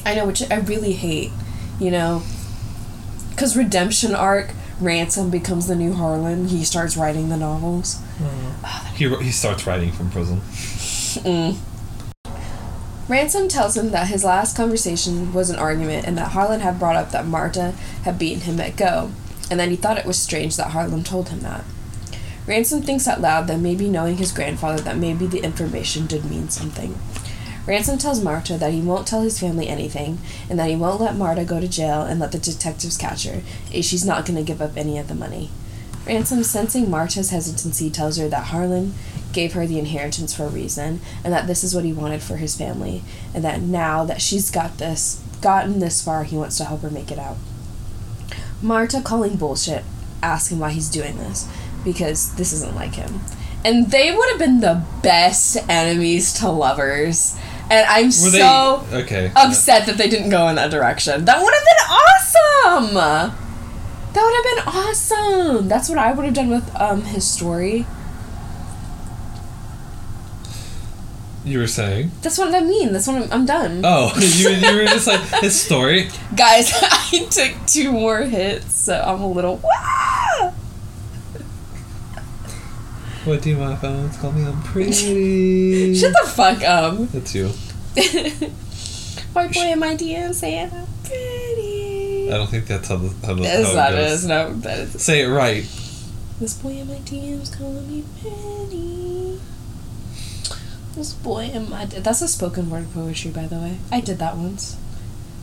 [0.05, 1.31] I know, which I really hate.
[1.79, 2.23] You know,
[3.31, 4.53] because redemption arc.
[4.81, 6.49] Ransom becomes the new Harlan.
[6.49, 8.01] He starts writing the novels.
[8.95, 10.41] He, he starts writing from prison.
[10.41, 11.59] Mm.
[13.11, 16.95] Ransom tells him that his last conversation was an argument and that Harlan had brought
[16.95, 17.73] up that Marta
[18.05, 19.11] had beaten him at Go,
[19.51, 21.65] and that he thought it was strange that Harlan told him that.
[22.47, 26.51] Ransom thinks out loud that maybe knowing his grandfather that maybe the information did mean
[26.51, 26.97] something.
[27.67, 30.19] Ransom tells Marta that he won't tell his family anything,
[30.49, 33.43] and that he won't let Marta go to jail and let the detectives catch her,
[33.73, 35.51] if she's not going to give up any of the money.
[36.07, 38.95] Ransom, sensing Marta's hesitancy, tells her that Harlan
[39.33, 42.37] gave her the inheritance for a reason, and that this is what he wanted for
[42.37, 43.03] his family,
[43.35, 46.91] and that now that she's got this, gotten this far, he wants to help her
[46.91, 47.37] make it out.
[48.63, 49.85] Marta, calling bullshit,
[50.23, 51.49] asking why he's doing this,
[51.85, 53.21] because this isn't like him.
[53.65, 57.37] And they would have been the best enemies to lovers.
[57.71, 59.33] And I'm Were so they okay?
[59.37, 61.25] upset that they didn't go in that direction.
[61.25, 62.95] That would have been awesome.
[64.13, 65.69] That would have been awesome.
[65.69, 67.87] That's what I would have done with um his story.
[71.45, 72.11] You were saying?
[72.23, 72.93] That's what I mean.
[72.93, 73.81] That's what I'm, I'm done.
[73.85, 76.11] Oh, you, you were just like his story.
[76.37, 79.57] Guys, I took two more hits, so I'm a little.
[79.65, 80.53] Wah!
[83.25, 84.45] What do my phones call me?
[84.47, 85.95] I'm pretty.
[85.95, 86.97] Shut the fuck up.
[87.09, 87.49] That's you.
[89.33, 92.31] White boy in my DM saying I'm pretty.
[92.33, 94.13] I don't think that's how the how the Yes, how it that goes.
[94.13, 94.53] is no.
[94.55, 95.03] That is.
[95.03, 95.63] Say it right.
[96.39, 99.00] This boy in my DM's calling me pretty.
[100.95, 103.79] This boy in my that's a spoken word poetry, by the way.
[103.93, 104.77] I did that once.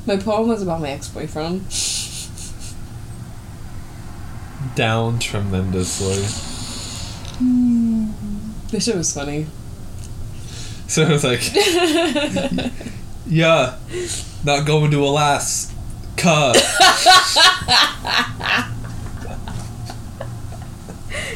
[0.05, 1.65] My poem was about my ex boyfriend.
[4.75, 6.23] Down tremendously.
[7.39, 8.07] Hmm.
[8.69, 9.47] This shit was funny.
[10.89, 11.41] So it was like,
[13.27, 13.75] yeah,
[14.45, 15.73] not going to Alaska.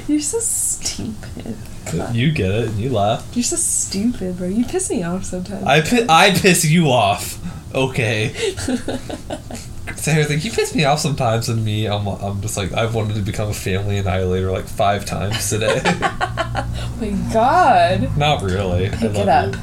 [0.07, 1.57] You're so stupid.
[2.13, 3.27] You get it, and you laugh.
[3.33, 4.47] You're so stupid, bro.
[4.47, 5.65] You piss me off sometimes.
[5.65, 7.37] I pi- I piss you off.
[7.73, 8.33] Okay.
[9.95, 13.15] Sarah's like, you piss me off sometimes, and me, I'm, I'm just like, I've wanted
[13.15, 15.81] to become a family annihilator like five times today.
[15.85, 18.17] oh my god.
[18.17, 18.89] Not really.
[18.89, 19.53] Pick it up.
[19.53, 19.61] you.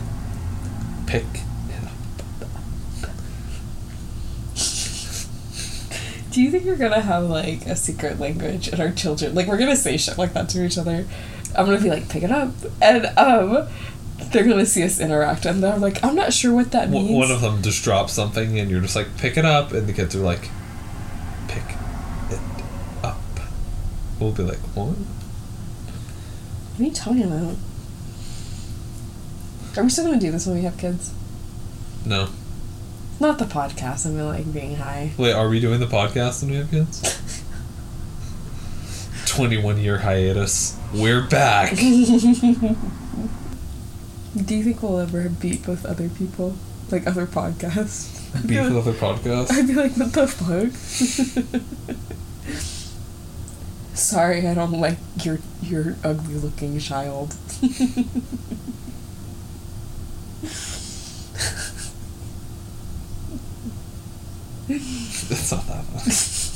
[1.07, 3.11] Pick it up.
[6.31, 9.35] Do you think we're gonna have like a secret language in our children?
[9.35, 11.07] Like we're gonna say shit like that to each other.
[11.57, 12.51] I'm gonna be like, pick it up,
[12.81, 13.69] and um,
[14.33, 17.11] they're gonna see us interact, and they're like, I'm not sure what that means.
[17.11, 19.93] One of them just drops something, and you're just like, pick it up, and the
[19.93, 20.51] kids are like,
[21.49, 21.65] pick
[22.31, 22.39] it
[23.03, 23.21] up.
[24.21, 24.97] We'll be like, what?
[24.97, 27.57] What are you talking about?
[29.77, 31.13] Are we still gonna do this when we have kids?
[32.05, 32.29] No.
[33.21, 34.07] Not the podcast.
[34.07, 35.13] I mean, like being high.
[35.17, 37.43] Wait, are we doing the podcast when we have kids?
[39.29, 40.77] 21 year hiatus.
[40.93, 41.77] We're back.
[41.77, 41.87] Do
[44.55, 46.57] you think we'll ever beat with other people,
[46.91, 48.17] like other podcasts?
[48.37, 49.51] I'd be Beef like- other podcasts.
[49.53, 50.73] I'd be like, what the fuck?
[53.95, 57.35] Sorry, I don't like your your ugly looking child.
[64.69, 66.48] It's not that fun.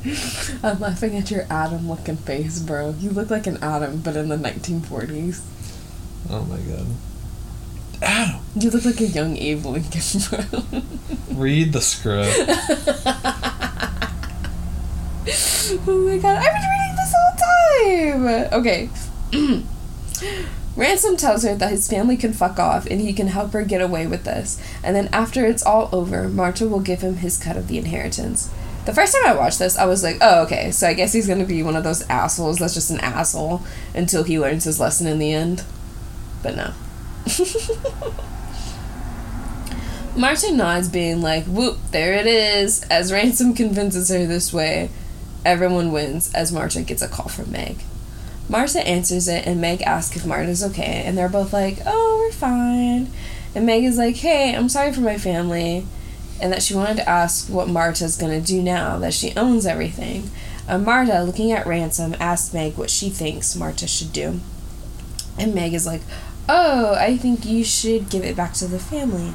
[0.62, 2.94] I'm laughing at your Adam looking face, bro.
[2.98, 5.42] You look like an Adam, but in the 1940s.
[6.30, 6.86] Oh my god.
[8.02, 8.40] Adam!
[8.56, 10.82] You look like a young Abe Lincoln, bro.
[11.32, 12.34] Read the script.
[15.86, 17.36] oh my god, I've been reading this whole
[18.16, 18.48] time!
[18.52, 18.88] Okay.
[20.76, 23.82] Ransom tells her that his family can fuck off and he can help her get
[23.82, 24.62] away with this.
[24.82, 28.50] And then after it's all over, Marta will give him his cut of the inheritance.
[28.90, 31.28] The first time I watched this, I was like, oh, okay, so I guess he's
[31.28, 33.62] gonna be one of those assholes that's just an asshole
[33.94, 35.62] until he learns his lesson in the end.
[36.42, 36.72] But no.
[40.16, 42.82] Marta nods, being like, whoop, there it is.
[42.90, 44.90] As Ransom convinces her this way,
[45.44, 47.84] everyone wins as Marta gets a call from Meg.
[48.48, 52.32] Marta answers it, and Meg asks if Marta's okay, and they're both like, oh, we're
[52.32, 53.06] fine.
[53.54, 55.86] And Meg is like, hey, I'm sorry for my family,
[56.40, 60.30] and that she wanted to ask what Marta's gonna do now that she owns everything.
[60.68, 64.40] And Marta, looking at Ransom, asks Meg what she thinks Marta should do.
[65.38, 66.02] And Meg is like,
[66.48, 69.32] oh, I think you should give it back to the family.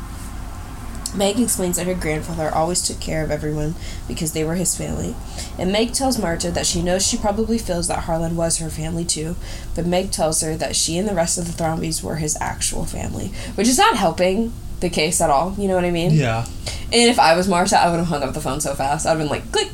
[1.16, 3.76] Meg explains that her grandfather always took care of everyone
[4.08, 5.16] because they were his family.
[5.58, 9.06] And Meg tells Marta that she knows she probably feels that Harlan was her family
[9.06, 9.36] too,
[9.76, 12.86] but Meg tells her that she and the rest of the Thrombeys were his actual
[12.86, 14.52] family, which is not helping
[14.86, 15.56] the case at all.
[15.58, 16.12] You know what I mean?
[16.12, 16.46] Yeah.
[16.94, 19.06] And if I was Marta, I would have hung up the phone so fast.
[19.06, 19.70] I'd have been like, click,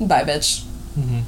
[0.00, 0.64] bye, bitch.
[0.94, 1.20] hmm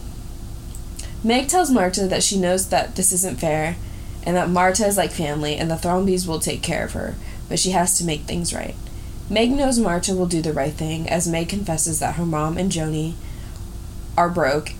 [1.22, 3.76] Meg tells Marta that she knows that this isn't fair
[4.24, 7.16] and that Marta is like family and the Thrombeys will take care of her,
[7.48, 8.76] but she has to make things right.
[9.28, 12.70] Meg knows Marta will do the right thing as Meg confesses that her mom and
[12.70, 13.14] Joni
[14.16, 14.72] are broke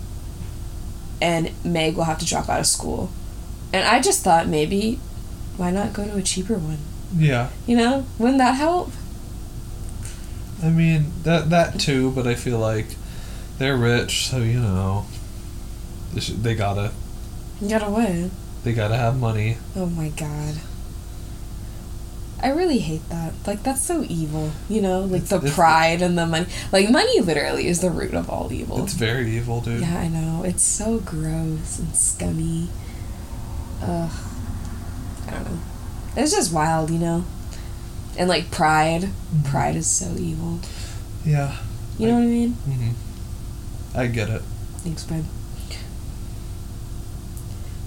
[1.21, 3.11] and Meg will have to drop out of school.
[3.73, 4.99] And I just thought maybe
[5.57, 6.79] why not go to a cheaper one?
[7.15, 7.49] Yeah.
[7.67, 8.05] You know?
[8.17, 8.91] Wouldn't that help?
[10.63, 12.87] I mean that that too, but I feel like
[13.57, 15.05] they're rich, so you know
[16.13, 16.91] they, should, they gotta
[17.61, 18.31] You gotta win.
[18.63, 19.57] they gotta have money.
[19.75, 20.55] Oh my god.
[22.41, 23.33] I really hate that.
[23.45, 25.01] Like that's so evil, you know?
[25.01, 26.45] Like the It's- pride and the money.
[26.71, 28.81] Like money literally is the root of all evil.
[28.83, 29.81] It's very evil, dude.
[29.81, 30.43] yeah, I know.
[30.45, 32.69] It's so gross and scummy.
[33.81, 34.11] Ugh.
[35.27, 35.59] I don't know.
[36.15, 37.23] It's just wild, you know?
[38.17, 39.09] And like pride.
[39.45, 40.59] Pride is so evil.
[41.25, 41.55] Yeah.
[41.97, 42.51] You know what I mean?
[42.53, 42.89] hmm
[43.97, 44.41] I get it.
[44.77, 45.25] Thanks, babe.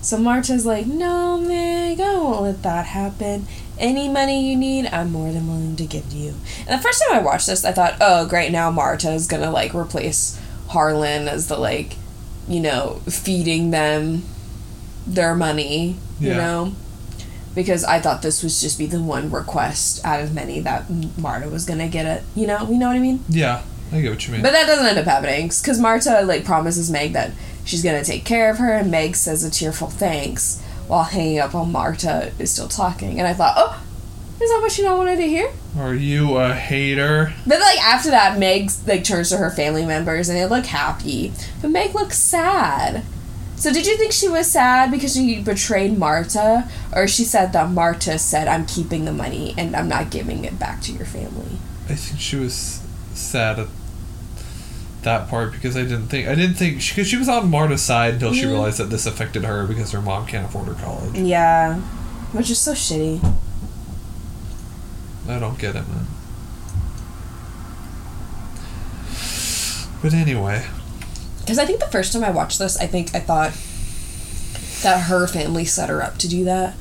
[0.01, 3.47] So Marta's like, no, Meg, I won't let that happen.
[3.79, 6.35] Any money you need, I'm more than willing to give to you.
[6.67, 9.51] And the first time I watched this, I thought, oh, great, now Marta is gonna
[9.53, 11.95] like replace Harlan as the like,
[12.49, 14.25] you know, feeding them
[15.07, 16.37] their money, you Yeah.
[16.37, 16.73] know?
[17.55, 20.87] Because I thought this was just be the one request out of many that
[21.19, 22.23] Marta was gonna get it.
[22.35, 23.25] You know, you know what I mean?
[23.29, 23.63] Yeah,
[23.93, 24.43] I get what you mean.
[24.43, 27.33] But that doesn't end up happening because Marta like promises Meg that
[27.65, 31.55] she's gonna take care of her, and Meg says a tearful thanks while hanging up
[31.55, 33.19] while Marta is still talking.
[33.19, 33.83] And I thought, oh,
[34.41, 35.53] is that what she not wanted to hear?
[35.79, 37.33] Are you a hater?
[37.47, 41.33] But like after that, Meg like turns to her family members and they look happy,
[41.61, 43.05] but Meg looks sad.
[43.63, 47.71] So did you think she was sad because she betrayed Marta, or she said that
[47.71, 51.59] Marta said, "I'm keeping the money and I'm not giving it back to your family"?
[51.89, 52.81] I think she was
[53.15, 53.69] sad at
[55.03, 58.15] that part because I didn't think I didn't think because she was on Marta's side
[58.15, 58.49] until she Mhm.
[58.49, 61.15] realized that this affected her because her mom can't afford her college.
[61.15, 61.77] Yeah,
[62.33, 63.21] which is so shitty.
[65.29, 66.09] I don't get it, man.
[70.03, 70.65] But anyway,
[71.43, 73.53] Because I think the first time I watched this, I think I thought
[74.83, 76.75] that her family set her up to do that.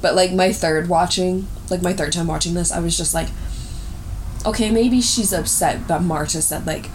[0.00, 3.28] But like my third watching, like my third time watching this, I was just like,
[4.46, 6.90] okay, maybe she's upset that Marta said like,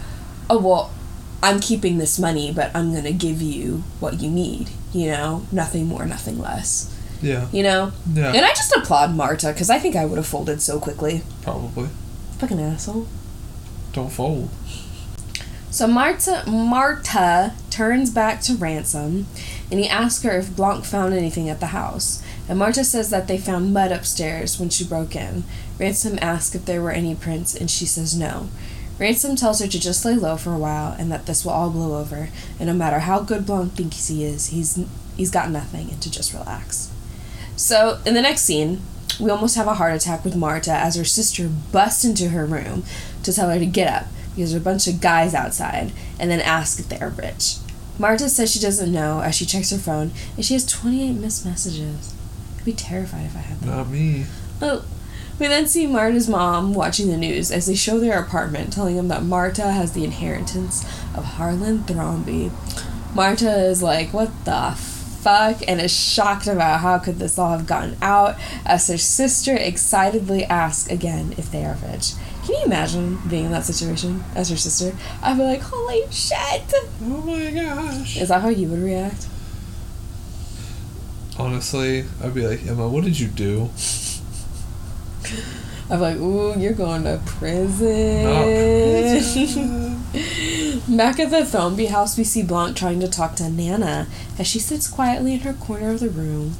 [0.48, 0.92] oh well,
[1.42, 4.70] I'm keeping this money, but I'm gonna give you what you need.
[4.92, 6.96] You know, nothing more, nothing less.
[7.22, 10.26] yeah, You know, yeah, and I just applaud Marta because I think I would have
[10.26, 11.22] folded so quickly.
[11.42, 11.88] probably.
[12.38, 13.06] Fucking asshole.
[13.92, 14.48] Don't fold.
[15.70, 19.28] So Marta Marta turns back to Ransom
[19.70, 22.22] and he asks her if Blanc found anything at the house.
[22.48, 25.44] And Marta says that they found mud upstairs when she broke in.
[25.78, 28.48] Ransom asks if there were any prints and she says no.
[28.98, 31.70] Ransom tells her to just lay low for a while and that this will all
[31.70, 34.84] blow over and no matter how good Blanc thinks he is, he's
[35.16, 36.90] he's got nothing and to just relax.
[37.54, 38.80] So in the next scene,
[39.20, 42.82] we almost have a heart attack with Marta as her sister busts into her room
[43.22, 44.08] to tell her to get up
[44.40, 47.56] because there's a bunch of guys outside and then ask if they are rich.
[47.98, 51.44] Marta says she doesn't know as she checks her phone and she has 28 missed
[51.44, 52.14] messages.
[52.56, 53.66] I'd be terrified if I had that.
[53.66, 54.24] Not me.
[54.62, 54.82] Oh,
[55.38, 59.08] we then see Marta's mom watching the news as they show their apartment, telling them
[59.08, 60.84] that Marta has the inheritance
[61.14, 62.50] of Harlan Thrombey.
[63.14, 64.74] Marta is like, what the
[65.20, 65.60] fuck?
[65.68, 70.44] And is shocked about how could this all have gotten out as her sister excitedly
[70.44, 72.14] asks again if they are rich.
[72.50, 74.92] Can you imagine being in that situation as her sister?
[75.22, 76.74] I'd be like, holy shit!
[77.00, 78.16] Oh my gosh.
[78.16, 79.28] Is that how you would react?
[81.38, 83.70] Honestly, I'd be like, Emma, what did you do?
[85.88, 88.24] I'm like, ooh, you're going to prison.
[90.96, 94.08] Back at the Thrombey house, we see Blanc trying to talk to Nana
[94.40, 96.56] as she sits quietly in her corner of the room.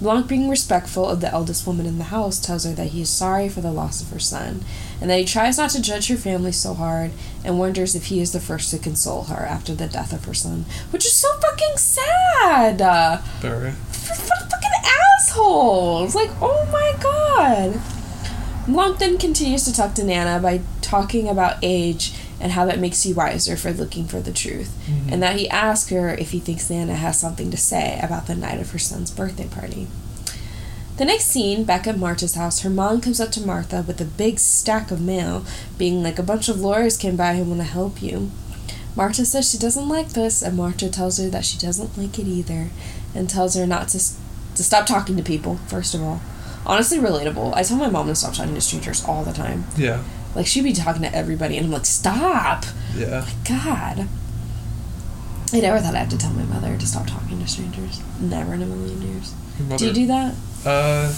[0.00, 3.10] Blanc, being respectful of the eldest woman in the house, tells her that he is
[3.10, 4.64] sorry for the loss of her son,
[5.00, 7.10] and that he tries not to judge her family so hard,
[7.44, 10.32] and wonders if he is the first to console her after the death of her
[10.34, 12.80] son, which is so fucking sad.
[12.80, 13.72] Uh, Very.
[13.72, 14.70] fucking
[15.18, 16.14] assholes!
[16.14, 17.80] Like, oh my god.
[18.66, 20.60] Blanc then continues to talk to Nana by
[20.90, 25.12] talking about age and how that makes you wiser for looking for the truth, mm-hmm.
[25.12, 28.34] and that he asks her if he thinks Nana has something to say about the
[28.34, 29.86] night of her son's birthday party.
[30.96, 34.04] The next scene, back at Marta's house, her mom comes up to Martha with a
[34.04, 35.44] big stack of mail,
[35.78, 38.30] being like, A bunch of lawyers came by and want to help you.
[38.96, 42.26] Marta says she doesn't like this, and Marta tells her that she doesn't like it
[42.26, 42.68] either,
[43.14, 46.20] and tells her not to, to stop talking to people, first of all.
[46.66, 47.54] Honestly, relatable.
[47.54, 49.64] I tell my mom to stop talking to strangers all the time.
[49.76, 50.02] Yeah.
[50.34, 52.64] Like, she'd be talking to everybody, and I'm like, stop!
[52.96, 53.26] Yeah.
[53.48, 54.06] God.
[55.52, 58.00] I never thought I had to tell my mother to stop talking to strangers.
[58.20, 59.34] Never in a million years.
[59.58, 60.34] Mother, Do you do that?
[60.64, 61.12] Uh,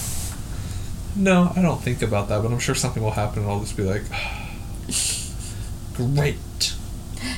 [1.15, 3.77] no, I don't think about that, but I'm sure something will happen, and I'll just
[3.77, 4.03] be like,
[5.95, 6.75] great.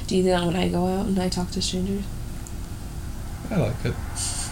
[0.07, 2.05] Do you do that when I go out and I talk to strangers?
[3.51, 3.95] I like it.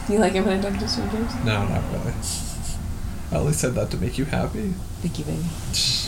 [0.09, 1.35] You like it when I talk to strangers?
[1.45, 2.13] No, not really.
[3.31, 4.75] I only said that to make you happy.
[5.01, 5.45] Thank you, baby.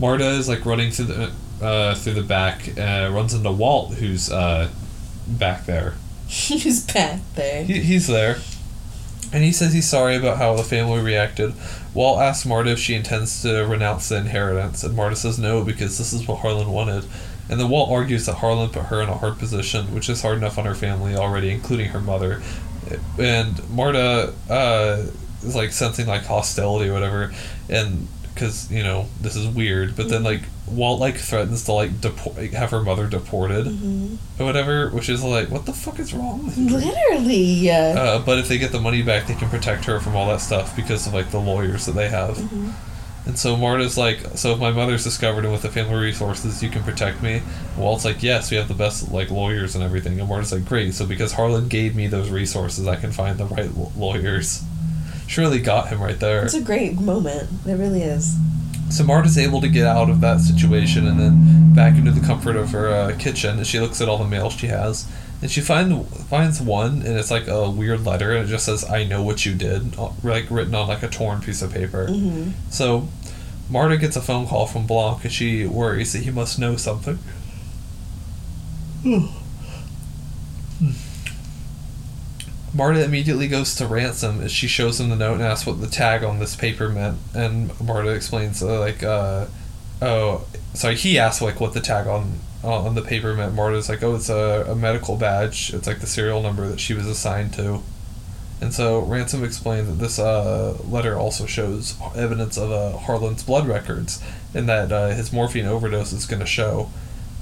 [0.00, 1.32] Marta is like running through the
[1.62, 4.70] uh, through the back, uh, runs into Walt, who's uh,
[5.26, 5.94] back there.
[6.26, 7.64] He's back there.
[7.64, 8.38] He, he's there,
[9.32, 11.52] and he says he's sorry about how the family reacted.
[11.92, 15.98] Walt asks Marta if she intends to renounce the inheritance, and Marta says no because
[15.98, 17.04] this is what Harlan wanted.
[17.48, 20.38] And then Walt argues that Harlan put her in a hard position, which is hard
[20.38, 22.40] enough on her family already, including her mother.
[23.18, 25.06] And Marta uh,
[25.42, 27.34] is like sensing like hostility or whatever,
[27.68, 28.06] and
[28.40, 29.96] because you know this is weird.
[29.96, 34.14] But then like Walt like threatens to like deport, like, have her mother deported hmm
[34.38, 36.56] or whatever, which is like what the fuck is wrong with?
[36.56, 37.70] Literally.
[37.70, 40.40] Uh, but if they get the money back, they can protect her from all that
[40.40, 42.36] stuff because of like the lawyers that they have.
[42.36, 42.72] mhm.
[43.26, 46.70] And so Marta's like, so if my mother's discovered and with the family resources, you
[46.70, 47.42] can protect me.
[47.76, 50.18] Walt's like, yes, we have the best like lawyers and everything.
[50.18, 50.94] And Marta's like, great.
[50.94, 54.64] So because Harlan gave me those resources, I can find the right l- lawyers.
[55.30, 56.44] She really got him right there.
[56.44, 57.48] It's a great moment.
[57.64, 58.36] It really is.
[58.88, 62.56] So Marta's able to get out of that situation and then back into the comfort
[62.56, 63.58] of her uh, kitchen.
[63.58, 65.06] And she looks at all the mail she has,
[65.40, 68.82] and she find finds one, and it's like a weird letter, and it just says
[68.90, 72.08] "I know what you did," uh, like written on like a torn piece of paper.
[72.08, 73.06] hmm So
[73.68, 77.20] Marta gets a phone call from Blanc, and she worries that he must know something.
[82.72, 85.86] Marta immediately goes to Ransom as she shows him the note and asks what the
[85.86, 87.18] tag on this paper meant.
[87.34, 89.46] And Marta explains, uh, like, uh,
[90.00, 93.54] oh, sorry, he asks, like, what the tag on uh, on the paper meant.
[93.54, 95.72] Marta's like, oh, it's a, a medical badge.
[95.72, 97.80] It's like the serial number that she was assigned to.
[98.60, 103.66] And so Ransom explains that this uh, letter also shows evidence of uh, Harlan's blood
[103.66, 104.22] records
[104.54, 106.90] and that uh, his morphine overdose is going to show.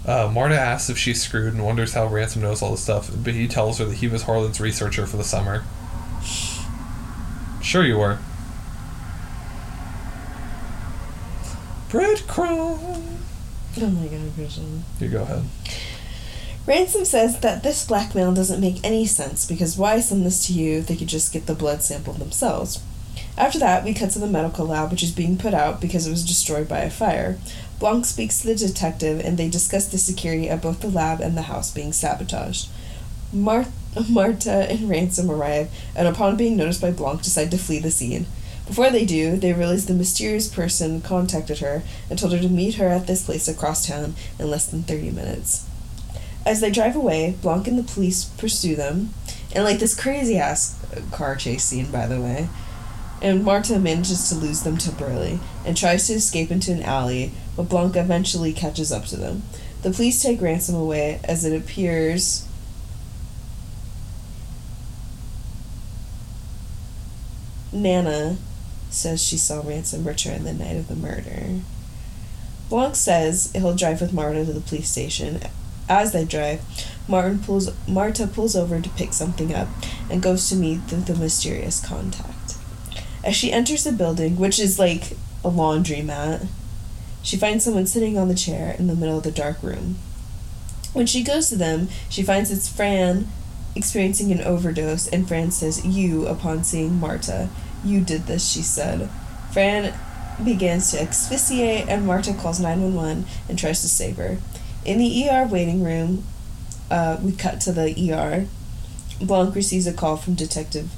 [0.09, 3.35] Uh, Marta asks if she's screwed and wonders how Ransom knows all this stuff, but
[3.35, 5.65] he tells her that he was Harlan's researcher for the summer.
[7.61, 8.19] Sure, you were.
[11.91, 13.19] Breadcrumb.
[13.81, 14.83] Oh my god, Christian.
[14.99, 15.45] You go ahead.
[16.67, 20.79] Ransom says that this blackmail doesn't make any sense because why send this to you
[20.79, 22.83] if they could just get the blood sample themselves?
[23.37, 26.11] After that, we cut to the medical lab, which is being put out because it
[26.11, 27.39] was destroyed by a fire.
[27.79, 31.37] Blanc speaks to the detective, and they discuss the security of both the lab and
[31.37, 32.69] the house being sabotaged.
[33.33, 33.67] Mar-
[34.09, 38.27] Marta and Ransom arrive, and upon being noticed by Blanc, decide to flee the scene.
[38.67, 42.75] Before they do, they realize the mysterious person contacted her and told her to meet
[42.75, 45.67] her at this place across town in less than 30 minutes.
[46.45, 49.15] As they drive away, Blanc and the police pursue them,
[49.55, 50.79] and like this crazy ass
[51.13, 52.49] car chase scene, by the way.
[53.23, 57.69] And Marta manages to lose them temporarily and tries to escape into an alley, but
[57.69, 59.43] Blanc eventually catches up to them.
[59.83, 62.47] The police take Ransom away as it appears.
[67.73, 68.37] Nana
[68.91, 71.63] says she saw Ransom return the night of the murder.
[72.69, 75.41] Blanc says he'll drive with Marta to the police station.
[75.89, 76.61] As they drive,
[77.09, 79.67] Martin pulls Marta pulls over to pick something up
[80.09, 82.57] and goes to meet the, the mysterious contact.
[83.25, 86.47] As she enters the building, which is like a laundromat,
[87.23, 89.97] she finds someone sitting on the chair in the middle of the dark room.
[90.93, 93.29] When she goes to them, she finds it's Fran
[93.77, 97.49] experiencing an overdose, and Fran says, You, upon seeing Marta.
[97.85, 99.09] You did this, she said.
[99.53, 99.95] Fran
[100.45, 104.39] begins to asphyxiate, and Marta calls 911 and tries to save her.
[104.85, 106.25] In the ER waiting room,
[106.91, 108.47] uh, we cut to the ER.
[109.25, 110.91] Blanc receives a call from detective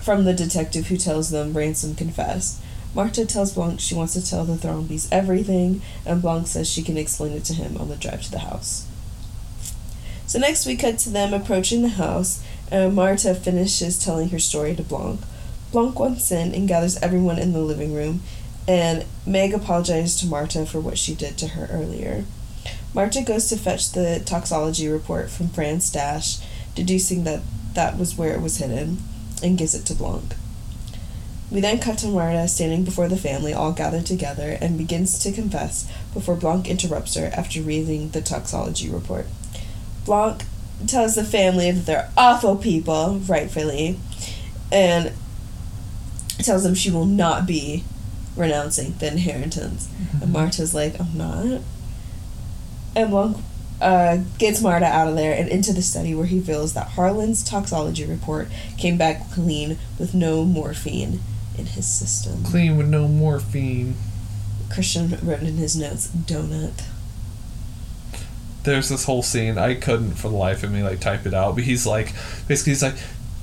[0.00, 2.60] from the detective who tells them Ransom confessed.
[2.94, 6.96] Marta tells Blanc she wants to tell the Thrombeys everything, and Blanc says she can
[6.96, 8.86] explain it to him on the drive to the house.
[10.26, 14.74] So next we cut to them approaching the house, and Marta finishes telling her story
[14.76, 15.20] to Blanc.
[15.72, 18.22] Blanc wants in and gathers everyone in the living room,
[18.66, 22.24] and Meg apologizes to Marta for what she did to her earlier.
[22.92, 26.38] Marta goes to fetch the toxology report from Fran's stash,
[26.74, 27.40] deducing that
[27.74, 28.98] that was where it was hidden,
[29.42, 30.34] and gives it to Blanc.
[31.50, 35.32] We then cut to Marta standing before the family, all gathered together, and begins to
[35.32, 39.26] confess before Blanc interrupts her after reading the toxology report.
[40.04, 40.44] Blanc
[40.86, 43.98] tells the family that they're awful people, rightfully,
[44.70, 45.12] and
[46.38, 47.82] tells them she will not be
[48.36, 49.88] renouncing the inheritance.
[50.22, 51.62] And Marta's like, I'm not.
[52.94, 53.36] And Blanc
[53.80, 57.42] uh, gets Marta out of there and into the study where he reveals that Harlan's
[57.42, 58.48] toxology report
[58.78, 61.20] came back clean with no morphine
[61.60, 62.42] in his system.
[62.42, 63.94] Clean with no morphine.
[64.72, 66.82] Christian wrote in his notes, donut.
[68.62, 69.56] There's this whole scene.
[69.58, 72.12] I couldn't for the life of me like type it out, but he's like,
[72.46, 72.94] basically, he's like,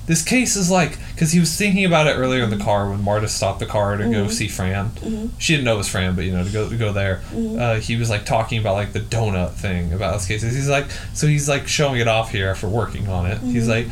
[0.06, 3.03] this case is like, because he was thinking about it earlier in the car when
[3.03, 4.31] Marta stopped the car to go Mhm.
[4.31, 4.91] see Fran.
[5.03, 5.31] Mhm.
[5.38, 7.22] She didn't know it was Fran, but you know to go to go there.
[7.35, 7.60] Mhm.
[7.60, 10.56] Uh, he was like talking about like the donut thing about his cases.
[10.56, 13.39] He's like, so he's like showing it off here after working on it.
[13.41, 13.88] He's like,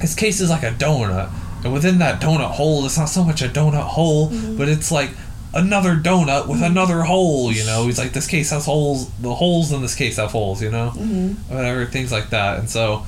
[0.00, 1.28] his case is like a donut,
[1.64, 5.10] and within that donut hole, it's not so much a donut hole, but it's like
[5.54, 7.52] another donut with another hole.
[7.52, 9.10] You know, he's like, this case has holes.
[9.20, 10.62] The holes in this case have holes.
[10.62, 11.36] You know, Mhm.
[11.48, 12.58] whatever things like that.
[12.58, 13.04] And so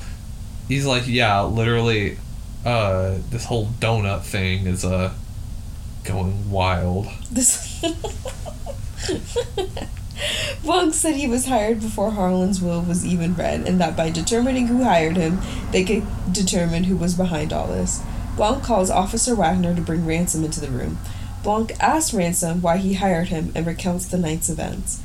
[0.67, 2.17] he's like, yeah, literally,
[2.65, 5.11] uh, this whole donut thing is uh
[6.03, 7.07] going wild.
[7.31, 7.83] This.
[10.63, 14.67] Blanc said he was hired before Harlan's will was even read, and that by determining
[14.67, 15.39] who hired him,
[15.71, 18.01] they could determine who was behind all this.
[18.35, 20.97] Blanc calls Officer Wagner to bring Ransom into the room.
[21.43, 25.01] Blanc asks Ransom why he hired him and recounts the night's events.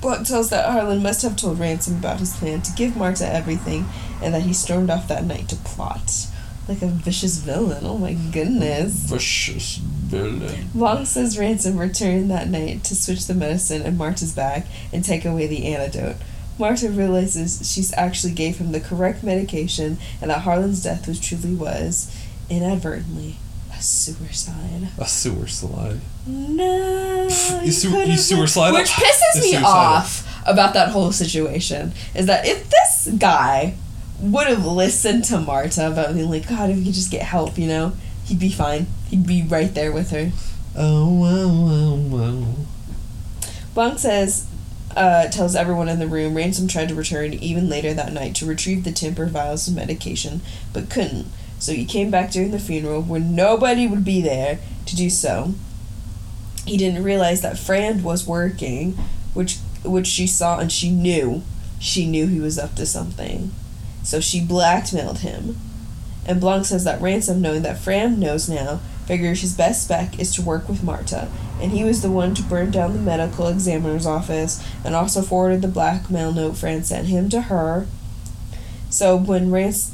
[0.00, 3.86] Blanc tells that Harlan must have told Ransom about his plan to give Marta everything,
[4.22, 6.28] and that he stormed off that night to plot.
[6.68, 8.94] Like a vicious villain, oh my goodness.
[9.10, 10.70] Vicious villain.
[10.74, 15.24] Blanc says Ransom returned that night to switch the medicine in Marta's bag and take
[15.24, 16.16] away the antidote.
[16.58, 21.54] Marta realizes she's actually gave him the correct medication and that Harlan's death was truly
[21.54, 22.14] was,
[22.48, 23.36] inadvertently,
[23.76, 24.88] a suicide.
[24.98, 26.00] A sewer slide.
[26.26, 27.22] No.
[27.24, 28.72] You he su- you suicidal?
[28.72, 33.74] been- Which pisses me off about that whole situation is that if this guy
[34.20, 37.58] would have listened to Marta about being like, God, if you could just get help,
[37.58, 37.92] you know,
[38.24, 38.86] he'd be fine.
[39.10, 40.32] He'd be right there with her.
[40.74, 41.94] Oh wow wow
[42.40, 42.54] wow.
[43.74, 44.46] Blanc says,
[44.96, 48.46] uh, tells everyone in the room Ransom tried to return even later that night to
[48.46, 50.40] retrieve the temper vials of medication,
[50.72, 51.26] but couldn't.
[51.58, 55.54] So he came back during the funeral when nobody would be there to do so.
[56.64, 58.92] He didn't realize that Fran was working,
[59.34, 61.42] which which she saw and she knew.
[61.78, 63.52] She knew he was up to something.
[64.02, 65.58] So she blackmailed him.
[66.26, 70.34] And Blanc says that Ransom, knowing that Fran knows now, figures his best bet is
[70.34, 71.28] to work with Marta,
[71.60, 75.62] and he was the one to burn down the medical examiner's office and also forwarded
[75.62, 77.86] the blackmail note Fran sent him to her.
[78.90, 79.92] So when Rance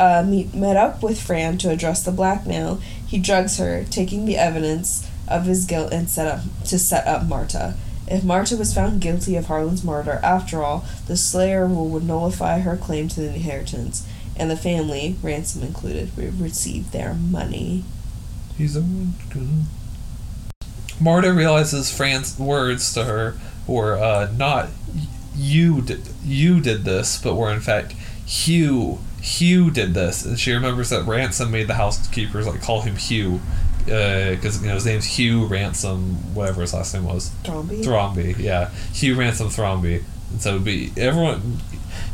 [0.00, 4.36] uh, meet, met up with Fran to address the blackmail, he drugs her, taking the
[4.36, 7.76] evidence of his guilt and set up to set up Marta.
[8.06, 12.58] If Marta was found guilty of Harlan's murder, after all, the Slayer rule would nullify
[12.58, 14.06] her claim to the inheritance,
[14.36, 17.84] and the family, ransom included, would receive their money.
[18.56, 18.84] He's a
[21.00, 23.36] Marta realizes Fran's words to her
[23.66, 24.68] were uh, not
[25.34, 27.92] you did you did this, but were in fact
[28.26, 28.98] Hugh.
[29.20, 33.40] Hugh did this, and she remembers that Ransom made the housekeepers like call him Hugh
[33.84, 37.30] because you know his name's Hugh Ransom, whatever his last name was.
[37.42, 37.82] Tromby?
[37.82, 41.58] Thrombey, yeah, Hugh Ransom Thrombey, and so it'd be everyone.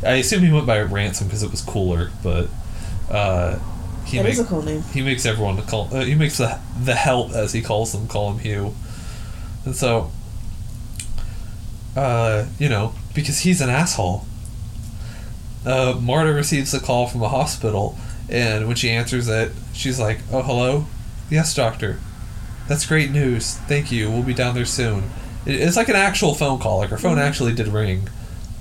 [0.03, 2.47] I assume he went by Ransom because it was cooler, but
[3.09, 3.59] uh,
[4.11, 4.83] he That make- is a cool name.
[4.93, 5.89] he makes everyone to call.
[5.91, 8.75] Uh, he makes the the help as he calls them call him Hugh,
[9.65, 10.11] and so.
[11.95, 14.25] Uh, you know, because he's an asshole.
[15.65, 17.97] Uh, Marta receives a call from the hospital,
[18.29, 20.85] and when she answers it, she's like, "Oh, hello,
[21.29, 21.99] yes, doctor.
[22.69, 23.55] That's great news.
[23.67, 24.09] Thank you.
[24.09, 25.11] We'll be down there soon."
[25.45, 26.77] It, it's like an actual phone call.
[26.77, 28.07] Like her phone actually did ring,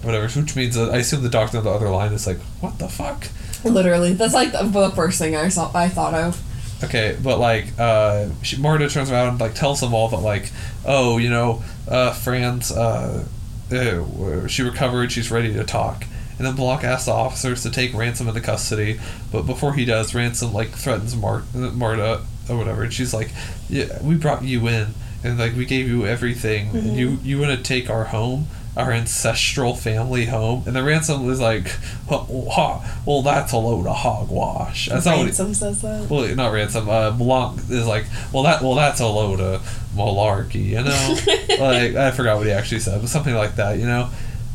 [0.02, 0.26] whatever.
[0.28, 2.88] Which means that I assume the doctor on the other line is like, "What the
[2.88, 3.28] fuck."
[3.64, 5.70] Literally, that's like the, the first thing I saw.
[5.74, 6.40] I thought of.
[6.84, 10.50] okay, but like uh, she, Marta turns around and like tells them all that like,
[10.84, 13.24] oh, you know, uh, Fran's uh,
[13.72, 16.04] uh, she recovered, she's ready to talk.
[16.38, 18.98] And then Blanc asks the officers to take Ransom into custody,
[19.30, 23.30] but before he does, Ransom like threatens Mar- Marta or whatever, and she's like,
[23.68, 27.54] "Yeah, we brought you in, and like we gave you everything, and you you want
[27.56, 31.74] to take our home, our ancestral family home?" And the Ransom was like,
[32.08, 36.08] "Well, that's a load of hogwash." That's not what he, Ransom says that.
[36.10, 36.88] well, not ransom.
[36.88, 39.62] Uh, Blanc is like, well, that well, that's a load of
[39.94, 41.16] malarkey, you know.
[41.64, 44.10] like I forgot what he actually said, but something like that, you know.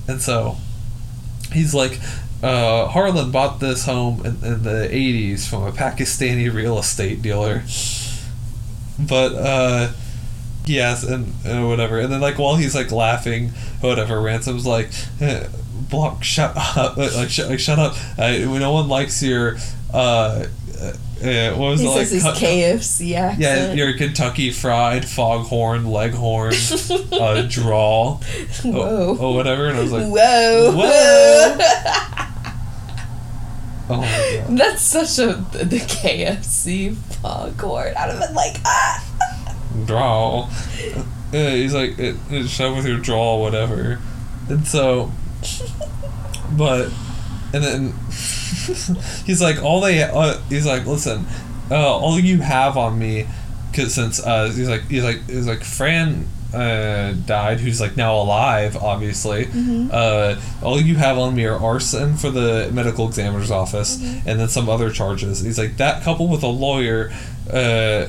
[0.07, 0.57] And so
[1.51, 1.99] he's like,
[2.43, 7.63] uh, Harlan bought this home in, in the '80s from a Pakistani real estate dealer.
[8.97, 9.91] But uh,
[10.65, 11.99] yes, and, and whatever.
[11.99, 13.49] And then like while he's like laughing,
[13.81, 14.89] whatever, Ransom's like.
[15.21, 15.47] Eh,
[15.89, 16.97] Blanc, shut up!
[16.97, 17.95] Like, shut, like, shut up!
[18.17, 19.57] I, no one likes your
[19.93, 20.45] uh,
[21.23, 22.07] uh, what was He it like?
[22.07, 23.39] says his KFC accent.
[23.39, 26.53] yeah, your Kentucky Fried Foghorn Leghorn
[27.11, 28.15] uh, drawl,
[28.63, 28.71] Whoa.
[28.73, 30.71] oh, oh whatever, and I was like, Whoa.
[30.75, 31.57] Whoa.
[33.89, 37.93] oh my god, That's such a the KFC foghorn.
[37.95, 39.04] I'd have been like, ah.
[39.85, 40.49] Drawl.
[41.31, 43.99] Yeah, he's like, it, it, shut with your drawl, whatever,
[44.47, 45.11] and so,
[46.57, 46.91] but,
[47.53, 47.93] and then
[49.25, 51.25] he's like, all they, uh, he's like, listen,
[51.69, 53.27] uh, all you have on me,
[53.73, 58.15] cause since uh, he's like, he's like, he's like, Fran uh, died, who's like now
[58.15, 59.47] alive, obviously.
[59.91, 64.47] Uh, all you have on me are arson for the medical examiner's office, and then
[64.47, 65.41] some other charges.
[65.41, 67.11] He's like that coupled with a lawyer.
[67.51, 68.07] Uh,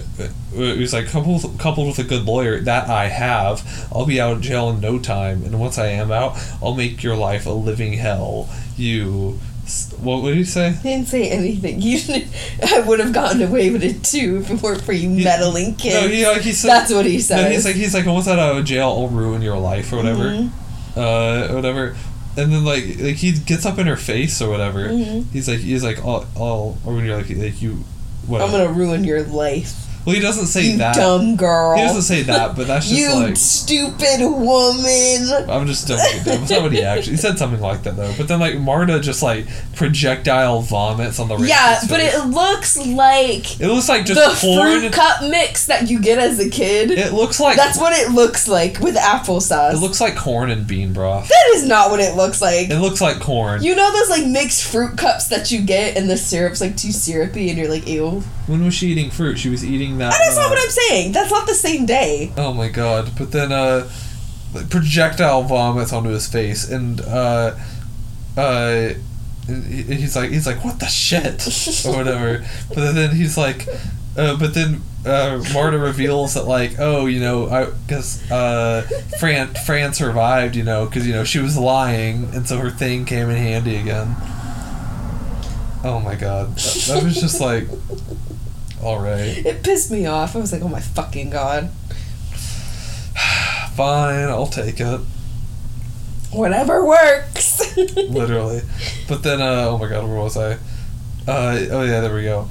[0.56, 3.88] was like coupled coupled with a good lawyer that I have.
[3.92, 7.02] I'll be out of jail in no time, and once I am out, I'll make
[7.02, 8.48] your life a living hell.
[8.78, 9.38] You,
[10.00, 10.72] what would he say?
[10.72, 11.82] He didn't say anything.
[11.82, 11.98] You,
[12.62, 15.94] I would have gotten away with it too if it weren't for you meddling kids.
[16.02, 16.68] No, he like he said.
[16.70, 17.42] That's what he said.
[17.42, 20.24] No, he's like he's like once out of jail, I'll ruin your life or whatever,
[20.30, 20.50] Mhm.
[20.96, 21.94] uh, whatever.
[22.38, 24.88] And then like like he gets up in her face or whatever.
[24.88, 25.26] Mhm.
[25.32, 27.84] He's like he's like I'll, I'll or when you're like like you,
[28.26, 28.56] whatever.
[28.56, 29.85] I'm gonna ruin your life.
[30.06, 30.94] Well, he doesn't say You that.
[30.94, 31.76] dumb girl.
[31.76, 35.50] He doesn't say that, but that's just you like stupid woman.
[35.50, 35.98] I'm just dumb.
[36.62, 38.12] What he actually he said something like that though.
[38.16, 42.14] But then like Marta just like projectile vomits on the Yeah, but face.
[42.14, 46.38] it looks like it looks like just the fruit cup mix that you get as
[46.38, 46.90] a kid.
[46.90, 49.74] It looks like That's what it looks like with applesauce.
[49.74, 51.28] it looks like corn and bean broth.
[51.28, 52.70] that is not what it looks like.
[52.70, 53.62] It looks like corn.
[53.62, 56.92] You know those like mixed fruit cups that you get and the syrup's like too
[56.92, 58.22] syrupy and you're like, ew.
[58.46, 59.38] When was she eating fruit?
[59.38, 60.12] She was eating that.
[60.12, 61.12] That's uh, not what I'm saying.
[61.12, 62.32] That's not the same day.
[62.36, 63.10] Oh my god!
[63.18, 63.90] But then, uh,
[64.70, 67.56] projectile vomits onto his face, and uh,
[68.36, 68.90] uh,
[69.46, 72.44] he's like, he's like, what the shit, or whatever.
[72.68, 73.66] But then he's like,
[74.16, 78.82] uh, but then uh, Marta reveals that like, oh, you know, I because uh,
[79.18, 83.04] Fran Fran survived, you know, because you know she was lying, and so her thing
[83.04, 84.16] came in handy again.
[85.84, 87.68] Oh my god, that, that was just like,
[88.82, 89.44] all right.
[89.44, 90.36] It pissed me off.
[90.36, 91.70] I was like, oh my fucking god.
[93.74, 95.00] Fine, I'll take it.
[96.32, 97.76] Whatever works.
[97.76, 98.62] Literally.
[99.08, 100.54] But then, uh, oh my god, where was I?
[101.26, 102.48] Uh, oh yeah, there we go.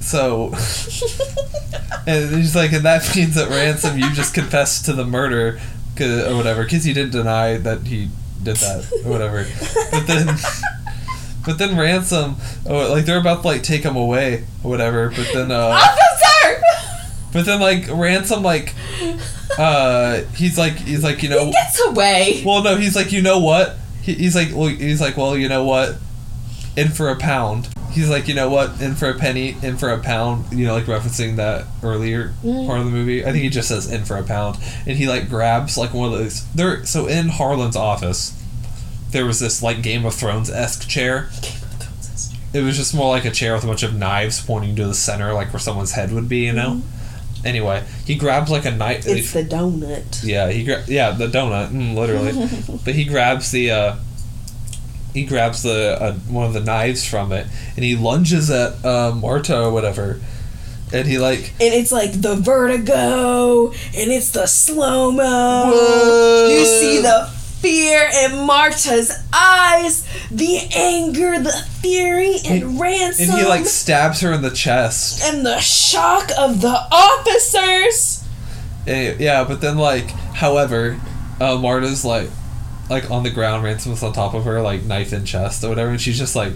[0.00, 0.48] So,
[2.06, 5.60] and he's like, and that means that ransom, you just confessed to the murder,
[6.00, 8.10] or whatever, because you didn't deny that he
[8.42, 9.46] did that, or whatever.
[9.90, 10.28] But then,
[11.46, 12.36] but then ransom,
[12.68, 15.10] oh, like they're about to like take him away, or whatever.
[15.10, 16.62] But then, uh, Officer!
[17.32, 18.74] but then like ransom, like,
[19.58, 22.42] uh, he's like, he's like, you know, He gets away.
[22.44, 23.76] well, no, he's like, you know what?
[24.02, 25.96] He, he's like, well, he's like, well, you know what?
[26.76, 27.68] In for a pound.
[27.92, 28.80] He's like, you know what?
[28.82, 30.52] In for a penny, in for a pound.
[30.52, 32.66] You know, like referencing that earlier Mm.
[32.66, 33.22] part of the movie.
[33.24, 36.12] I think he just says in for a pound, and he like grabs like one
[36.12, 36.44] of those.
[36.52, 38.32] There, so in Harlan's office,
[39.14, 41.30] there was this like Game of Thrones esque chair.
[42.52, 44.94] It was just more like a chair with a bunch of knives pointing to the
[44.94, 46.40] center, like where someone's head would be.
[46.40, 46.82] You know.
[47.44, 49.06] Anyway, he grabs like a knife.
[49.06, 50.24] It's the donut.
[50.24, 52.32] Yeah, he gra- yeah the donut, mm, literally.
[52.84, 53.96] but he grabs the uh,
[55.12, 57.46] he grabs the uh, one of the knives from it,
[57.76, 60.20] and he lunges at uh, Marta or whatever,
[60.92, 65.70] and he like And it's like the vertigo, and it's the slow mo.
[65.72, 66.48] Whoa.
[66.48, 67.33] You see the
[67.64, 71.50] fear in Marta's eyes, the anger, the
[71.80, 75.22] fury, and, And- ransom, and he like stabs her in the chest.
[75.24, 78.22] and the shock of the officers.
[78.86, 81.00] And, yeah, but then like, however,
[81.40, 82.28] uh, Marta's like
[82.90, 85.88] like on the ground, Ransom's on top of her, like knife in chest or whatever,
[85.90, 86.52] and she's just like.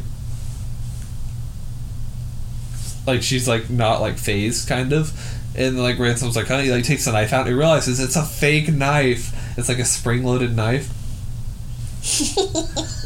[3.06, 5.10] like she's like not like phased kind of.
[5.56, 8.22] And like Ransom's like, honey, like takes the knife out and he realizes it's a
[8.22, 9.32] fake knife.
[9.56, 10.90] It's like a spring loaded knife.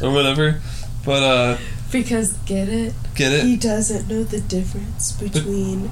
[0.01, 0.61] Or whatever.
[1.05, 1.57] But uh
[1.91, 2.93] Because get it?
[3.15, 3.45] get it.
[3.45, 5.89] He doesn't know the difference between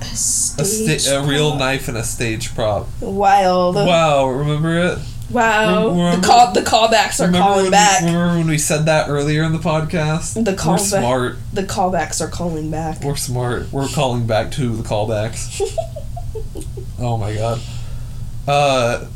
[0.00, 2.88] a A, stage sta- a real knife and a stage prop.
[3.00, 3.76] Wild.
[3.76, 4.98] Wow, remember it?
[5.30, 5.88] Wow.
[5.90, 8.02] Remember- the call the callbacks are calling back.
[8.02, 10.34] We, remember when we said that earlier in the podcast?
[10.34, 11.36] The We're callback- smart.
[11.52, 13.02] the callbacks are calling back.
[13.02, 13.72] We're smart.
[13.72, 15.60] We're calling back to the callbacks.
[16.98, 17.60] oh my god.
[18.46, 19.06] Uh,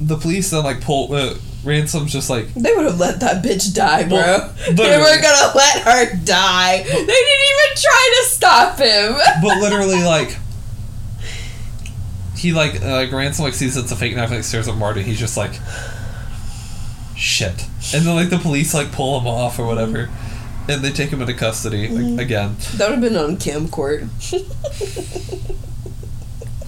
[0.00, 1.12] the police then like pull.
[1.12, 1.34] Uh,
[1.66, 4.16] Ransom's just like They would have let that bitch die, bro.
[4.16, 6.78] Well, they were gonna let her die.
[6.78, 9.14] They didn't even try to stop him.
[9.42, 10.36] but literally like
[12.36, 15.02] he like uh, like ransom like sees it's a fake knife like stares at Marty
[15.02, 15.52] he's just like
[17.16, 17.62] shit
[17.94, 20.10] and then like the police like pull him off or whatever
[20.68, 24.04] and they take him into custody like, again That would have been on cam Court.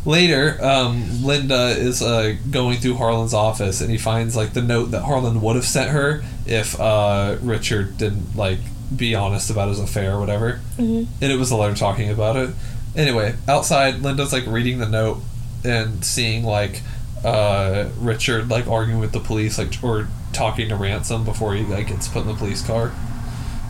[0.05, 4.87] Later um, linda is uh, going through harlan's office and he finds like the note
[4.87, 8.59] that harlan would have sent her if uh, richard didn't like
[8.95, 11.07] be honest about his affair or whatever Mhm.
[11.23, 12.51] and it was a letter talking about it.
[12.97, 15.19] Anyway, outside, Linda's like reading the note
[15.65, 16.81] and seeing like
[17.25, 21.89] uh, Richard like arguing with the police, like or talking to Ransom before he like
[21.89, 22.93] gets put in the police car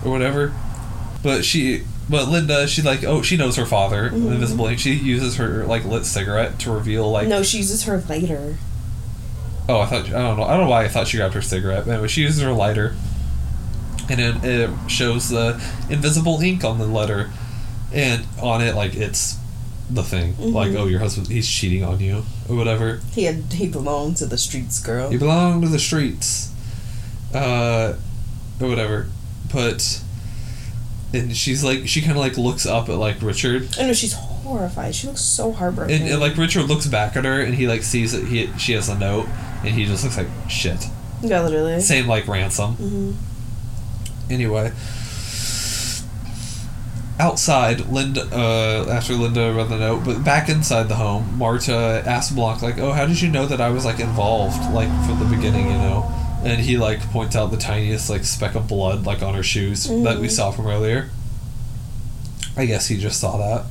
[0.05, 0.52] or whatever.
[1.23, 4.78] But she, but Linda, she like oh she knows her father, Invisible Ink.
[4.78, 8.56] She uses her like lit cigarette to reveal like no, she uses her lighter.
[9.68, 10.44] Oh, I thought I don't know.
[10.44, 11.86] I don't know why I thought she grabbed her cigarette.
[11.86, 12.94] But anyway, she uses her lighter,
[14.10, 15.55] and it, it shows the
[15.89, 17.31] invisible ink on the letter,
[17.93, 19.39] and on it like it's
[19.90, 20.35] the thing.
[20.39, 23.01] Like, oh, your husband he's cheating on you or whatever.
[23.12, 25.10] He had he belonged to the streets, girl.
[25.10, 26.51] He belonged to the streets,
[27.35, 27.94] uh,
[28.60, 29.09] or whatever.
[29.52, 30.02] But,
[31.15, 34.12] and she's like she kind of like looks up at like Richard, I know she's
[34.15, 34.95] horrified.
[34.95, 35.95] She looks so heartbroken.
[35.95, 38.73] and, and like Richard looks back at her, and he like sees that he she
[38.73, 39.27] has a note,
[39.65, 40.85] and he just looks like shit.
[41.23, 41.81] yeah, literally.
[41.81, 42.74] Same like ransom.
[42.74, 43.12] hmm
[44.31, 44.73] Anyway,
[47.19, 52.35] outside, Linda, uh, after Linda read the note, but back inside the home, Marta asked
[52.35, 55.27] Blanc, like, oh, how did you know that I was, like, involved, like, from the
[55.36, 56.11] beginning, you know?
[56.45, 59.85] And he, like, points out the tiniest, like, speck of blood, like, on her shoes
[59.85, 60.31] that we Mhm.
[60.31, 61.11] saw from earlier.
[62.57, 63.65] I guess he just saw that.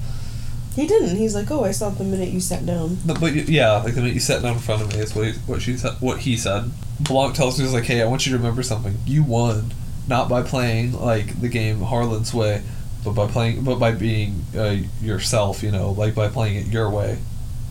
[0.76, 1.18] He didn't.
[1.18, 2.98] He's like, oh, I saw it the minute you sat down.
[3.06, 5.28] But, but yeah, like the minute you sat down in front of me is what
[5.28, 5.94] he, what she said.
[6.00, 6.72] What he said.
[7.00, 8.98] Blanc tells me he's like, "Hey, I want you to remember something.
[9.06, 9.72] You won,
[10.08, 12.64] not by playing like the game Harlan's way,
[13.06, 15.62] but by playing, but by being uh, yourself.
[15.62, 17.20] You know, like by playing it your way."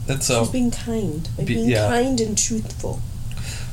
[0.09, 1.29] And so She's being kind.
[1.37, 1.89] By Be- being yeah.
[1.89, 3.01] kind and truthful.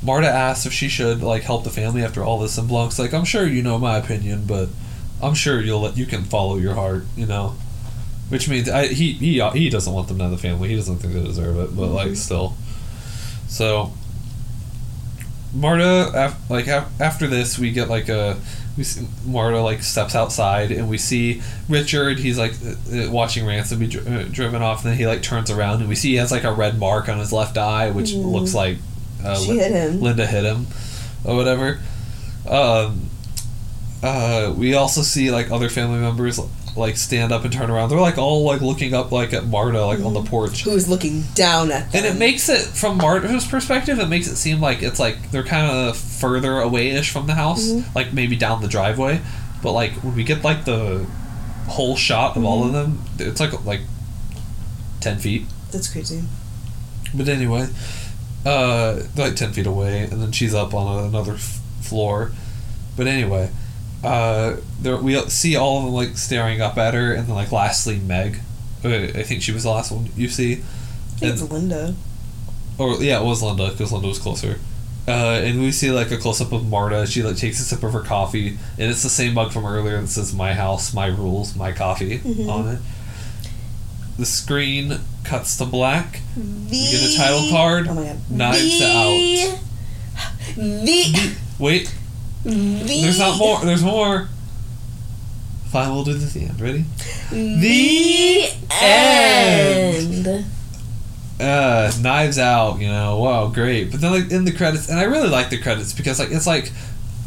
[0.01, 3.13] Marta asks if she should like help the family after all this, and Blanc's like,
[3.13, 4.69] "I'm sure you know my opinion, but
[5.21, 7.55] I'm sure you'll let you can follow your heart." You know.
[8.29, 10.69] Which means I, he he he doesn't want them to have the family.
[10.69, 12.55] He doesn't think they deserve it, but like still.
[13.47, 13.91] So.
[15.53, 18.37] Marta, af- like af- after this, we get like a
[18.77, 22.19] we see Marta like steps outside and we see Richard.
[22.19, 25.23] He's like uh, uh, watching Ransom be dri- uh, driven off, and then he like
[25.23, 27.89] turns around and we see he has like a red mark on his left eye,
[27.89, 28.31] which Mhm.
[28.31, 28.77] looks like
[29.23, 30.01] uh, she hit him.
[30.01, 30.67] Linda hit him,
[31.23, 31.79] or whatever.
[32.47, 33.09] Um,
[34.01, 36.39] uh, we also see like other family members
[36.77, 37.89] like stand up and turn around.
[37.89, 40.63] They're like all like looking up like at Marta like on the porch.
[40.63, 42.05] Who is looking down at them.
[42.05, 45.43] And it makes it from Marta's perspective, it makes it seem like it's like they're
[45.43, 47.93] kind of further away ish from the house, Mhm.
[47.95, 49.19] like maybe down the driveway.
[49.61, 51.05] But like when we get like the
[51.67, 53.81] whole shot of all of them, it's like like
[55.01, 55.45] ten feet.
[55.71, 56.23] That's crazy.
[57.13, 57.67] But anyway,
[58.45, 62.31] uh, like ten feet away, and then she's up on another f- floor.
[62.97, 63.49] But anyway,
[64.03, 67.51] uh, there we see all of them like staring up at her, and then like
[67.51, 68.39] lastly Meg.
[68.83, 70.53] I think she was the last one you see.
[70.53, 70.55] I
[71.19, 71.95] think it's Linda.
[72.77, 74.57] Or yeah, it was Linda because Linda was closer.
[75.07, 77.05] Uh, and we see like a close up of Marta.
[77.07, 79.99] She like takes a sip of her coffee, and it's the same mug from earlier
[79.99, 82.47] that says "My house, my rules, my coffee" Mhm.
[82.49, 82.79] on it.
[84.19, 86.19] The screen cuts to black.
[86.35, 86.41] The...
[86.69, 87.87] We get a title card.
[87.87, 88.19] Oh my god.
[88.29, 89.59] Knives the...
[90.57, 91.35] The...
[91.57, 91.95] Wait,
[92.43, 93.01] The...
[93.01, 93.63] there's not more.
[93.63, 94.27] There's more.
[95.69, 96.59] Fine, we'll do this at the end.
[96.59, 96.83] Ready?
[97.31, 100.45] The end.
[101.39, 105.03] uh knives out you know wow great but then like in the credits and i
[105.03, 106.69] really like the credits because like it's like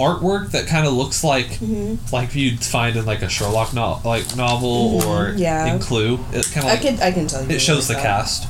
[0.00, 4.00] artwork that kind of looks like hmm like you'd find in like a sherlock no-
[4.04, 5.66] like novel Mhm, or yeah.
[5.72, 7.46] in clue it kind of like, I can I can tell you.
[7.46, 8.02] it really shows the that.
[8.02, 8.48] cast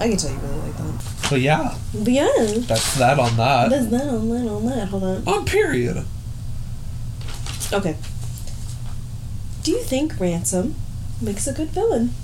[0.00, 1.28] I can tell you really like that.
[1.30, 2.28] but yeah But yeah.
[2.66, 4.88] that's that on that That's that on that on that.
[4.88, 5.28] Hold on.
[5.28, 6.04] on period
[7.72, 7.94] Okay.
[9.62, 10.74] Do you think Ransom
[11.20, 12.14] makes a good villain?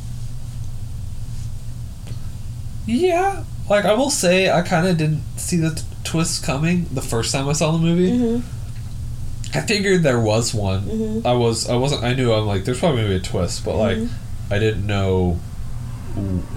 [2.86, 7.02] Yeah, like I will say, I kind of didn't see the t- twist coming the
[7.02, 8.10] first time I saw the movie.
[8.12, 9.56] Mm-hmm.
[9.58, 10.82] I figured there was one.
[10.82, 11.26] Mhm.
[11.26, 13.76] I was, I wasn't, I knew I'm like, there's probably gonna be a twist, but
[13.76, 14.08] like, Mhm.
[14.50, 15.38] I didn't know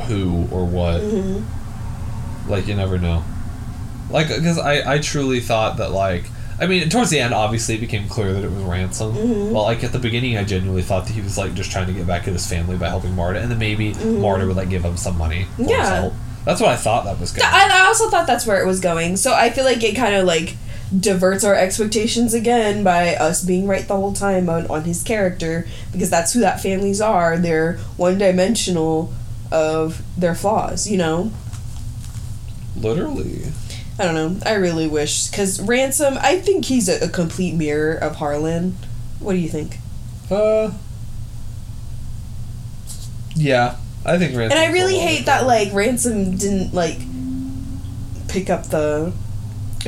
[0.08, 1.02] who or what.
[1.02, 2.50] Mm-hmm.
[2.50, 3.24] Like, you never know.
[4.10, 6.26] Like, because I, I truly thought that like.
[6.62, 9.14] I mean, towards the end, obviously, it became clear that it was ransom.
[9.14, 9.52] Mhm.
[9.52, 11.94] Well, like at the beginning, I genuinely thought that he was like just trying to
[11.94, 14.20] get back at his family by helping Marta, and then maybe Mhm.
[14.20, 15.46] Marta would like give him some money.
[15.56, 16.10] For his Yeah.
[16.46, 17.46] That's what I thought that was going.
[17.46, 19.18] I, I also thought that's where it was going.
[19.18, 20.56] So I feel like it kind of like
[20.98, 25.68] diverts our expectations again by us being right the whole time on, on his character
[25.92, 27.38] because that's who that families are.
[27.38, 29.14] They're one dimensional
[29.52, 31.32] of their flaws, you know?
[32.76, 33.44] Literally.
[34.00, 34.40] I don't know.
[34.46, 35.30] I really wish.
[35.30, 38.78] Because Ransom, I think he's a, a complete mirror of Harlan.
[39.20, 39.78] What do you think?
[40.32, 40.72] Uh.
[43.36, 44.58] Yeah, I think ransom.
[44.58, 47.00] And I really hate that, like, Ransom didn't, like,
[48.28, 49.12] pick up the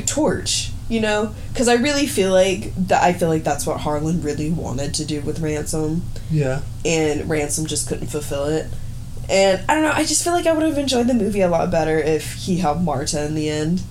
[0.05, 1.33] torch, you know?
[1.53, 3.01] Because I really feel like that.
[3.03, 6.61] I feel like that's what Harlan really wanted to do with Ransom, Yeah.
[6.85, 8.67] and Ransom just couldn't fulfill it.
[9.29, 9.91] And I don't know.
[9.93, 12.57] I just feel like I would have enjoyed the movie a lot better if he
[12.57, 13.81] helped Marta in the end.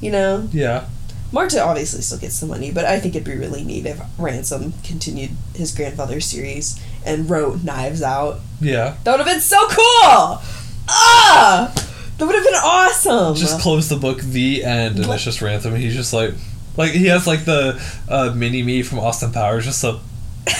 [0.00, 0.84] You know, Yeah.
[1.32, 4.74] Marta obviously still gets the money, but I think it'd be really neat if Ransom
[4.84, 8.40] continued his grandfather series and wrote Knives Out.
[8.60, 8.96] Yeah.
[9.04, 10.40] That would have been so cool!
[10.88, 11.72] Ah!
[12.18, 13.34] That would have been awesome!
[13.34, 15.74] Just close the book, the end, and it's just ransom.
[15.74, 16.32] And he's just like,
[16.76, 20.00] like he has like the uh, mini me from Austin Powers, just so.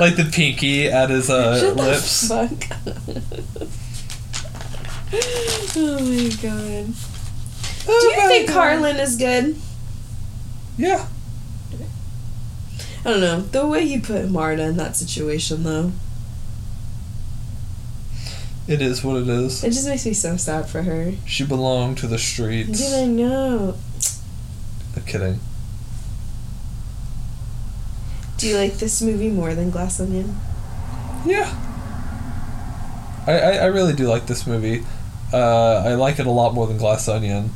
[0.00, 2.30] like the pinky at his uh, lips.
[2.32, 2.42] oh
[6.00, 6.94] my god.
[7.86, 9.56] Do you think Harlan is good?
[10.76, 11.06] Yeah.
[13.04, 13.40] I don't know.
[13.40, 15.92] The way you put Marta in that situation, though,
[18.66, 19.64] It is what it is.
[19.64, 21.12] it just makes me so sad for her.
[21.24, 22.78] She belonged to the streets.
[22.80, 23.76] Did I know?
[24.96, 25.40] I'm kidding.
[28.36, 30.36] Do you like this movie more than Glass Onion?
[31.26, 31.48] Yeah.
[33.26, 34.84] I, I, I really do like this movie.
[35.32, 37.50] Uh, I like it a lot more than Glass Onion,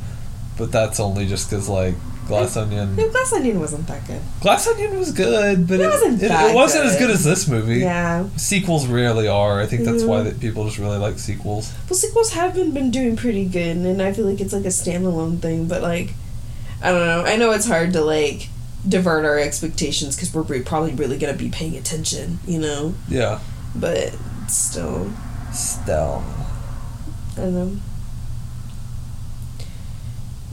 [0.57, 1.95] but that's only just because like
[2.27, 2.95] Glass Onion.
[2.95, 4.21] No, Glass Onion wasn't that good.
[4.41, 7.07] Glass Onion was good, but It it, wasn't it, it wasn't as good.
[7.07, 7.79] good as this movie.
[7.79, 8.27] Yeah.
[8.37, 9.59] Sequels rarely are.
[9.61, 11.73] I think that's why that people just really like sequels.
[11.89, 15.39] Well, sequels haven't been doing pretty good, and I feel like it's like a standalone
[15.39, 15.67] thing.
[15.67, 16.13] But like,
[16.81, 17.23] I don't know.
[17.25, 18.49] I know it's hard to like
[18.87, 22.93] divert our expectations because we're probably really gonna be paying attention, you know.
[23.07, 23.39] Yeah.
[23.75, 24.15] But
[24.47, 25.11] still,
[25.53, 26.23] Still.
[27.33, 27.77] I don't know.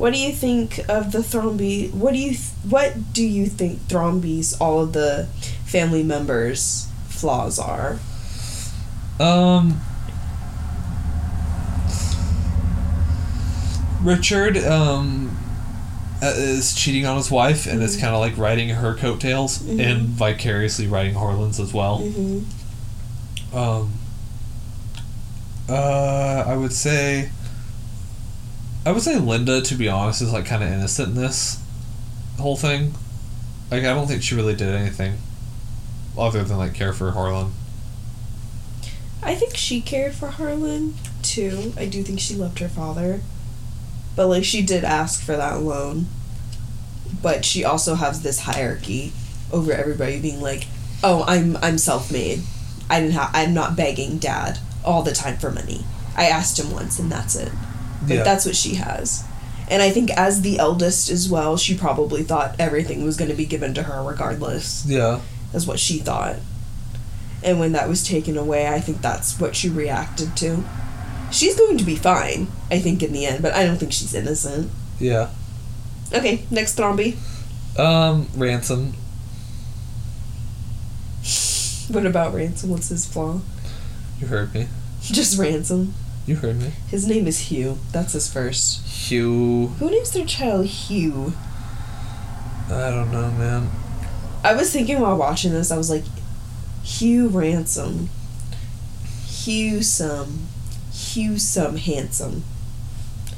[0.00, 1.92] What do you think of the Thrombey?
[1.92, 5.28] What do you th- What do you think Thrombey's all of the
[5.66, 7.98] family members' flaws are?
[9.20, 9.78] Um.
[14.02, 15.36] Richard um
[16.22, 18.00] uh, is cheating on his wife and is Mhm.
[18.00, 19.80] kind of like riding her coattails Mhm.
[19.80, 21.98] and vicariously riding Harlan's as well.
[22.00, 23.56] Mm-hmm.
[23.58, 23.92] Um.
[25.68, 27.28] Uh, I would say.
[28.90, 31.62] I would say Linda, to be honest, is like kind of innocent in this
[32.40, 32.92] whole thing.
[33.70, 35.18] Like, I don't think she really did anything
[36.18, 37.52] other than like care for Harlan.
[39.22, 41.72] I think she cared for Harlan too.
[41.76, 43.20] I do think she loved her father.
[44.16, 46.06] But like she did ask for that loan.
[47.22, 49.12] But she also has this hierarchy
[49.52, 50.66] over everybody being like,
[51.04, 52.42] "Oh, I'm I'm self-made.
[52.90, 55.84] I didn't have I'm not begging dad all the time for money.
[56.16, 57.52] I asked him once and that's it."
[58.02, 58.22] Like Yeah.
[58.22, 59.24] that's what she has.
[59.68, 63.36] And I think as the eldest as well, she probably thought everything was going to
[63.36, 65.20] be given to her regardless Yeah.
[65.54, 66.36] is what she thought.
[67.42, 70.64] And when that was taken away, I think that's what she reacted to.
[71.30, 74.12] She's going to be fine, I think, in the end, but I don't think she's
[74.14, 74.70] innocent.
[74.98, 75.28] Yeah.
[76.12, 77.16] Okay, next Thrombey.
[77.78, 78.94] Um, Ransom.
[81.88, 82.70] What about Ransom?
[82.70, 83.40] What's his flaw?
[84.20, 84.68] You heard me.
[85.02, 85.94] Just Ransom.
[86.30, 86.70] You heard me.
[86.86, 87.78] His name is Hugh.
[87.90, 88.86] That's his first.
[88.86, 89.66] Hugh.
[89.80, 91.32] Who names their child Hugh?
[92.68, 93.68] I don't know, man.
[94.44, 96.04] I was thinking while watching this, I was like,
[96.84, 98.10] Hugh Ransom.
[99.26, 100.46] Hugh some.
[100.92, 102.44] Hugh some handsome.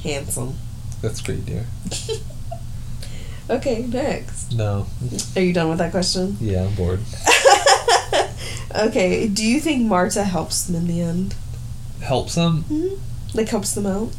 [0.03, 0.59] Handsome.
[1.01, 1.65] That's great, dear.
[3.51, 4.53] Okay, next.
[4.53, 4.87] No.
[5.35, 6.37] Are you done with that question?
[6.41, 7.01] Yeah, I'm bored.
[8.87, 11.35] okay, do you think Marta helps them in the end?
[12.03, 12.65] Helps them.
[12.65, 13.37] Mm-hmm.
[13.37, 14.11] Like helps them out?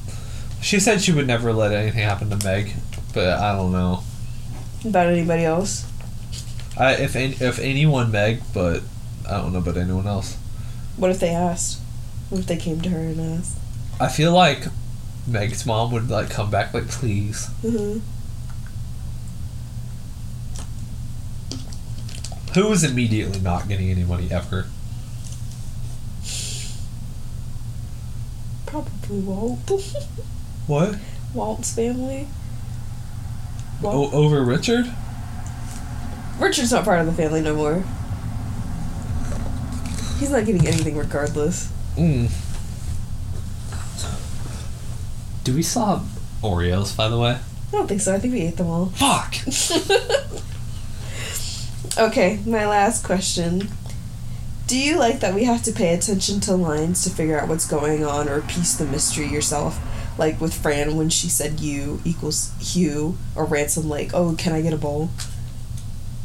[0.61, 2.73] She said she would never let anything happen to Meg,
[3.13, 4.03] but I don't know.
[4.85, 5.85] About anybody else?
[6.77, 8.81] I if any, if anyone Meg, but
[9.29, 10.37] I don't know about anyone else.
[10.97, 11.79] What if they asked?
[12.29, 13.57] What if they came to her and asked?
[13.99, 14.65] I feel like
[15.27, 17.49] Meg's mom would like come back like please.
[17.61, 17.99] Mm-hmm.
[22.53, 24.67] Who is immediately not getting any money ever?
[28.73, 29.71] Probably Walt.
[30.65, 30.95] What?
[31.35, 32.25] Walt's family.
[33.83, 34.91] O- over Richard?
[36.39, 37.83] Richard's not part of the family no more.
[40.19, 41.71] He's not getting anything regardless.
[41.97, 42.31] Mm.
[45.43, 46.01] Do we still have
[46.41, 47.31] Oreos, by the way?
[47.33, 48.15] I don't think so.
[48.15, 48.87] I think we ate them all.
[48.87, 49.35] Fuck!
[51.95, 53.67] Okay, my last question.
[54.65, 57.67] Do you like that we have to pay attention to lines to figure out what's
[57.67, 59.79] going on or piece the mystery yourself?
[60.17, 64.61] Like with Fran when she said you equals Hugh or Ransom like, oh, can I
[64.61, 65.09] get a bowl?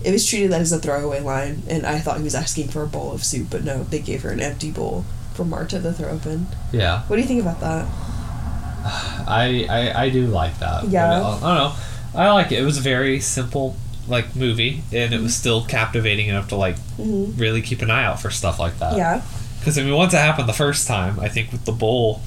[0.05, 2.87] It was treated as a throwaway line, and I thought he was asking for a
[2.87, 6.11] bowl of soup, but no, they gave her an empty bowl for Marta to throw
[6.11, 6.47] open.
[6.73, 7.03] Yeah.
[7.03, 7.87] What do you think about that?
[9.27, 10.85] I, I, I do like that.
[10.85, 11.21] Yeah.
[11.21, 11.75] Uh, I don't know.
[12.15, 12.61] I like it.
[12.61, 13.77] It was a very simple
[14.09, 17.39] like movie, and it was still captivating enough to like Mm-hmm.
[17.41, 18.97] really keep an eye out for stuff like that.
[18.97, 19.23] Yeah.
[19.61, 22.21] Because I mean, once it happened the first time, I think with the bowl,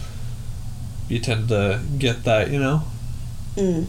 [1.09, 2.49] you tend to get that.
[2.49, 2.83] You know.
[3.55, 3.87] Mm.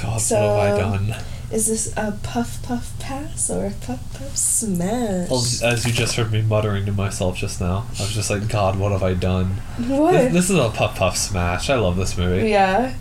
[0.00, 1.16] God, So- what have I done?
[1.52, 5.30] Is this a puff puff pass or a puff puff smash?
[5.30, 8.48] Well, as you just heard me muttering to myself just now, I was just like,
[8.48, 9.60] God, what have I done?
[9.86, 10.12] what?
[10.12, 11.70] This, this is a puff puff smash.
[11.70, 12.48] I love this movie.
[12.48, 12.94] yeah.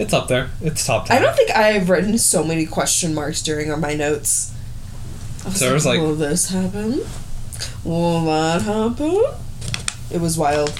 [0.00, 0.48] It's up there.
[0.62, 1.16] It's top ten.
[1.18, 4.52] I don't think I've written so many question marks during my notes.
[5.44, 7.00] I was So it was like- will this happen?
[7.84, 9.22] Will that happen?
[10.10, 10.70] It was wild.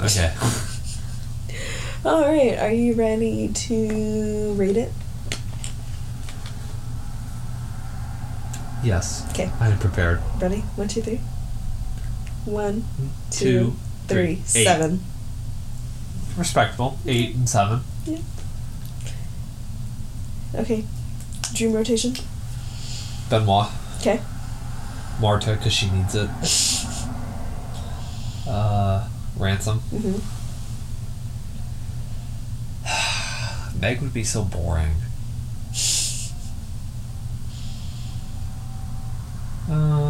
[0.00, 0.32] Okay.
[2.04, 4.90] All right, are you ready to rate it?
[8.82, 9.26] Yes.
[9.32, 9.50] Okay.
[9.60, 10.20] I'm prepared.
[10.40, 10.60] Ready?
[10.76, 11.20] One, two, three.
[12.46, 12.84] One,
[13.30, 13.76] Two, two,
[14.08, 14.64] three, three, eight.
[14.64, 15.04] seven.
[16.40, 16.98] Respectable.
[17.06, 17.80] Eight and seven.
[20.54, 20.84] Okay.
[21.52, 22.14] Dream rotation.
[23.28, 23.68] Benoit.
[23.98, 24.20] Okay.
[25.20, 26.30] Marta, because she needs it.
[28.48, 29.80] Uh, Ransom.
[29.92, 30.18] Mm-hmm.
[33.80, 34.96] Meg would be so boring.
[39.70, 40.09] Uh,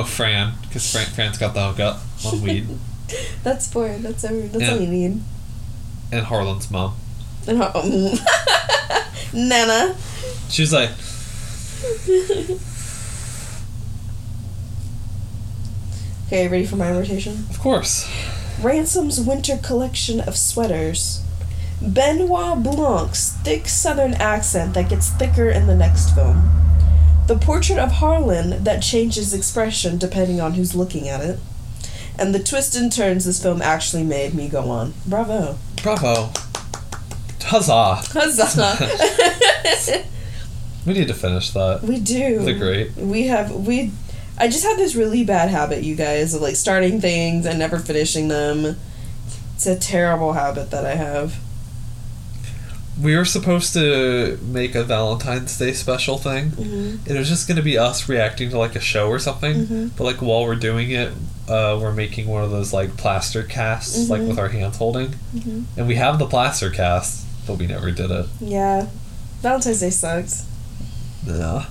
[0.00, 2.66] oh, Fran, because Fran, Fran's got the hookup on weed,
[3.42, 3.88] That's four.
[3.98, 4.42] That's every.
[4.48, 5.20] That's all you need.
[6.10, 6.94] and Harlan's mom.
[7.46, 8.18] And ho- um,
[9.48, 9.94] Nana.
[10.48, 10.90] She was like,
[16.26, 17.46] Okay, ready for my rotation?
[17.50, 18.08] "Of course."
[18.62, 21.20] Ransom's winter collection of sweaters.
[21.82, 26.61] Benoit Blanc's thick southern accent that gets thicker in the next film.
[27.26, 31.38] The portrait of Harlan that changes expression depending on who's looking at it.
[32.18, 34.94] And the twists and turns this film actually made me go on.
[35.06, 35.56] Bravo.
[35.82, 36.30] Bravo.
[37.42, 37.96] Huzzah.
[38.12, 40.04] Huzzah.
[40.84, 41.82] We need to finish that.
[41.82, 42.40] we do.
[42.40, 42.96] They're great.
[42.96, 43.92] We have we
[44.36, 47.78] I just have this really bad habit, you guys, of like starting things and never
[47.78, 48.76] finishing them.
[49.54, 51.36] It's a terrible habit that I have.
[53.00, 56.50] We were supposed to make a Valentine's Day special thing.
[56.50, 57.10] Mm-hmm.
[57.10, 59.66] It was just going to be us reacting to like a show or something.
[59.66, 59.90] Mhm.
[59.96, 61.10] But like while we're doing it,
[61.48, 64.28] uh, we're making one of those like plaster casts, like Mhm.
[64.28, 65.14] with our hands holding.
[65.34, 65.64] Mhm.
[65.76, 68.26] And we have the plaster cast, but we never did it.
[68.40, 68.86] Yeah.
[69.40, 70.44] Valentine's Day sucks.
[71.26, 71.64] Yeah.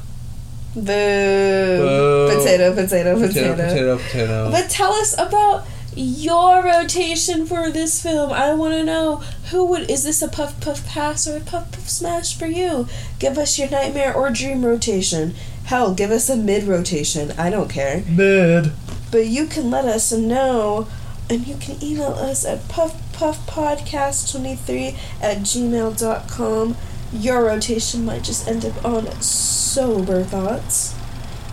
[0.75, 0.81] Boo.
[0.83, 2.29] Boo.
[2.35, 3.27] Potato, potato, potato.
[3.27, 4.51] Potato, potato, potato.
[4.51, 8.31] But tell us about your rotation for this film.
[8.31, 9.17] I want to know
[9.49, 12.87] who would is this a puff puff pass or a puff puff smash for you?
[13.19, 15.33] Give us your nightmare or dream rotation.
[15.65, 17.31] Hell, give us a mid rotation.
[17.37, 18.03] I don't care.
[18.07, 18.71] Mid.
[19.11, 20.87] But you can let us know
[21.29, 26.77] and you can email us at puffpuffpodcast23 at gmail.com.
[27.13, 30.95] Your rotation might just end up on Sober Thoughts.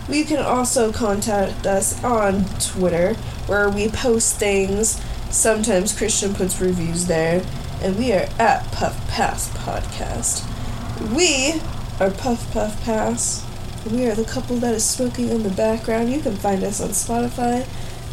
[0.09, 3.13] You can also contact us on Twitter
[3.45, 4.99] where we post things.
[5.29, 7.45] Sometimes Christian puts reviews there.
[7.81, 10.45] And we are at Puff Pass Podcast.
[11.15, 11.61] We
[12.03, 13.45] are Puff Puff Pass.
[13.89, 16.11] We are the couple that is smoking in the background.
[16.11, 17.67] You can find us on Spotify,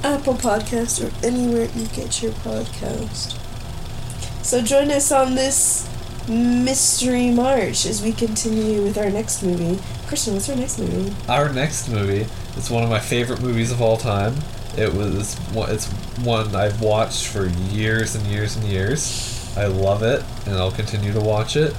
[0.05, 3.39] Apple Podcast, or anywhere you get your podcast.
[4.44, 5.89] So join us on this
[6.28, 9.81] mystery march as we continue with our next movie.
[10.07, 11.12] Christian, what's our next movie?
[11.28, 12.26] Our next movie
[12.57, 14.35] is one of my favorite movies of all time.
[14.78, 15.36] It was
[15.68, 15.86] it's
[16.20, 19.52] one I've watched for years and years and years.
[19.57, 21.75] I love it, and I'll continue to watch it.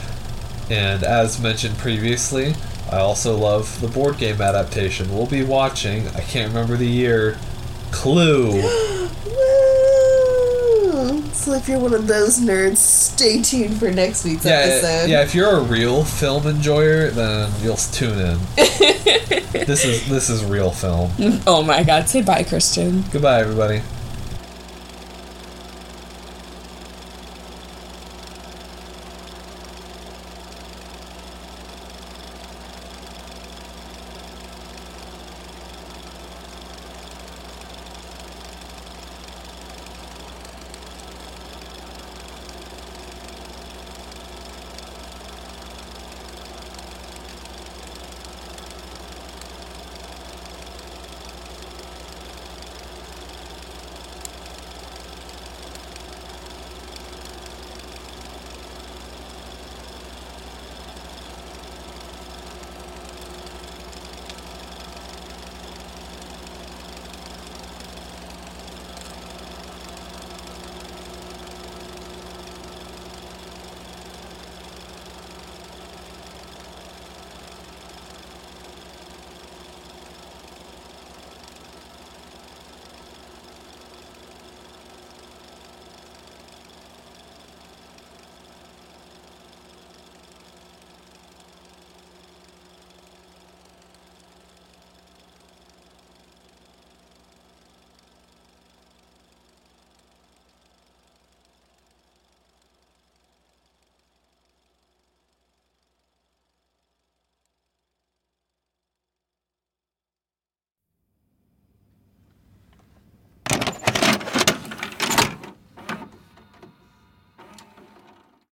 [0.69, 2.55] And as mentioned previously,
[2.91, 5.09] I also love the board game adaptation.
[5.13, 6.09] We'll be watching.
[6.09, 7.37] I can't remember the year.
[7.91, 8.61] Clue.
[10.97, 15.09] So if you're one of those nerds, stay tuned for next week's Yeah, episode.
[15.11, 15.21] yeah.
[15.21, 18.39] If you're a real film enjoyer, then you'll tune in.
[18.55, 21.11] this is this is real film.
[21.45, 23.03] Oh my god, say bye, Christian.
[23.11, 23.83] Goodbye, everybody.